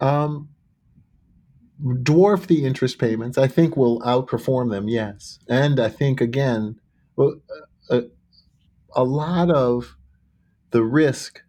Um, 0.00 0.48
dwarf 1.82 2.46
the 2.46 2.64
interest 2.64 2.98
payments. 2.98 3.38
I 3.38 3.46
think 3.46 3.76
will 3.76 4.00
outperform 4.00 4.70
them. 4.70 4.88
Yes, 4.88 5.38
and 5.48 5.80
I 5.80 5.88
think 5.88 6.20
again, 6.20 6.80
a, 7.18 8.02
a 8.94 9.04
lot 9.04 9.50
of 9.50 9.96
the 10.70 10.82
risk 10.82 11.40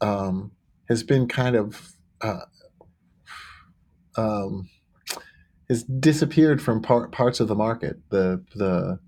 um, 0.00 0.52
has 0.88 1.02
been 1.02 1.28
kind 1.28 1.56
of 1.56 1.92
uh, 2.20 2.44
um, 4.16 4.68
has 5.68 5.82
disappeared 5.84 6.62
from 6.62 6.82
par- 6.82 7.08
parts 7.08 7.40
of 7.40 7.48
the 7.48 7.54
market. 7.54 7.98
The 8.10 8.44
the 8.54 8.98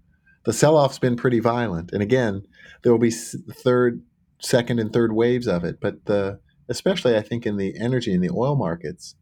the 0.44 0.52
sell 0.52 0.76
off's 0.76 0.98
been 0.98 1.16
pretty 1.16 1.40
violent, 1.40 1.92
and 1.92 2.02
again, 2.02 2.46
there 2.82 2.92
will 2.92 2.98
be 2.98 3.10
third 3.10 4.02
second 4.40 4.78
and 4.78 4.92
third 4.92 5.12
waves 5.12 5.46
of 5.46 5.64
it. 5.64 5.80
But 5.80 6.04
the 6.06 6.40
especially 6.68 7.16
I 7.16 7.22
think 7.22 7.46
in 7.46 7.56
the 7.56 7.74
energy 7.78 8.12
and 8.14 8.22
the 8.22 8.30
oil 8.30 8.54
markets, 8.56 9.14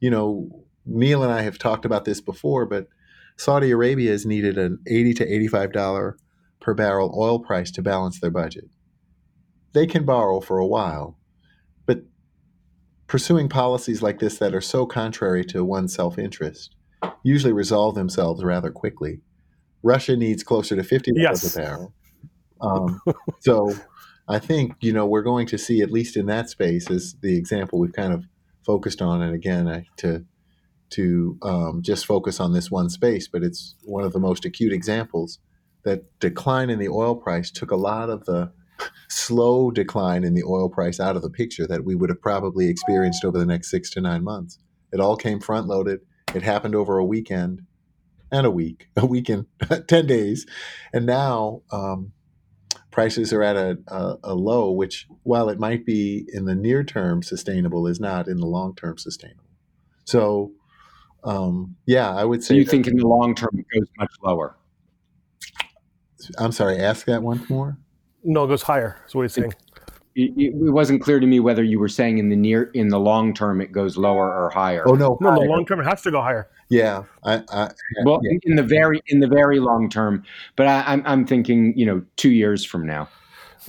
you 0.00 0.10
know, 0.10 0.64
Neil 0.86 1.22
and 1.22 1.32
I 1.32 1.42
have 1.42 1.58
talked 1.58 1.84
about 1.84 2.04
this 2.04 2.20
before, 2.20 2.66
but 2.66 2.86
Saudi 3.36 3.70
Arabia 3.70 4.10
has 4.10 4.26
needed 4.26 4.58
an 4.58 4.78
eighty 4.86 5.14
to 5.14 5.26
eighty-five 5.26 5.72
dollar 5.72 6.16
per 6.60 6.74
barrel 6.74 7.14
oil 7.18 7.38
price 7.40 7.70
to 7.72 7.82
balance 7.82 8.20
their 8.20 8.30
budget. 8.30 8.64
They 9.72 9.86
can 9.86 10.04
borrow 10.04 10.40
for 10.40 10.58
a 10.58 10.66
while, 10.66 11.18
but 11.86 12.02
pursuing 13.06 13.48
policies 13.48 14.02
like 14.02 14.18
this 14.18 14.38
that 14.38 14.54
are 14.54 14.60
so 14.60 14.86
contrary 14.86 15.44
to 15.46 15.64
one's 15.64 15.94
self-interest 15.94 16.76
usually 17.24 17.52
resolve 17.52 17.94
themselves 17.96 18.44
rather 18.44 18.70
quickly. 18.70 19.20
Russia 19.82 20.16
needs 20.16 20.44
closer 20.44 20.76
to 20.76 20.84
fifty 20.84 21.12
dollars 21.12 21.42
Yes. 21.42 21.56
a 21.56 21.60
barrel. 21.60 21.94
Um, 22.60 23.00
so 23.40 23.74
I 24.28 24.38
think 24.38 24.74
you 24.80 24.92
know 24.92 25.06
we're 25.06 25.22
going 25.22 25.46
to 25.48 25.58
see 25.58 25.80
at 25.82 25.90
least 25.90 26.16
in 26.16 26.26
that 26.26 26.48
space 26.48 26.90
as 26.90 27.16
the 27.20 27.36
example 27.36 27.78
we've 27.78 27.92
kind 27.92 28.12
of 28.12 28.24
focused 28.64 29.02
on, 29.02 29.22
and 29.22 29.34
again 29.34 29.68
I, 29.68 29.86
to 29.98 30.24
to 30.90 31.38
um, 31.42 31.82
just 31.82 32.06
focus 32.06 32.38
on 32.38 32.52
this 32.52 32.70
one 32.70 32.90
space, 32.90 33.26
but 33.26 33.42
it's 33.42 33.74
one 33.84 34.04
of 34.04 34.12
the 34.12 34.20
most 34.20 34.44
acute 34.44 34.72
examples 34.72 35.38
that 35.84 36.04
decline 36.20 36.70
in 36.70 36.78
the 36.78 36.88
oil 36.88 37.16
price 37.16 37.50
took 37.50 37.70
a 37.70 37.76
lot 37.76 38.10
of 38.10 38.24
the 38.26 38.52
slow 39.08 39.70
decline 39.70 40.24
in 40.24 40.34
the 40.34 40.44
oil 40.44 40.68
price 40.68 41.00
out 41.00 41.16
of 41.16 41.22
the 41.22 41.30
picture 41.30 41.66
that 41.66 41.84
we 41.84 41.94
would 41.94 42.10
have 42.10 42.20
probably 42.20 42.68
experienced 42.68 43.24
over 43.24 43.38
the 43.38 43.46
next 43.46 43.70
six 43.70 43.90
to 43.90 44.00
nine 44.00 44.22
months. 44.22 44.58
It 44.92 45.00
all 45.00 45.16
came 45.16 45.40
front 45.40 45.66
loaded. 45.66 46.00
It 46.34 46.42
happened 46.42 46.74
over 46.74 46.98
a 46.98 47.04
weekend 47.04 47.62
and 48.30 48.46
a 48.46 48.50
week, 48.50 48.88
a 48.96 49.06
weekend, 49.06 49.46
10 49.88 50.06
days. 50.06 50.46
And 50.92 51.06
now 51.06 51.62
um, 51.70 52.12
prices 52.92 53.32
are 53.32 53.42
at 53.42 53.56
a, 53.56 53.76
a, 53.88 54.16
a 54.22 54.34
low, 54.34 54.70
which, 54.70 55.06
while 55.24 55.48
it 55.48 55.58
might 55.58 55.84
be 55.84 56.24
in 56.32 56.44
the 56.44 56.54
near 56.54 56.84
term 56.84 57.22
sustainable, 57.22 57.88
is 57.88 57.98
not 57.98 58.28
in 58.28 58.36
the 58.38 58.46
long 58.46 58.76
term 58.76 58.96
sustainable. 58.98 59.42
So, 60.04 60.52
um, 61.24 61.74
yeah, 61.86 62.10
I 62.14 62.24
would 62.24 62.44
So 62.44 62.48
say. 62.48 62.56
you 62.56 62.64
that- 62.64 62.70
think 62.70 62.86
in 62.86 62.96
the 62.96 63.06
long 63.08 63.34
term 63.34 63.50
it 63.54 63.66
goes 63.74 63.88
much 63.98 64.12
lower? 64.22 64.56
I'm 66.38 66.52
sorry, 66.52 66.78
ask 66.78 67.06
that 67.06 67.22
once 67.22 67.50
more. 67.50 67.76
No, 68.22 68.44
it 68.44 68.48
goes 68.48 68.62
higher. 68.62 68.96
That's 69.00 69.14
what 69.16 69.22
he's 69.22 69.32
saying. 69.32 69.50
It, 69.50 69.56
it 70.14 70.32
it 70.36 70.54
wasn't 70.72 71.02
clear 71.02 71.20
to 71.20 71.26
me 71.26 71.40
whether 71.40 71.62
you 71.62 71.78
were 71.78 71.88
saying 71.88 72.18
in 72.18 72.28
the 72.28 72.36
near 72.36 72.64
in 72.74 72.88
the 72.88 72.98
long 73.00 73.32
term 73.34 73.60
it 73.60 73.72
goes 73.72 73.96
lower 73.96 74.32
or 74.32 74.50
higher. 74.50 74.82
Oh, 74.86 74.94
no. 74.94 75.16
No, 75.20 75.28
in 75.30 75.34
the 75.46 75.50
long 75.50 75.64
term, 75.66 75.80
it 75.80 75.84
has 75.84 76.02
to 76.02 76.10
go 76.10 76.20
higher. 76.20 76.48
Yeah. 76.68 77.04
I, 77.24 77.42
I, 77.50 77.70
well, 78.04 78.20
yeah. 78.22 78.32
in, 78.32 78.40
in 78.44 78.56
the 78.56 78.62
very 78.62 79.00
in 79.08 79.20
the 79.20 79.26
very 79.28 79.60
long 79.60 79.88
term, 79.88 80.24
but 80.56 80.66
I, 80.66 80.82
I'm 80.86 81.02
I'm 81.06 81.26
thinking 81.26 81.76
you 81.76 81.86
know 81.86 82.02
two 82.16 82.30
years 82.30 82.64
from 82.64 82.86
now. 82.86 83.08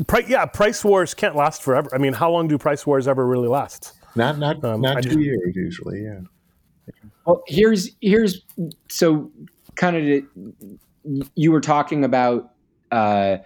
Price, 0.08 0.28
yeah, 0.28 0.46
price 0.46 0.84
wars 0.84 1.14
can't 1.14 1.36
last 1.36 1.62
forever. 1.62 1.89
I 1.94 2.00
mean, 2.00 2.14
how 2.14 2.32
long 2.32 2.48
do 2.48 2.58
price 2.58 2.86
wars 2.88 3.08
ever 3.08 3.28
really 3.28 3.48
last? 3.48 3.94
not, 4.16 4.38
not, 4.39 4.64
Um, 4.64 4.82
not 4.82 4.98
I 4.98 5.02
two 5.02 5.10
just- 5.10 5.20
years 5.20 5.56
usually. 5.56 6.04
Yeah. 6.04 6.20
Well, 7.26 7.41
here's 7.48 7.91
here's 8.02 8.41
so 8.89 9.32
kind 9.76 9.96
of 9.96 10.04
the, 10.04 11.26
you 11.36 11.52
were 11.52 11.62
talking 11.62 12.04
about 12.04 12.52
uh, 12.91 13.38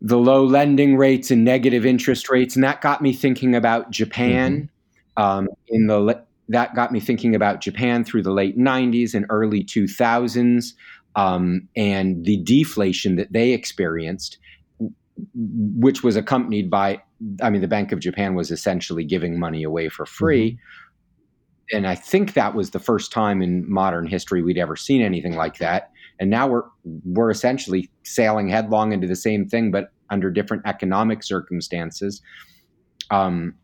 the 0.00 0.18
low 0.18 0.44
lending 0.44 0.96
rates 0.96 1.30
and 1.30 1.44
negative 1.44 1.86
interest 1.86 2.30
rates, 2.30 2.54
and 2.54 2.64
that 2.64 2.80
got 2.80 3.02
me 3.02 3.12
thinking 3.12 3.54
about 3.54 3.90
Japan. 3.90 4.70
Um, 5.16 5.48
in 5.68 5.86
the 5.86 5.98
le- 5.98 6.22
that 6.48 6.74
got 6.74 6.92
me 6.92 7.00
thinking 7.00 7.34
about 7.34 7.60
Japan 7.60 8.04
through 8.04 8.22
the 8.22 8.32
late 8.32 8.58
'90s 8.58 9.14
and 9.14 9.26
early 9.30 9.64
2000s, 9.64 10.74
um, 11.16 11.68
and 11.74 12.24
the 12.24 12.36
deflation 12.38 13.16
that 13.16 13.32
they 13.32 13.52
experienced, 13.52 14.38
which 15.34 16.02
was 16.02 16.16
accompanied 16.16 16.70
by, 16.70 17.02
I 17.40 17.48
mean, 17.48 17.62
the 17.62 17.68
Bank 17.68 17.92
of 17.92 18.00
Japan 18.00 18.34
was 18.34 18.50
essentially 18.50 19.04
giving 19.04 19.38
money 19.38 19.62
away 19.62 19.88
for 19.88 20.04
free 20.04 20.58
and 21.72 21.86
I 21.86 21.94
think 21.94 22.34
that 22.34 22.54
was 22.54 22.70
the 22.70 22.78
first 22.78 23.12
time 23.12 23.42
in 23.42 23.70
modern 23.70 24.06
history 24.06 24.42
we'd 24.42 24.58
ever 24.58 24.76
seen 24.76 25.02
anything 25.02 25.34
like 25.34 25.58
that. 25.58 25.90
And 26.18 26.30
now 26.30 26.46
we're 26.46 26.64
we're 27.04 27.30
essentially 27.30 27.90
sailing 28.04 28.48
headlong 28.48 28.92
into 28.92 29.06
the 29.06 29.16
same 29.16 29.46
thing, 29.46 29.70
but 29.70 29.92
under 30.10 30.30
different 30.30 30.62
economic 30.66 31.22
circumstances. 31.22 32.22
Um, 33.10 33.54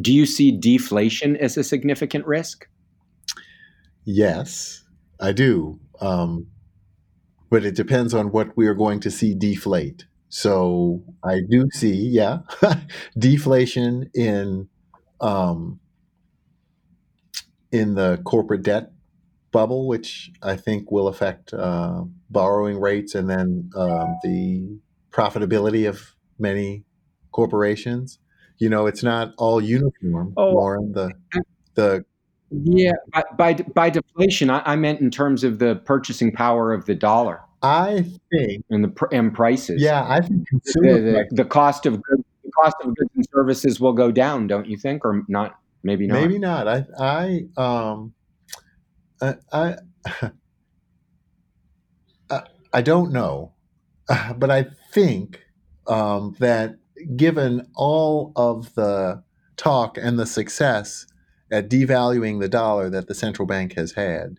do 0.00 0.12
you 0.12 0.26
see 0.26 0.50
deflation 0.50 1.36
as 1.36 1.56
a 1.56 1.64
significant 1.64 2.26
risk? 2.26 2.66
Yes, 4.04 4.82
I 5.20 5.32
do. 5.32 5.78
Um, 6.00 6.48
but 7.50 7.64
it 7.64 7.74
depends 7.76 8.14
on 8.14 8.32
what 8.32 8.56
we 8.56 8.66
are 8.66 8.74
going 8.74 9.00
to 9.00 9.10
see 9.10 9.34
deflate. 9.34 10.06
So 10.30 11.02
I 11.22 11.40
do 11.48 11.68
see, 11.72 11.92
yeah, 11.92 12.38
deflation 13.18 14.10
in 14.14 14.68
um, 15.20 15.78
in 17.70 17.94
the 17.94 18.20
corporate 18.24 18.62
debt 18.62 18.91
bubble, 19.52 19.86
which 19.86 20.30
I 20.42 20.56
think 20.56 20.90
will 20.90 21.08
affect 21.08 21.52
uh, 21.54 22.04
borrowing 22.30 22.80
rates 22.80 23.14
and 23.14 23.28
then 23.30 23.70
um, 23.76 24.16
the 24.22 24.78
profitability 25.10 25.88
of 25.88 26.14
many 26.38 26.84
corporations. 27.30 28.18
You 28.58 28.68
know, 28.70 28.86
it's 28.86 29.02
not 29.02 29.32
all 29.38 29.60
uniform, 29.60 30.34
Oh. 30.36 30.52
Lauren. 30.52 30.92
The 30.92 31.12
the 31.74 32.04
Yeah, 32.50 32.92
by 33.12 33.22
by, 33.36 33.54
by 33.54 33.90
deflation, 33.90 34.50
I, 34.50 34.62
I 34.64 34.76
meant 34.76 35.00
in 35.00 35.10
terms 35.10 35.44
of 35.44 35.58
the 35.58 35.76
purchasing 35.76 36.32
power 36.32 36.72
of 36.72 36.86
the 36.86 36.94
dollar 36.94 37.40
I 37.62 38.04
think, 38.30 38.64
and 38.70 38.84
the 38.84 39.06
and 39.12 39.32
prices. 39.32 39.80
yeah, 39.82 40.04
I 40.08 40.20
think 40.20 40.40
the, 40.40 40.46
consumer 40.46 41.00
the, 41.00 41.26
the 41.30 41.44
cost 41.44 41.86
of 41.86 42.02
goods, 42.02 42.24
the 42.44 42.50
cost 42.50 42.76
of 42.82 42.94
goods 42.96 43.10
and 43.14 43.24
services 43.32 43.80
will 43.80 43.92
go 43.92 44.10
down, 44.10 44.46
don't 44.48 44.66
you 44.66 44.76
think, 44.76 45.04
or 45.04 45.22
not? 45.28 45.58
Maybe 45.84 46.06
not. 46.06 46.20
Maybe 46.20 46.38
not. 46.38 46.66
I 46.68 46.84
I 46.98 47.44
um 47.56 48.14
I 49.22 49.34
I, 49.52 49.76
I- 52.72 52.82
don't 52.82 53.12
know, 53.12 53.54
but 54.36 54.50
I 54.50 54.66
think 54.92 55.40
um, 55.86 56.36
that 56.40 56.76
given 57.16 57.68
all 57.74 58.32
of 58.36 58.74
the 58.74 59.22
talk 59.56 59.98
and 59.98 60.18
the 60.18 60.26
success 60.26 61.06
at 61.52 61.68
devaluing 61.70 62.40
the 62.40 62.48
dollar 62.48 62.90
that 62.90 63.08
the 63.08 63.14
central 63.14 63.46
bank 63.46 63.74
has 63.74 63.92
had, 63.92 64.38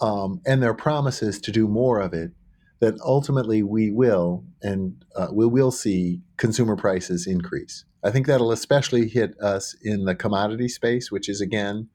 um, 0.00 0.40
and 0.46 0.62
their 0.62 0.74
promises 0.74 1.40
to 1.42 1.52
do 1.52 1.68
more 1.68 2.00
of 2.00 2.14
it, 2.14 2.32
that 2.80 2.94
ultimately 3.04 3.62
we 3.62 3.90
will 3.90 4.44
and 4.62 5.04
uh, 5.16 5.28
we 5.32 5.46
will 5.46 5.72
see 5.72 6.22
consumer 6.38 6.76
prices 6.76 7.26
increase. 7.26 7.84
I 8.04 8.10
think 8.10 8.26
that'll 8.26 8.52
especially 8.52 9.08
hit 9.08 9.38
us 9.40 9.74
in 9.82 10.06
the 10.06 10.14
commodity 10.14 10.68
space, 10.68 11.10
which 11.12 11.28
is 11.28 11.40
again 11.42 11.88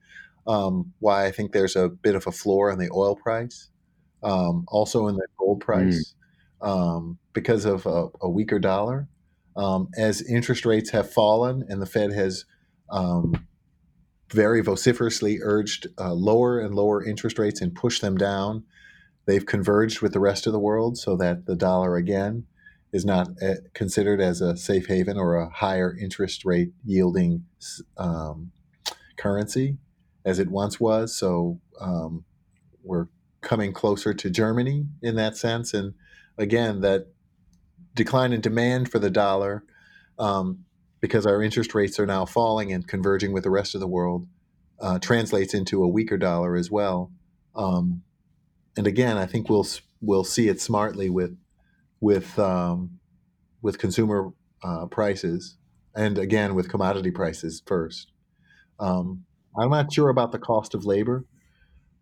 um, 0.46 0.92
why 1.00 1.26
I 1.26 1.32
think 1.32 1.52
there's 1.52 1.76
a 1.76 1.88
bit 1.88 2.14
of 2.14 2.26
a 2.26 2.32
floor 2.32 2.70
on 2.70 2.78
the 2.78 2.90
oil 2.92 3.16
price, 3.16 3.68
um, 4.22 4.64
also 4.68 5.08
in 5.08 5.16
the 5.16 5.26
gold 5.38 5.60
price, 5.60 6.14
um, 6.60 7.18
because 7.32 7.64
of 7.64 7.86
a, 7.86 8.08
a 8.20 8.28
weaker 8.28 8.58
dollar. 8.58 9.08
Um, 9.56 9.88
as 9.96 10.20
interest 10.22 10.66
rates 10.66 10.90
have 10.90 11.10
fallen 11.10 11.64
and 11.68 11.80
the 11.80 11.86
Fed 11.86 12.12
has 12.12 12.44
um, 12.90 13.46
very 14.30 14.60
vociferously 14.60 15.38
urged 15.42 15.86
uh, 15.98 16.12
lower 16.12 16.60
and 16.60 16.74
lower 16.74 17.02
interest 17.02 17.38
rates 17.38 17.60
and 17.60 17.74
pushed 17.74 18.02
them 18.02 18.18
down, 18.18 18.64
they've 19.24 19.46
converged 19.46 20.02
with 20.02 20.12
the 20.12 20.20
rest 20.20 20.46
of 20.46 20.52
the 20.52 20.58
world 20.58 20.98
so 20.98 21.16
that 21.16 21.46
the 21.46 21.56
dollar 21.56 21.96
again 21.96 22.44
is 22.92 23.04
not 23.04 23.28
uh, 23.42 23.54
considered 23.72 24.20
as 24.20 24.40
a 24.40 24.56
safe 24.56 24.86
haven 24.86 25.16
or 25.16 25.36
a 25.36 25.48
higher 25.48 25.96
interest 25.98 26.44
rate 26.44 26.72
yielding 26.84 27.44
um, 27.96 28.52
currency 29.16 29.78
as 30.26 30.40
it 30.40 30.50
once 30.50 30.78
was. 30.80 31.16
So 31.16 31.60
um, 31.80 32.24
we're 32.82 33.06
coming 33.40 33.72
closer 33.72 34.12
to 34.12 34.28
Germany 34.28 34.84
in 35.00 35.14
that 35.14 35.36
sense. 35.36 35.72
And 35.72 35.94
again, 36.36 36.80
that 36.80 37.06
decline 37.94 38.32
in 38.32 38.40
demand 38.40 38.90
for 38.90 38.98
the 38.98 39.08
dollar, 39.08 39.62
um, 40.18 40.64
because 41.00 41.26
our 41.26 41.40
interest 41.40 41.74
rates 41.74 42.00
are 42.00 42.06
now 42.06 42.26
falling 42.26 42.72
and 42.72 42.86
converging 42.88 43.32
with 43.32 43.44
the 43.44 43.50
rest 43.50 43.74
of 43.74 43.80
the 43.80 43.86
world, 43.86 44.26
uh, 44.80 44.98
translates 44.98 45.54
into 45.54 45.82
a 45.82 45.88
weaker 45.88 46.18
dollar 46.18 46.56
as 46.56 46.70
well. 46.70 47.12
Um, 47.54 48.02
and 48.76 48.86
again, 48.86 49.16
I 49.16 49.26
think 49.26 49.48
we'll 49.48 49.66
we'll 50.00 50.24
see 50.24 50.48
it 50.48 50.60
smartly 50.60 51.08
with 51.08 51.38
with 52.00 52.38
um, 52.38 52.98
with 53.62 53.78
consumer 53.78 54.32
uh, 54.62 54.86
prices, 54.86 55.56
and 55.94 56.18
again 56.18 56.54
with 56.54 56.68
commodity 56.68 57.10
prices 57.10 57.62
first. 57.64 58.10
Um, 58.78 59.25
I'm 59.58 59.70
not 59.70 59.92
sure 59.92 60.08
about 60.08 60.32
the 60.32 60.38
cost 60.38 60.74
of 60.74 60.84
labor 60.84 61.24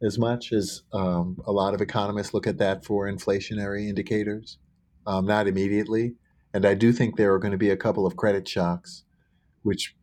as 0.02 0.18
much 0.18 0.52
as 0.52 0.82
um, 0.92 1.40
a 1.46 1.52
lot 1.52 1.74
of 1.74 1.80
economists 1.80 2.34
look 2.34 2.46
at 2.46 2.58
that 2.58 2.84
for 2.84 3.06
inflationary 3.06 3.88
indicators, 3.88 4.58
um, 5.06 5.24
not 5.26 5.46
immediately. 5.46 6.14
And 6.52 6.66
I 6.66 6.74
do 6.74 6.92
think 6.92 7.16
there 7.16 7.32
are 7.32 7.38
going 7.38 7.52
to 7.52 7.58
be 7.58 7.70
a 7.70 7.76
couple 7.76 8.06
of 8.06 8.16
credit 8.16 8.46
shocks, 8.46 9.04
which 9.62 9.94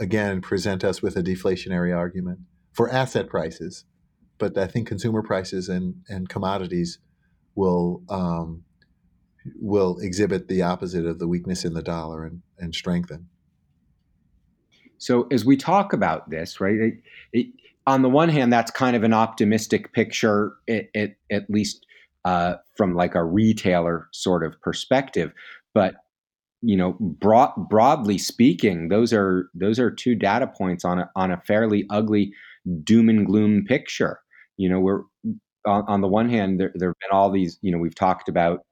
again 0.00 0.40
present 0.40 0.84
us 0.84 1.02
with 1.02 1.16
a 1.16 1.22
deflationary 1.22 1.96
argument 1.96 2.40
for 2.72 2.90
asset 2.90 3.28
prices. 3.28 3.84
But 4.38 4.56
I 4.56 4.66
think 4.66 4.88
consumer 4.88 5.22
prices 5.22 5.68
and, 5.68 5.96
and 6.08 6.28
commodities 6.28 6.98
will 7.54 8.02
um, 8.08 8.64
will 9.60 9.98
exhibit 10.00 10.48
the 10.48 10.62
opposite 10.62 11.06
of 11.06 11.18
the 11.18 11.28
weakness 11.28 11.64
in 11.64 11.74
the 11.74 11.82
dollar 11.82 12.24
and, 12.24 12.42
and 12.58 12.74
strengthen. 12.74 13.28
So 15.00 15.26
as 15.32 15.44
we 15.44 15.56
talk 15.56 15.92
about 15.92 16.30
this, 16.30 16.60
right, 16.60 16.76
it, 16.76 16.94
it, 17.32 17.46
on 17.86 18.02
the 18.02 18.08
one 18.08 18.28
hand, 18.28 18.52
that's 18.52 18.70
kind 18.70 18.94
of 18.94 19.02
an 19.02 19.12
optimistic 19.12 19.92
picture, 19.92 20.52
at, 20.68 20.88
at, 20.94 21.16
at 21.32 21.50
least 21.50 21.84
uh, 22.24 22.54
from 22.76 22.94
like 22.94 23.16
a 23.16 23.24
retailer 23.24 24.06
sort 24.12 24.44
of 24.44 24.60
perspective. 24.60 25.32
But 25.74 25.96
you 26.62 26.76
know, 26.76 26.92
broad, 27.00 27.54
broadly 27.70 28.18
speaking, 28.18 28.88
those 28.88 29.14
are 29.14 29.48
those 29.54 29.78
are 29.78 29.90
two 29.90 30.14
data 30.14 30.46
points 30.46 30.84
on 30.84 30.98
a 30.98 31.10
on 31.16 31.30
a 31.30 31.40
fairly 31.46 31.86
ugly 31.88 32.34
doom 32.84 33.08
and 33.08 33.24
gloom 33.24 33.64
picture. 33.64 34.20
You 34.58 34.68
know, 34.68 34.78
we're 34.78 35.00
on, 35.64 35.84
on 35.88 36.02
the 36.02 36.08
one 36.08 36.28
hand, 36.28 36.60
there, 36.60 36.70
there 36.74 36.90
have 36.90 36.98
been 37.00 37.16
all 37.16 37.30
these. 37.30 37.58
You 37.62 37.72
know, 37.72 37.78
we've 37.78 37.94
talked 37.94 38.28
about 38.28 38.66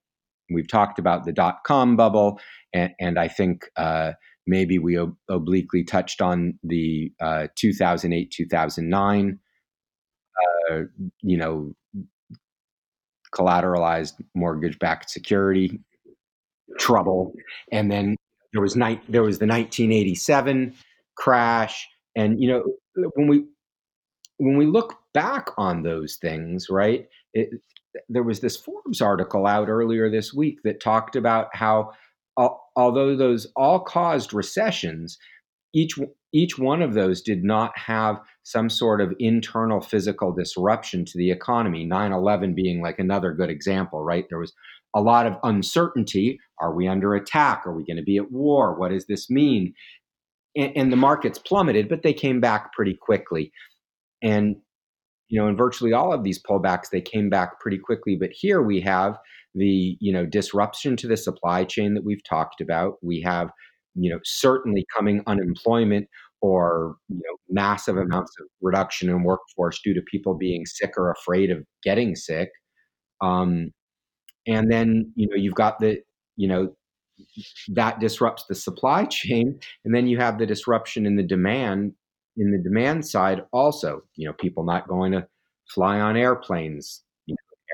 we've 0.50 0.68
talked 0.68 0.98
about 0.98 1.24
the 1.24 1.32
dot 1.32 1.64
com 1.64 1.96
bubble, 1.96 2.38
and, 2.74 2.92
and 3.00 3.18
I 3.18 3.28
think 3.28 3.64
uh, 3.76 4.12
maybe 4.48 4.78
we 4.78 4.98
ob- 4.98 5.16
obliquely 5.28 5.84
touched 5.84 6.20
on 6.20 6.58
the 6.62 7.12
uh, 7.20 7.46
2008 7.56 8.30
2009. 8.30 9.38
Uh, 10.70 10.82
you 11.22 11.36
know, 11.36 11.72
collateralized 13.34 14.14
mortgage-backed 14.34 15.10
security 15.10 15.80
trouble, 16.78 17.32
and 17.72 17.90
then 17.90 18.16
there 18.52 18.62
was 18.62 18.76
night 18.76 19.02
there 19.08 19.22
was 19.22 19.38
the 19.38 19.46
1987 19.46 20.74
crash, 21.16 21.88
and 22.16 22.40
you 22.40 22.48
know 22.48 22.64
when 23.14 23.28
we 23.28 23.44
when 24.38 24.56
we 24.56 24.66
look 24.66 24.98
back 25.14 25.50
on 25.58 25.82
those 25.82 26.16
things, 26.16 26.68
right? 26.70 27.06
It, 27.34 27.50
there 28.08 28.22
was 28.22 28.40
this 28.40 28.56
Forbes 28.56 29.00
article 29.00 29.46
out 29.46 29.68
earlier 29.68 30.10
this 30.10 30.32
week 30.32 30.60
that 30.64 30.80
talked 30.80 31.16
about 31.16 31.48
how, 31.52 31.92
although 32.76 33.16
those 33.16 33.46
all 33.56 33.80
caused 33.80 34.32
recessions, 34.32 35.18
each 35.74 35.98
each 36.32 36.58
one 36.58 36.82
of 36.82 36.94
those 36.94 37.22
did 37.22 37.42
not 37.42 37.76
have 37.78 38.20
some 38.42 38.68
sort 38.68 39.00
of 39.00 39.14
internal 39.18 39.80
physical 39.80 40.32
disruption 40.32 41.04
to 41.04 41.16
the 41.16 41.30
economy 41.30 41.86
9-11 41.86 42.54
being 42.54 42.82
like 42.82 42.98
another 42.98 43.32
good 43.32 43.48
example 43.50 44.02
right? 44.02 44.26
There 44.28 44.38
was 44.38 44.52
a 44.94 45.00
lot 45.00 45.26
of 45.26 45.36
uncertainty. 45.42 46.38
Are 46.60 46.74
we 46.74 46.88
under 46.88 47.14
attack? 47.14 47.62
Are 47.66 47.72
we 47.72 47.84
going 47.84 47.96
to 47.96 48.02
be 48.02 48.18
at 48.18 48.30
war? 48.30 48.74
What 48.78 48.90
does 48.90 49.06
this 49.06 49.30
mean? 49.30 49.74
And, 50.56 50.72
and 50.76 50.92
the 50.92 50.96
markets 50.96 51.38
plummeted 51.38 51.88
but 51.88 52.02
they 52.02 52.14
came 52.14 52.40
back 52.40 52.72
pretty 52.72 52.94
quickly. 52.94 53.52
And 54.22 54.56
you 55.28 55.40
know 55.40 55.48
in 55.48 55.56
virtually 55.56 55.92
all 55.92 56.12
of 56.12 56.24
these 56.24 56.42
pullbacks 56.42 56.90
they 56.90 57.00
came 57.00 57.30
back 57.30 57.60
pretty 57.60 57.78
quickly. 57.78 58.16
But 58.16 58.30
here 58.32 58.62
we 58.62 58.80
have 58.82 59.18
the 59.54 59.96
you 60.00 60.12
know 60.12 60.26
disruption 60.26 60.96
to 60.96 61.08
the 61.08 61.16
supply 61.16 61.64
chain 61.64 61.94
that 61.94 62.04
we've 62.04 62.24
talked 62.28 62.60
about. 62.60 62.94
We 63.02 63.20
have 63.22 63.50
you 63.94 64.10
know 64.10 64.18
certainly 64.24 64.84
coming 64.94 65.22
unemployment 65.26 66.08
or 66.40 66.96
you 67.08 67.16
know 67.16 67.36
massive 67.48 67.96
amounts 67.96 68.32
of 68.40 68.46
reduction 68.62 69.08
in 69.08 69.22
workforce 69.24 69.80
due 69.82 69.94
to 69.94 70.02
people 70.02 70.34
being 70.34 70.66
sick 70.66 70.92
or 70.96 71.10
afraid 71.10 71.50
of 71.50 71.64
getting 71.82 72.14
sick. 72.14 72.50
Um, 73.20 73.72
and 74.46 74.70
then 74.70 75.12
you 75.14 75.28
know 75.28 75.36
you've 75.36 75.54
got 75.54 75.78
the 75.78 75.98
you 76.36 76.48
know 76.48 76.74
that 77.68 78.00
disrupts 78.00 78.44
the 78.48 78.54
supply 78.54 79.04
chain 79.10 79.58
and 79.84 79.94
then 79.94 80.06
you 80.06 80.18
have 80.18 80.38
the 80.38 80.46
disruption 80.46 81.06
in 81.06 81.16
the 81.16 81.22
demand 81.22 81.92
in 82.36 82.52
the 82.52 82.62
demand 82.62 83.06
side 83.06 83.42
also 83.52 84.02
you 84.16 84.26
know 84.26 84.32
people 84.34 84.64
not 84.64 84.88
going 84.88 85.12
to 85.12 85.26
fly 85.68 86.00
on 86.00 86.16
airplanes 86.16 87.02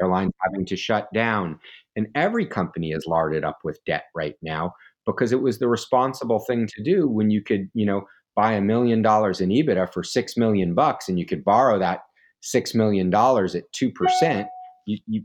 airlines 0.01 0.32
having 0.42 0.66
to 0.66 0.76
shut 0.76 1.09
down 1.12 1.59
and 1.97 2.09
every 2.14 2.47
company 2.47 2.90
is 2.90 3.07
larded 3.07 3.45
up 3.45 3.59
with 3.64 3.78
debt 3.86 4.05
right 4.14 4.36
now 4.42 4.72
because 5.07 5.32
it 5.32 5.40
was 5.40 5.59
the 5.59 5.68
responsible 5.68 6.40
thing 6.40 6.66
to 6.66 6.82
do 6.82 7.09
when 7.09 7.30
you 7.30 7.42
could, 7.42 7.68
you 7.74 7.86
know, 7.86 8.05
buy 8.34 8.53
a 8.53 8.61
million 8.61 9.03
dollars 9.03 9.40
in 9.40 9.51
EBITDA 9.51 9.92
for 9.92 10.03
six 10.03 10.36
million 10.36 10.74
bucks 10.74 11.09
and 11.09 11.18
you 11.18 11.26
could 11.26 11.45
borrow 11.45 11.78
that 11.78 12.01
six 12.40 12.74
million 12.74 13.11
dollars 13.11 13.55
at 13.55 13.70
two 13.72 13.90
percent, 13.90 14.49
you, 14.86 14.99
you 15.07 15.22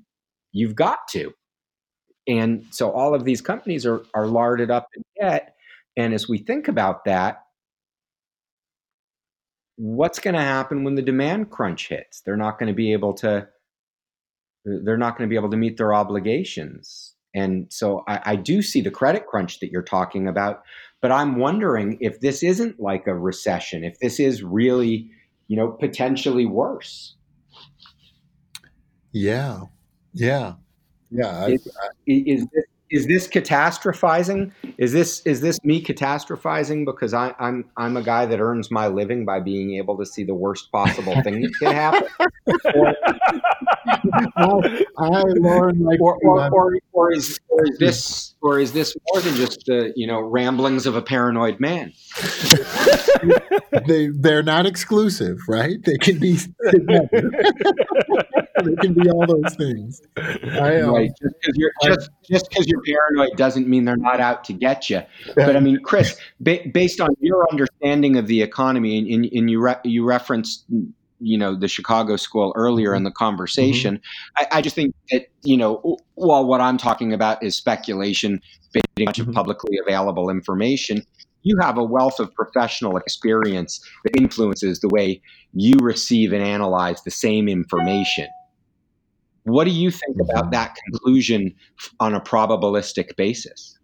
you've 0.52 0.76
got 0.76 1.00
to. 1.12 1.32
And 2.28 2.66
so 2.72 2.92
all 2.92 3.16
of 3.16 3.24
these 3.24 3.42
companies 3.42 3.86
are 3.86 4.04
are 4.14 4.28
larded 4.28 4.70
up 4.70 4.88
in 4.96 5.04
debt. 5.20 5.56
And 5.98 6.14
as 6.14 6.30
we 6.30 6.38
think 6.38 6.68
about 6.68 7.06
that, 7.06 7.44
what's 9.76 10.20
going 10.20 10.36
to 10.36 10.42
happen 10.42 10.84
when 10.84 10.96
the 10.96 11.02
demand 11.02 11.50
crunch 11.50 11.88
hits? 11.88 12.22
They're 12.22 12.38
not 12.38 12.60
going 12.60 12.68
to 12.68 12.76
be 12.76 12.94
able 12.94 13.14
to 13.16 13.48
they're 14.66 14.98
not 14.98 15.18
going 15.18 15.28
to 15.28 15.32
be 15.32 15.38
able 15.38 15.50
to 15.50 15.58
meet 15.58 15.78
their 15.78 15.94
obligations. 15.94 17.16
And 17.36 17.68
so 17.70 18.04
I, 18.08 18.22
I, 18.26 18.36
do 18.36 18.62
see 18.62 18.82
the 18.82 18.90
credit 18.92 19.28
crunch 19.28 19.60
that 19.60 19.72
you're 19.72 19.84
talking 19.84 20.28
about, 20.28 20.64
but 21.02 21.12
I'm 21.12 21.38
wondering 21.38 21.98
if 22.02 22.20
this 22.22 22.42
isn't 22.42 22.80
like 22.80 23.06
a 23.08 23.14
recession, 23.14 23.84
if 23.84 24.00
this 24.00 24.20
is 24.20 24.44
really, 24.44 25.12
you 25.48 25.56
know, 25.56 25.70
potentially 25.70 26.46
worse. 26.46 27.16
Yeah, 29.12 29.62
yeah, 30.14 30.54
yeah. 31.12 31.48
Is, 31.48 31.68
is 32.08 32.48
this 32.54 32.66
is 32.92 33.08
this 33.08 33.28
catastrophizing? 33.28 34.52
Is 34.78 34.92
this 34.92 35.22
is 35.22 35.42
this 35.42 35.64
me 35.64 35.84
catastrophizing 35.84 36.86
because 36.86 37.14
I, 37.14 37.36
I'm, 37.40 37.66
I'm 37.78 37.98
a 37.98 38.02
guy 38.02 38.26
that 38.26 38.40
earns 38.40 38.72
my 38.72 38.88
living 38.88 39.26
by 39.26 39.40
being 39.40 39.76
able 39.76 39.98
to 39.98 40.06
see 40.06 40.24
the 40.24 40.34
worst 40.34 40.72
possible 40.72 41.22
thing 41.24 41.42
that 41.42 41.52
can 41.60 41.74
happen? 41.74 42.08
or, 42.76 42.96
I, 44.98 45.08
I 45.08 45.24
like 45.78 46.02
or, 46.02 46.18
or, 46.24 46.50
or, 46.52 46.78
or, 46.94 47.12
is, 47.14 47.40
or 47.50 47.64
is 47.64 47.78
this 47.78 48.36
or 48.42 48.60
is 48.60 48.74
this 48.74 48.96
more 49.12 49.22
than 49.22 49.36
just 49.36 49.66
the 49.66 49.94
you 49.96 50.08
know 50.08 50.20
ramblings 50.20 50.86
of 50.86 50.96
a 50.96 51.02
paranoid 51.02 51.60
man? 51.60 51.94
they 53.88 54.08
they're 54.08 54.44
not 54.44 54.66
exclusive, 54.66 55.40
right? 55.48 55.84
They 55.84 55.98
can 55.98 56.20
be 56.20 56.38
they 58.64 58.76
can 58.76 58.94
be 58.94 59.10
all 59.10 59.26
those 59.26 59.56
things. 59.56 60.02
I, 60.18 60.82
um, 60.82 60.94
right. 60.94 61.12
Just 61.22 61.36
because 61.42 61.56
you're 61.56 61.72
just 61.84 62.10
just 62.30 62.50
because 62.50 62.68
you're 62.68 62.82
paranoid 62.82 63.38
doesn't 63.38 63.68
mean 63.68 63.86
they're 63.86 63.98
not 63.98 64.20
out 64.20 64.44
to 64.46 64.54
get 64.54 64.90
you. 64.90 65.02
But 65.36 65.56
I 65.56 65.60
mean, 65.60 65.80
Chris, 65.84 66.20
ba- 66.40 66.62
based 66.72 67.00
on 67.02 67.10
your 67.20 67.46
understanding 67.52 68.18
of 68.18 68.28
the 68.28 68.42
economy, 68.42 69.14
and, 69.14 69.26
and 69.26 69.50
you 69.50 69.62
re- 69.62 69.80
you 69.84 70.06
referenced 70.06 70.66
you 71.20 71.38
know 71.38 71.56
the 71.56 71.68
Chicago 71.68 72.16
School 72.16 72.54
earlier 72.56 72.96
in 72.96 73.04
the 73.04 73.12
conversation. 73.12 73.96
Mm-hmm. 73.98 74.44
I, 74.54 74.58
I, 74.58 74.62
just 74.62 74.76
think 74.76 74.96
that 75.12 75.28
you 75.44 75.58
know 75.58 75.98
while 76.16 76.46
what 76.46 76.62
I'm 76.62 76.78
talking 76.78 77.14
about 77.14 77.44
is 77.44 77.56
speculation 77.56 78.42
based 78.74 79.20
on 79.20 79.26
mm-hmm. 79.26 79.34
publicly 79.34 79.78
available 79.86 80.30
information, 80.30 81.06
you 81.44 81.58
have 81.62 81.78
a 81.78 81.84
wealth 81.84 82.20
of 82.20 82.34
professional 82.34 82.98
experience 82.98 83.80
that 84.04 84.16
influences 84.18 84.80
the 84.80 84.90
way 84.90 85.22
you 85.54 85.76
receive 85.82 86.34
and 86.34 86.44
analyze 86.44 87.02
the 87.04 87.12
same 87.12 87.48
information. 87.48 88.28
What 89.50 89.66
do 89.66 89.72
you 89.72 89.92
think 89.92 90.18
about 90.20 90.46
mm-hmm. 90.46 90.52
that 90.52 90.76
conclusion 90.86 91.56
on 92.00 92.14
a 92.14 92.22
probabilistic 92.22 93.16
basis? 93.16 93.78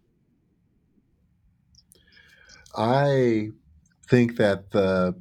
I 2.76 3.50
think 4.08 4.36
that 4.36 4.70
the 4.70 5.14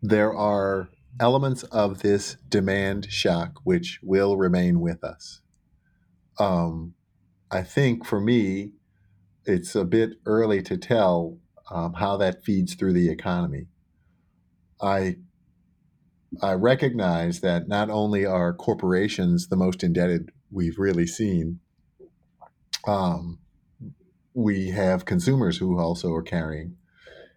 there 0.00 0.34
are 0.34 0.88
elements 1.20 1.62
of 1.64 2.00
this 2.00 2.36
demand 2.48 3.06
shock 3.10 3.60
which 3.62 4.00
will 4.02 4.36
remain 4.36 4.80
with 4.80 5.04
us. 5.04 5.40
Um, 6.38 6.94
I 7.50 7.62
think 7.62 8.04
for 8.04 8.20
me, 8.20 8.72
it's 9.44 9.74
a 9.74 9.84
bit 9.84 10.14
early 10.26 10.62
to 10.62 10.76
tell 10.76 11.38
um, 11.70 11.94
how 11.94 12.16
that 12.16 12.44
feeds 12.44 12.74
through 12.74 12.94
the 12.94 13.10
economy. 13.10 13.66
I 14.80 15.16
I 16.40 16.52
recognize 16.52 17.40
that 17.40 17.68
not 17.68 17.90
only 17.90 18.24
are 18.24 18.54
corporations 18.54 19.48
the 19.48 19.56
most 19.56 19.82
indebted 19.82 20.30
we've 20.50 20.78
really 20.78 21.06
seen, 21.06 21.60
um, 22.86 23.38
we 24.34 24.70
have 24.70 25.04
consumers 25.04 25.58
who 25.58 25.78
also 25.78 26.12
are 26.14 26.22
carrying 26.22 26.76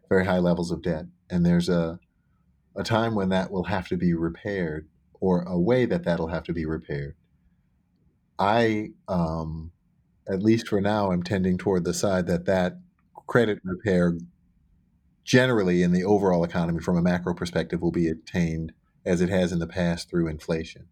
very 0.08 0.26
high 0.26 0.39
levels 0.39 0.72
of 0.72 0.82
debt, 0.82 1.06
and 1.30 1.46
there's 1.46 1.68
a 1.68 2.00
a 2.78 2.84
time 2.84 3.16
when 3.16 3.30
that 3.30 3.52
will 3.52 3.64
have 3.66 3.88
to 3.88 3.98
be 3.98 4.14
repaired, 4.14 4.88
or 5.20 5.43
a 5.43 5.58
way 5.58 5.86
that 5.86 6.04
that'll 6.04 6.28
have 6.28 6.43
to 6.43 6.54
be 6.54 6.66
repaired. 6.66 7.16
I, 8.38 8.89
um, 9.08 9.72
at 10.28 10.43
least 10.43 10.68
for 10.68 10.82
now, 10.82 11.12
am 11.14 11.24
tending 11.24 11.58
toward 11.58 11.86
the 11.86 11.93
side 11.93 12.28
that 12.28 12.46
that 12.46 12.78
credit 13.28 13.60
repair, 13.64 14.18
generally 15.24 15.84
in 15.84 15.93
the 15.93 16.04
overall 16.04 16.43
economy 16.43 16.82
from 16.82 16.98
a 16.98 17.02
macro 17.02 17.34
perspective, 17.34 17.82
will 17.82 17.91
be 17.91 18.10
attained 18.10 18.74
as 19.06 19.22
it 19.22 19.30
has 19.30 19.51
in 19.51 19.60
the 19.60 19.68
past 19.68 20.10
through 20.10 20.28
inflation. 20.28 20.88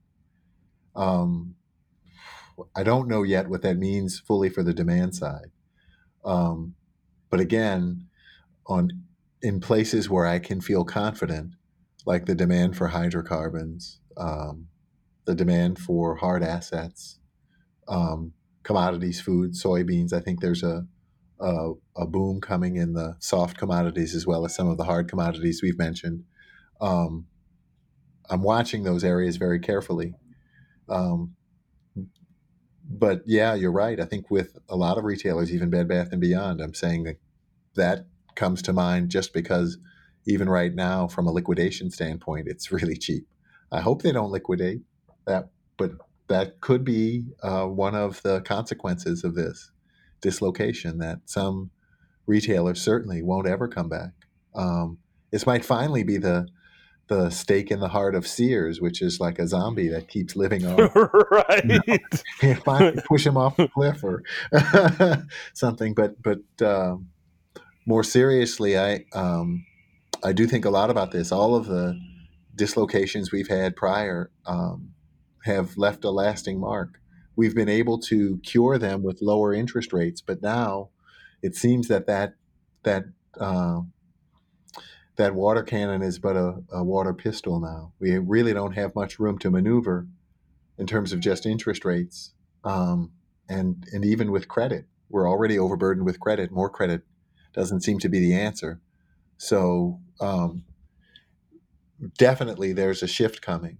Um, 0.95 1.55
I 2.75 2.83
don't 2.83 3.07
know 3.07 3.23
yet 3.23 3.49
what 3.49 3.63
that 3.63 3.77
means 3.77 4.19
fully 4.19 4.49
for 4.49 4.63
the 4.63 4.73
demand 4.73 5.15
side. 5.15 5.51
Um, 6.23 6.75
but 7.29 7.39
again, 7.39 8.07
on 8.67 8.89
in 9.41 9.59
places 9.59 10.09
where 10.09 10.25
I 10.25 10.39
can 10.39 10.61
feel 10.61 10.85
confident, 10.85 11.55
like 12.05 12.25
the 12.25 12.35
demand 12.35 12.77
for 12.77 12.87
hydrocarbons, 12.87 13.99
um, 14.15 14.67
the 15.25 15.35
demand 15.35 15.79
for 15.79 16.15
hard 16.15 16.43
assets, 16.43 17.19
um, 17.87 18.33
commodities, 18.63 19.19
food, 19.19 19.53
soybeans. 19.53 20.13
I 20.13 20.21
think 20.21 20.39
there's 20.39 20.63
a, 20.63 20.85
a, 21.39 21.73
a 21.97 22.07
boom 22.07 22.39
coming 22.39 22.77
in 22.77 22.93
the 22.93 23.15
soft 23.19 23.57
commodities 23.57 24.15
as 24.15 24.25
well 24.25 24.45
as 24.45 24.55
some 24.55 24.69
of 24.69 24.77
the 24.77 24.85
hard 24.85 25.09
commodities 25.09 25.61
we've 25.61 25.77
mentioned. 25.77 26.23
Um, 26.79 27.27
I'm 28.29 28.41
watching 28.41 28.83
those 28.83 29.03
areas 29.03 29.37
very 29.37 29.59
carefully. 29.59 30.15
Um, 30.89 31.35
but 32.89 33.23
yeah, 33.25 33.53
you're 33.53 33.71
right. 33.71 33.99
I 33.99 34.05
think 34.05 34.29
with 34.29 34.57
a 34.69 34.75
lot 34.75 34.97
of 34.97 35.03
retailers, 35.03 35.53
even 35.53 35.69
Bed 35.69 35.87
Bath 35.87 36.09
and 36.11 36.21
Beyond, 36.21 36.61
I'm 36.61 36.73
saying 36.73 37.03
that 37.03 37.17
that 37.75 38.07
comes 38.35 38.61
to 38.63 38.73
mind 38.73 39.09
just 39.09 39.33
because 39.33 39.77
even 40.25 40.49
right 40.49 40.73
now, 40.73 41.07
from 41.07 41.27
a 41.27 41.31
liquidation 41.31 41.89
standpoint, 41.91 42.47
it's 42.47 42.71
really 42.71 42.97
cheap. 42.97 43.27
I 43.71 43.81
hope 43.81 44.01
they 44.01 44.11
don't 44.11 44.31
liquidate 44.31 44.81
that, 45.25 45.49
but 45.77 45.91
that 46.27 46.61
could 46.61 46.83
be 46.83 47.25
uh, 47.41 47.65
one 47.65 47.95
of 47.95 48.21
the 48.21 48.41
consequences 48.41 49.23
of 49.23 49.35
this 49.35 49.71
dislocation 50.21 50.99
that 50.99 51.19
some 51.25 51.71
retailers 52.25 52.81
certainly 52.81 53.21
won't 53.21 53.47
ever 53.47 53.67
come 53.67 53.89
back. 53.89 54.11
Um, 54.55 54.99
this 55.31 55.45
might 55.45 55.65
finally 55.65 56.03
be 56.03 56.17
the 56.17 56.47
the 57.07 57.29
stake 57.29 57.69
in 57.69 57.79
the 57.79 57.89
heart 57.89 58.15
of 58.15 58.25
Sears, 58.25 58.79
which 58.79 59.01
is 59.01 59.19
like 59.19 59.37
a 59.39 59.47
zombie 59.47 59.89
that 59.89 60.07
keeps 60.07 60.35
living 60.35 60.65
on. 60.65 60.77
right. 61.31 61.65
You 61.65 61.99
know, 62.43 62.55
finally 62.65 63.01
push 63.05 63.25
him 63.25 63.37
off 63.37 63.57
the 63.57 63.67
cliff 63.67 64.03
or 64.03 64.23
something. 65.53 65.93
But 65.93 66.21
but 66.21 66.39
um, 66.65 67.09
more 67.85 68.03
seriously, 68.03 68.77
I 68.77 69.05
um, 69.13 69.65
I 70.23 70.31
do 70.31 70.47
think 70.47 70.65
a 70.65 70.69
lot 70.69 70.89
about 70.89 71.11
this. 71.11 71.31
All 71.31 71.55
of 71.55 71.65
the 71.67 71.99
dislocations 72.55 73.31
we've 73.31 73.47
had 73.47 73.75
prior 73.75 74.31
um, 74.45 74.93
have 75.43 75.77
left 75.77 76.03
a 76.05 76.11
lasting 76.11 76.59
mark. 76.59 76.99
We've 77.35 77.55
been 77.55 77.69
able 77.69 77.99
to 77.99 78.37
cure 78.43 78.77
them 78.77 79.03
with 79.03 79.21
lower 79.21 79.53
interest 79.53 79.91
rates, 79.91 80.21
but 80.21 80.41
now 80.41 80.89
it 81.41 81.55
seems 81.55 81.87
that 81.89 82.07
that 82.07 82.35
that 82.83 83.05
uh, 83.39 83.81
that 85.15 85.35
water 85.35 85.63
cannon 85.63 86.01
is 86.01 86.19
but 86.19 86.35
a, 86.35 86.55
a 86.71 86.83
water 86.83 87.13
pistol 87.13 87.59
now. 87.59 87.93
We 87.99 88.17
really 88.17 88.53
don't 88.53 88.73
have 88.73 88.95
much 88.95 89.19
room 89.19 89.37
to 89.39 89.51
maneuver 89.51 90.07
in 90.77 90.87
terms 90.87 91.13
of 91.13 91.19
just 91.19 91.45
interest 91.45 91.85
rates, 91.85 92.33
um, 92.63 93.11
and 93.47 93.85
and 93.91 94.03
even 94.03 94.31
with 94.31 94.47
credit, 94.47 94.85
we're 95.09 95.29
already 95.29 95.59
overburdened 95.59 96.05
with 96.05 96.19
credit. 96.19 96.51
More 96.51 96.69
credit 96.69 97.03
doesn't 97.53 97.81
seem 97.81 97.99
to 97.99 98.09
be 98.09 98.19
the 98.19 98.33
answer. 98.33 98.81
So 99.37 99.99
um, 100.19 100.63
definitely, 102.17 102.73
there's 102.73 103.03
a 103.03 103.07
shift 103.07 103.41
coming. 103.41 103.77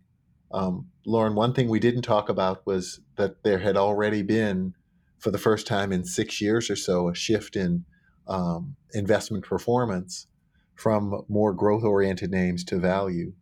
Um, 0.51 0.89
Lauren, 1.05 1.33
one 1.33 1.53
thing 1.53 1.67
we 1.67 1.79
didn't 1.79 2.03
talk 2.03 2.29
about 2.29 2.65
was 2.67 2.99
that 3.17 3.43
there 3.43 3.57
had 3.57 3.75
already 3.75 4.21
been, 4.21 4.75
for 5.17 5.31
the 5.31 5.39
first 5.39 5.65
time 5.65 5.91
in 5.91 6.05
six 6.05 6.39
years 6.39 6.69
or 6.69 6.75
so, 6.75 7.09
a 7.09 7.15
shift 7.15 7.55
in 7.55 7.85
um, 8.27 8.75
investment 8.93 9.43
performance 9.43 10.27
from 10.75 11.23
more 11.27 11.53
growth 11.53 11.83
oriented 11.83 12.31
names 12.31 12.63
to 12.65 12.77
value. 12.77 13.33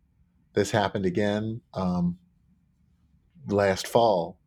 This 0.54 0.70
happened 0.70 1.06
again 1.06 1.60
um, 1.74 2.18
last 3.48 3.86
fall. 3.86 4.38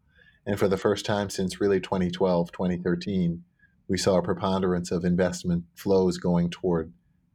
And 0.45 0.59
for 0.59 0.67
the 0.67 0.77
first 0.77 1.05
time 1.05 1.29
since 1.29 1.59
really 1.59 1.79
2012, 1.79 2.51
2013, 2.51 3.43
we 3.87 3.97
saw 3.97 4.17
a 4.17 4.23
preponderance 4.23 4.91
of 4.91 5.03
investment 5.03 5.63
flows 5.75 6.17
going 6.17 6.49
toward 6.49 6.93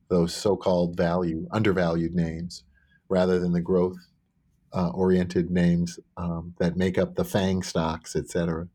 those 0.08 0.34
so 0.34 0.56
called 0.56 0.96
value, 0.96 1.46
undervalued 1.50 2.14
names 2.14 2.64
rather 3.08 3.38
than 3.38 3.52
the 3.52 3.60
growth 3.60 3.96
uh, 4.72 4.90
oriented 4.90 5.50
names 5.50 5.98
um, 6.16 6.54
that 6.58 6.76
make 6.76 6.96
up 6.96 7.16
the 7.16 7.24
FANG 7.24 7.62
stocks, 7.62 8.14
et 8.14 8.28
cetera. 8.28 8.68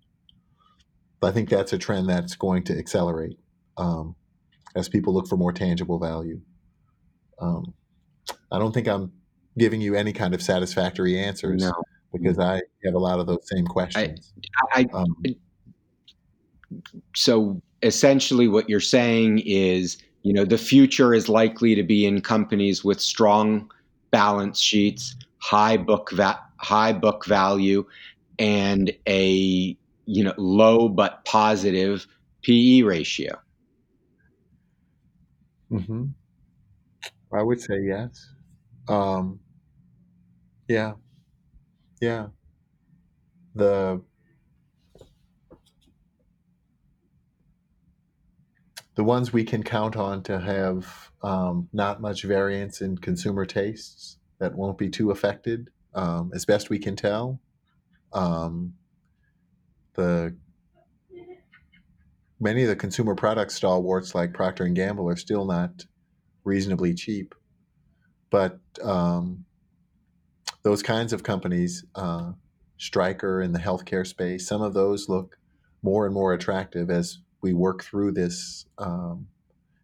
But 1.19 1.27
I 1.27 1.31
think 1.31 1.49
that's 1.49 1.73
a 1.73 1.77
trend 1.77 2.09
that's 2.09 2.35
going 2.35 2.63
to 2.65 2.77
accelerate 2.77 3.39
um, 3.77 4.15
as 4.75 4.89
people 4.89 5.13
look 5.13 5.27
for 5.27 5.37
more 5.37 5.53
tangible 5.53 5.99
value. 5.99 6.41
Um, 7.39 7.73
I 8.51 8.59
don't 8.59 8.73
think 8.73 8.87
I'm 8.87 9.11
giving 9.57 9.81
you 9.81 9.95
any 9.95 10.13
kind 10.13 10.33
of 10.33 10.41
satisfactory 10.41 11.17
answers 11.17 11.63
No. 11.63 11.73
because 12.13 12.39
I 12.39 12.61
have 12.83 12.93
a 12.93 12.99
lot 12.99 13.19
of 13.19 13.27
those 13.27 13.47
same 13.47 13.65
questions. 13.65 14.33
I, 14.73 14.85
Um, 14.93 15.15
so 17.15 17.61
essentially 17.83 18.47
what 18.47 18.69
you're 18.69 18.79
saying 18.79 19.39
is 19.45 19.97
you 20.23 20.33
know 20.33 20.43
the 20.45 20.57
future 20.57 21.13
is 21.13 21.29
likely 21.29 21.75
to 21.75 21.83
be 21.83 22.05
in 22.05 22.21
companies 22.21 22.83
with 22.83 22.99
strong 22.99 23.69
balance 24.11 24.59
sheets 24.59 25.15
high 25.37 25.77
book 25.77 26.09
va- 26.11 26.39
high 26.57 26.91
book 26.91 27.25
value 27.25 27.85
and 28.39 28.91
a 29.07 29.77
you 30.05 30.23
know 30.23 30.33
low 30.37 30.89
but 30.89 31.23
positive 31.25 32.07
PE 32.41 32.81
ratio 32.81 33.37
hmm 35.69 36.05
I 37.35 37.43
would 37.43 37.59
say 37.59 37.81
yes. 37.81 38.33
Um, 38.87 39.39
yeah, 40.69 40.93
yeah. 42.01 42.27
The 43.55 44.01
the 48.95 49.03
ones 49.03 49.33
we 49.33 49.43
can 49.43 49.63
count 49.63 49.97
on 49.97 50.23
to 50.23 50.39
have 50.39 51.11
um, 51.21 51.67
not 51.73 51.99
much 51.99 52.23
variance 52.23 52.81
in 52.81 52.97
consumer 52.97 53.45
tastes 53.45 54.17
that 54.39 54.55
won't 54.55 54.77
be 54.77 54.89
too 54.89 55.11
affected, 55.11 55.69
um, 55.93 56.31
as 56.33 56.45
best 56.45 56.69
we 56.69 56.79
can 56.79 56.95
tell. 56.95 57.41
Um, 58.13 58.73
the 59.95 60.35
many 62.39 62.63
of 62.63 62.69
the 62.69 62.75
consumer 62.75 63.15
product 63.15 63.51
stalwarts 63.51 64.15
like 64.15 64.33
Procter 64.33 64.63
and 64.63 64.75
Gamble 64.75 65.09
are 65.09 65.17
still 65.17 65.45
not 65.45 65.85
reasonably 66.45 66.93
cheap, 66.93 67.35
but 68.29 68.59
um, 68.81 69.45
those 70.63 70.81
kinds 70.81 71.13
of 71.13 71.23
companies, 71.23 71.85
uh, 71.95 72.31
Stryker 72.77 73.41
in 73.41 73.51
the 73.53 73.59
healthcare 73.59 74.05
space, 74.05 74.47
some 74.47 74.61
of 74.61 74.73
those 74.73 75.07
look 75.09 75.37
more 75.81 76.05
and 76.05 76.13
more 76.13 76.33
attractive 76.33 76.89
as 76.89 77.19
we 77.41 77.53
work 77.53 77.83
through 77.83 78.11
this 78.11 78.65
um, 78.77 79.27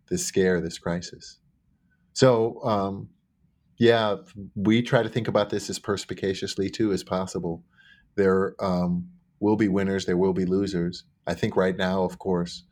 this 0.09 0.25
scare, 0.25 0.59
this 0.59 0.77
crisis. 0.77 1.39
So, 2.13 2.61
um, 2.63 3.09
yeah, 3.77 4.17
we 4.55 4.81
try 4.81 5.03
to 5.03 5.09
think 5.09 5.27
about 5.27 5.49
this 5.49 5.69
as 5.69 5.79
perspicaciously 5.79 6.69
too 6.69 6.91
as 6.91 7.03
possible. 7.03 7.63
There 8.15 8.55
um, 8.59 9.07
will 9.39 9.55
be 9.55 9.69
winners, 9.69 10.05
there 10.05 10.17
will 10.17 10.33
be 10.33 10.45
losers. 10.45 11.05
I 11.25 11.33
think 11.33 11.55
right 11.55 11.77
now, 11.77 12.03
of 12.03 12.19
course, 12.19 12.63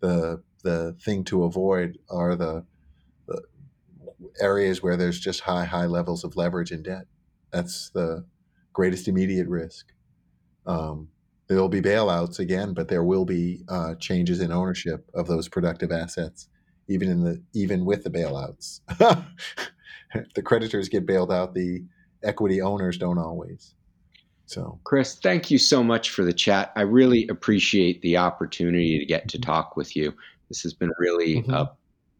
the 0.00 0.42
the 0.62 0.96
thing 1.00 1.24
to 1.24 1.44
avoid 1.44 1.98
are 2.10 2.34
the 2.34 2.64
areas 4.40 4.82
where 4.82 4.96
there's 4.96 5.20
just 5.20 5.40
high 5.40 5.64
high 5.64 5.86
levels 5.86 6.24
of 6.24 6.36
leverage 6.36 6.70
and 6.72 6.84
debt. 6.84 7.06
That's 7.52 7.90
the 7.90 8.24
greatest 8.72 9.08
immediate 9.08 9.48
risk. 9.48 9.86
Um, 10.66 11.08
there 11.48 11.58
will 11.58 11.68
be 11.68 11.80
bailouts 11.80 12.38
again, 12.38 12.74
but 12.74 12.88
there 12.88 13.04
will 13.04 13.24
be 13.24 13.62
uh, 13.68 13.94
changes 13.96 14.40
in 14.40 14.50
ownership 14.50 15.08
of 15.14 15.28
those 15.28 15.48
productive 15.48 15.92
assets, 15.92 16.48
even 16.88 17.08
in 17.08 17.22
the 17.22 17.42
even 17.54 17.84
with 17.84 18.04
the 18.04 18.10
bailouts. 18.10 18.80
the 20.34 20.42
creditors 20.42 20.88
get 20.88 21.06
bailed 21.06 21.32
out, 21.32 21.54
the 21.54 21.84
equity 22.22 22.60
owners 22.60 22.98
don't 22.98 23.18
always. 23.18 23.74
So, 24.46 24.80
Chris 24.84 25.18
thank 25.20 25.50
you 25.50 25.58
so 25.58 25.82
much 25.82 26.10
for 26.10 26.24
the 26.24 26.32
chat 26.32 26.72
I 26.76 26.82
really 26.82 27.26
appreciate 27.28 28.00
the 28.02 28.16
opportunity 28.16 28.98
to 28.98 29.04
get 29.04 29.28
to 29.30 29.40
talk 29.40 29.76
with 29.76 29.96
you 29.96 30.14
this 30.48 30.60
has 30.62 30.72
been 30.72 30.92
really 30.98 31.42
Mhm. 31.42 31.52
uh, 31.52 31.66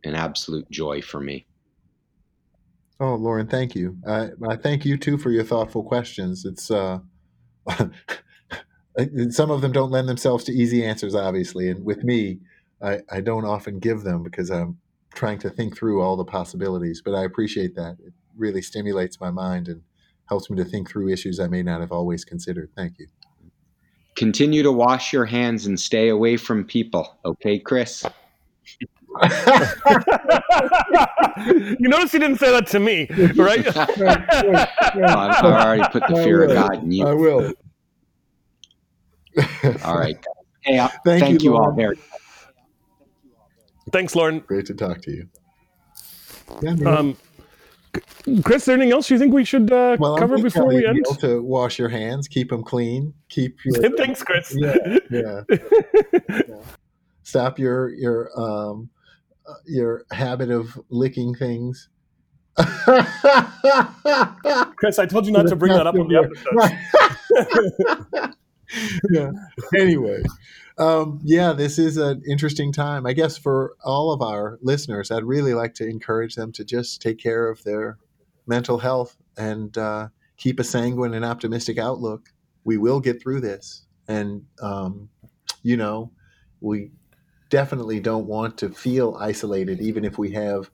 an 0.04 0.14
absolute 0.16 0.68
joy 0.70 1.00
for 1.02 1.20
me 1.20 1.46
oh, 3.00 3.14
Lauren, 3.14 3.46
thank 3.46 3.74
you. 3.74 3.98
I, 4.06 4.30
I 4.48 4.56
thank 4.56 4.84
you 4.84 4.96
too 4.96 5.18
for 5.18 5.30
your 5.30 5.44
thoughtful 5.44 5.82
questions. 5.82 6.44
It's 6.44 6.70
uh, 6.70 7.00
some 9.30 9.50
of 9.50 9.60
them 9.60 9.72
don't 9.72 9.90
lend 9.90 10.08
themselves 10.08 10.44
to 10.44 10.52
easy 10.52 10.84
answers, 10.84 11.14
obviously, 11.14 11.68
and 11.68 11.84
with 11.84 12.04
me, 12.04 12.40
I, 12.82 13.00
I 13.10 13.20
don't 13.20 13.44
often 13.44 13.78
give 13.78 14.02
them 14.02 14.22
because 14.22 14.50
I'm 14.50 14.78
trying 15.14 15.38
to 15.40 15.50
think 15.50 15.76
through 15.76 16.02
all 16.02 16.16
the 16.16 16.24
possibilities. 16.24 17.02
But 17.04 17.14
I 17.14 17.24
appreciate 17.24 17.74
that. 17.76 17.96
It 18.04 18.12
really 18.36 18.62
stimulates 18.62 19.20
my 19.20 19.30
mind 19.30 19.68
and 19.68 19.82
helps 20.28 20.50
me 20.50 20.56
to 20.58 20.64
think 20.64 20.90
through 20.90 21.08
issues 21.08 21.40
I 21.40 21.48
may 21.48 21.62
not 21.62 21.80
have 21.80 21.92
always 21.92 22.24
considered. 22.24 22.70
Thank 22.76 22.98
you. 22.98 23.06
continue 24.16 24.62
to 24.62 24.72
wash 24.72 25.12
your 25.12 25.24
hands 25.24 25.66
and 25.66 25.78
stay 25.78 26.08
away 26.08 26.36
from 26.36 26.64
people 26.64 27.16
okay 27.24 27.58
Chris 27.58 28.04
you 31.80 31.88
notice 31.88 32.12
he 32.12 32.18
didn't 32.18 32.38
say 32.38 32.50
that 32.50 32.66
to 32.68 32.80
me, 32.80 33.06
right? 33.36 33.64
Well, 34.96 35.18
I've, 35.18 35.44
I've 35.44 35.44
already 35.44 35.82
put 35.90 36.02
the 36.08 36.14
fear 36.22 36.44
of. 36.44 36.52
God 36.52 36.82
in 36.82 36.90
you 36.90 37.06
I 37.06 37.12
will. 37.12 37.52
all 39.84 39.98
right 39.98 40.16
hey 40.62 40.78
uh, 40.78 40.88
Thank 41.04 41.20
thank, 41.20 41.42
you, 41.42 41.50
you, 41.50 41.56
all 41.56 41.64
Lauren. 41.64 41.76
very 41.76 41.98
Thanks, 43.92 44.16
Lauren. 44.16 44.40
Great 44.40 44.66
to 44.66 44.74
talk 44.74 45.00
to 45.02 45.12
you. 45.12 45.28
Yeah. 46.60 46.74
Um, 46.86 47.16
Chris, 48.42 48.62
is 48.62 48.66
there 48.66 48.74
anything 48.74 48.92
else 48.92 49.10
you 49.10 49.18
think 49.18 49.32
we 49.32 49.44
should 49.44 49.72
uh, 49.72 49.96
well, 49.98 50.18
cover 50.18 50.38
before 50.38 50.66
we 50.66 50.84
end? 50.84 51.04
To 51.20 51.42
wash 51.42 51.78
your 51.78 51.88
hands, 51.88 52.28
keep 52.28 52.50
them 52.50 52.62
clean, 52.62 53.14
keep 53.28 53.56
your 53.64 53.96
Thanks, 53.96 54.22
Chris. 54.22 54.54
Yeah, 54.56 54.98
yeah. 55.10 55.42
stop 57.22 57.58
your 57.58 57.88
your 57.90 58.30
um 58.38 58.90
your 59.66 60.04
habit 60.10 60.50
of 60.50 60.78
licking 60.90 61.34
things. 61.34 61.88
Chris, 64.76 64.98
I 64.98 65.06
told 65.06 65.26
you 65.26 65.32
not 65.32 65.46
to 65.48 65.56
bring 65.56 65.72
that 65.72 65.86
up 65.86 65.94
on 65.94 66.08
the 66.08 66.16
episode. 68.16 68.34
yeah. 69.10 69.30
Anyway, 69.78 70.22
um, 70.78 71.20
yeah, 71.22 71.52
this 71.52 71.78
is 71.78 71.96
an 71.96 72.22
interesting 72.28 72.72
time. 72.72 73.06
I 73.06 73.12
guess 73.12 73.36
for 73.36 73.74
all 73.84 74.12
of 74.12 74.22
our 74.22 74.58
listeners, 74.62 75.10
I'd 75.10 75.24
really 75.24 75.54
like 75.54 75.74
to 75.74 75.86
encourage 75.86 76.34
them 76.34 76.52
to 76.52 76.64
just 76.64 77.02
take 77.02 77.18
care 77.18 77.48
of 77.48 77.62
their 77.64 77.98
mental 78.46 78.78
health 78.78 79.16
and 79.36 79.76
uh, 79.76 80.08
keep 80.36 80.60
a 80.60 80.64
sanguine 80.64 81.14
and 81.14 81.24
optimistic 81.24 81.78
outlook. 81.78 82.30
We 82.64 82.78
will 82.78 83.00
get 83.00 83.20
through 83.20 83.40
this. 83.40 83.84
And, 84.08 84.44
um, 84.62 85.08
you 85.62 85.76
know, 85.76 86.12
we 86.60 86.90
definitely 87.50 88.00
don't 88.00 88.26
want 88.26 88.58
to 88.58 88.70
feel 88.70 89.16
isolated, 89.20 89.80
even 89.80 90.04
if 90.04 90.18
we 90.18 90.32
have 90.32 90.70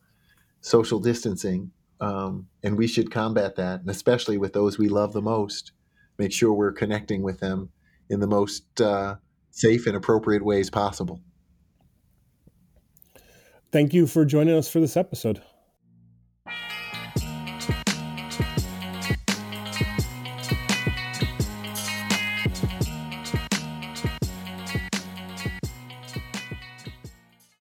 social 0.61 0.99
distancing. 0.99 1.71
Um, 2.01 2.49
and 2.65 2.77
we 2.77 2.89
should 2.89 3.13
combat 3.13 3.55
that, 3.57 3.81
and 3.81 3.91
especially 3.91 4.37
with 4.37 4.53
those 4.53 4.77
we 4.77 4.89
love 4.89 5.13
the 5.13 5.23
most. 5.23 5.73
Make 6.19 6.33
sure 6.33 6.53
we're 6.53 6.73
connecting 6.73 7.23
with 7.23 7.39
them 7.39 7.71
in 8.11 8.19
the 8.21 8.27
most 8.27 8.81
uh, 8.81 9.17
safe 9.51 9.87
and 9.87 9.97
appropriate 9.97 10.45
ways 10.45 10.69
possible. 10.69 11.21
Thank 13.71 13.95
you 13.95 14.07
for 14.07 14.25
joining 14.25 14.55
us 14.55 14.69
for 14.69 14.81
this 14.81 14.97
episode. 14.97 15.43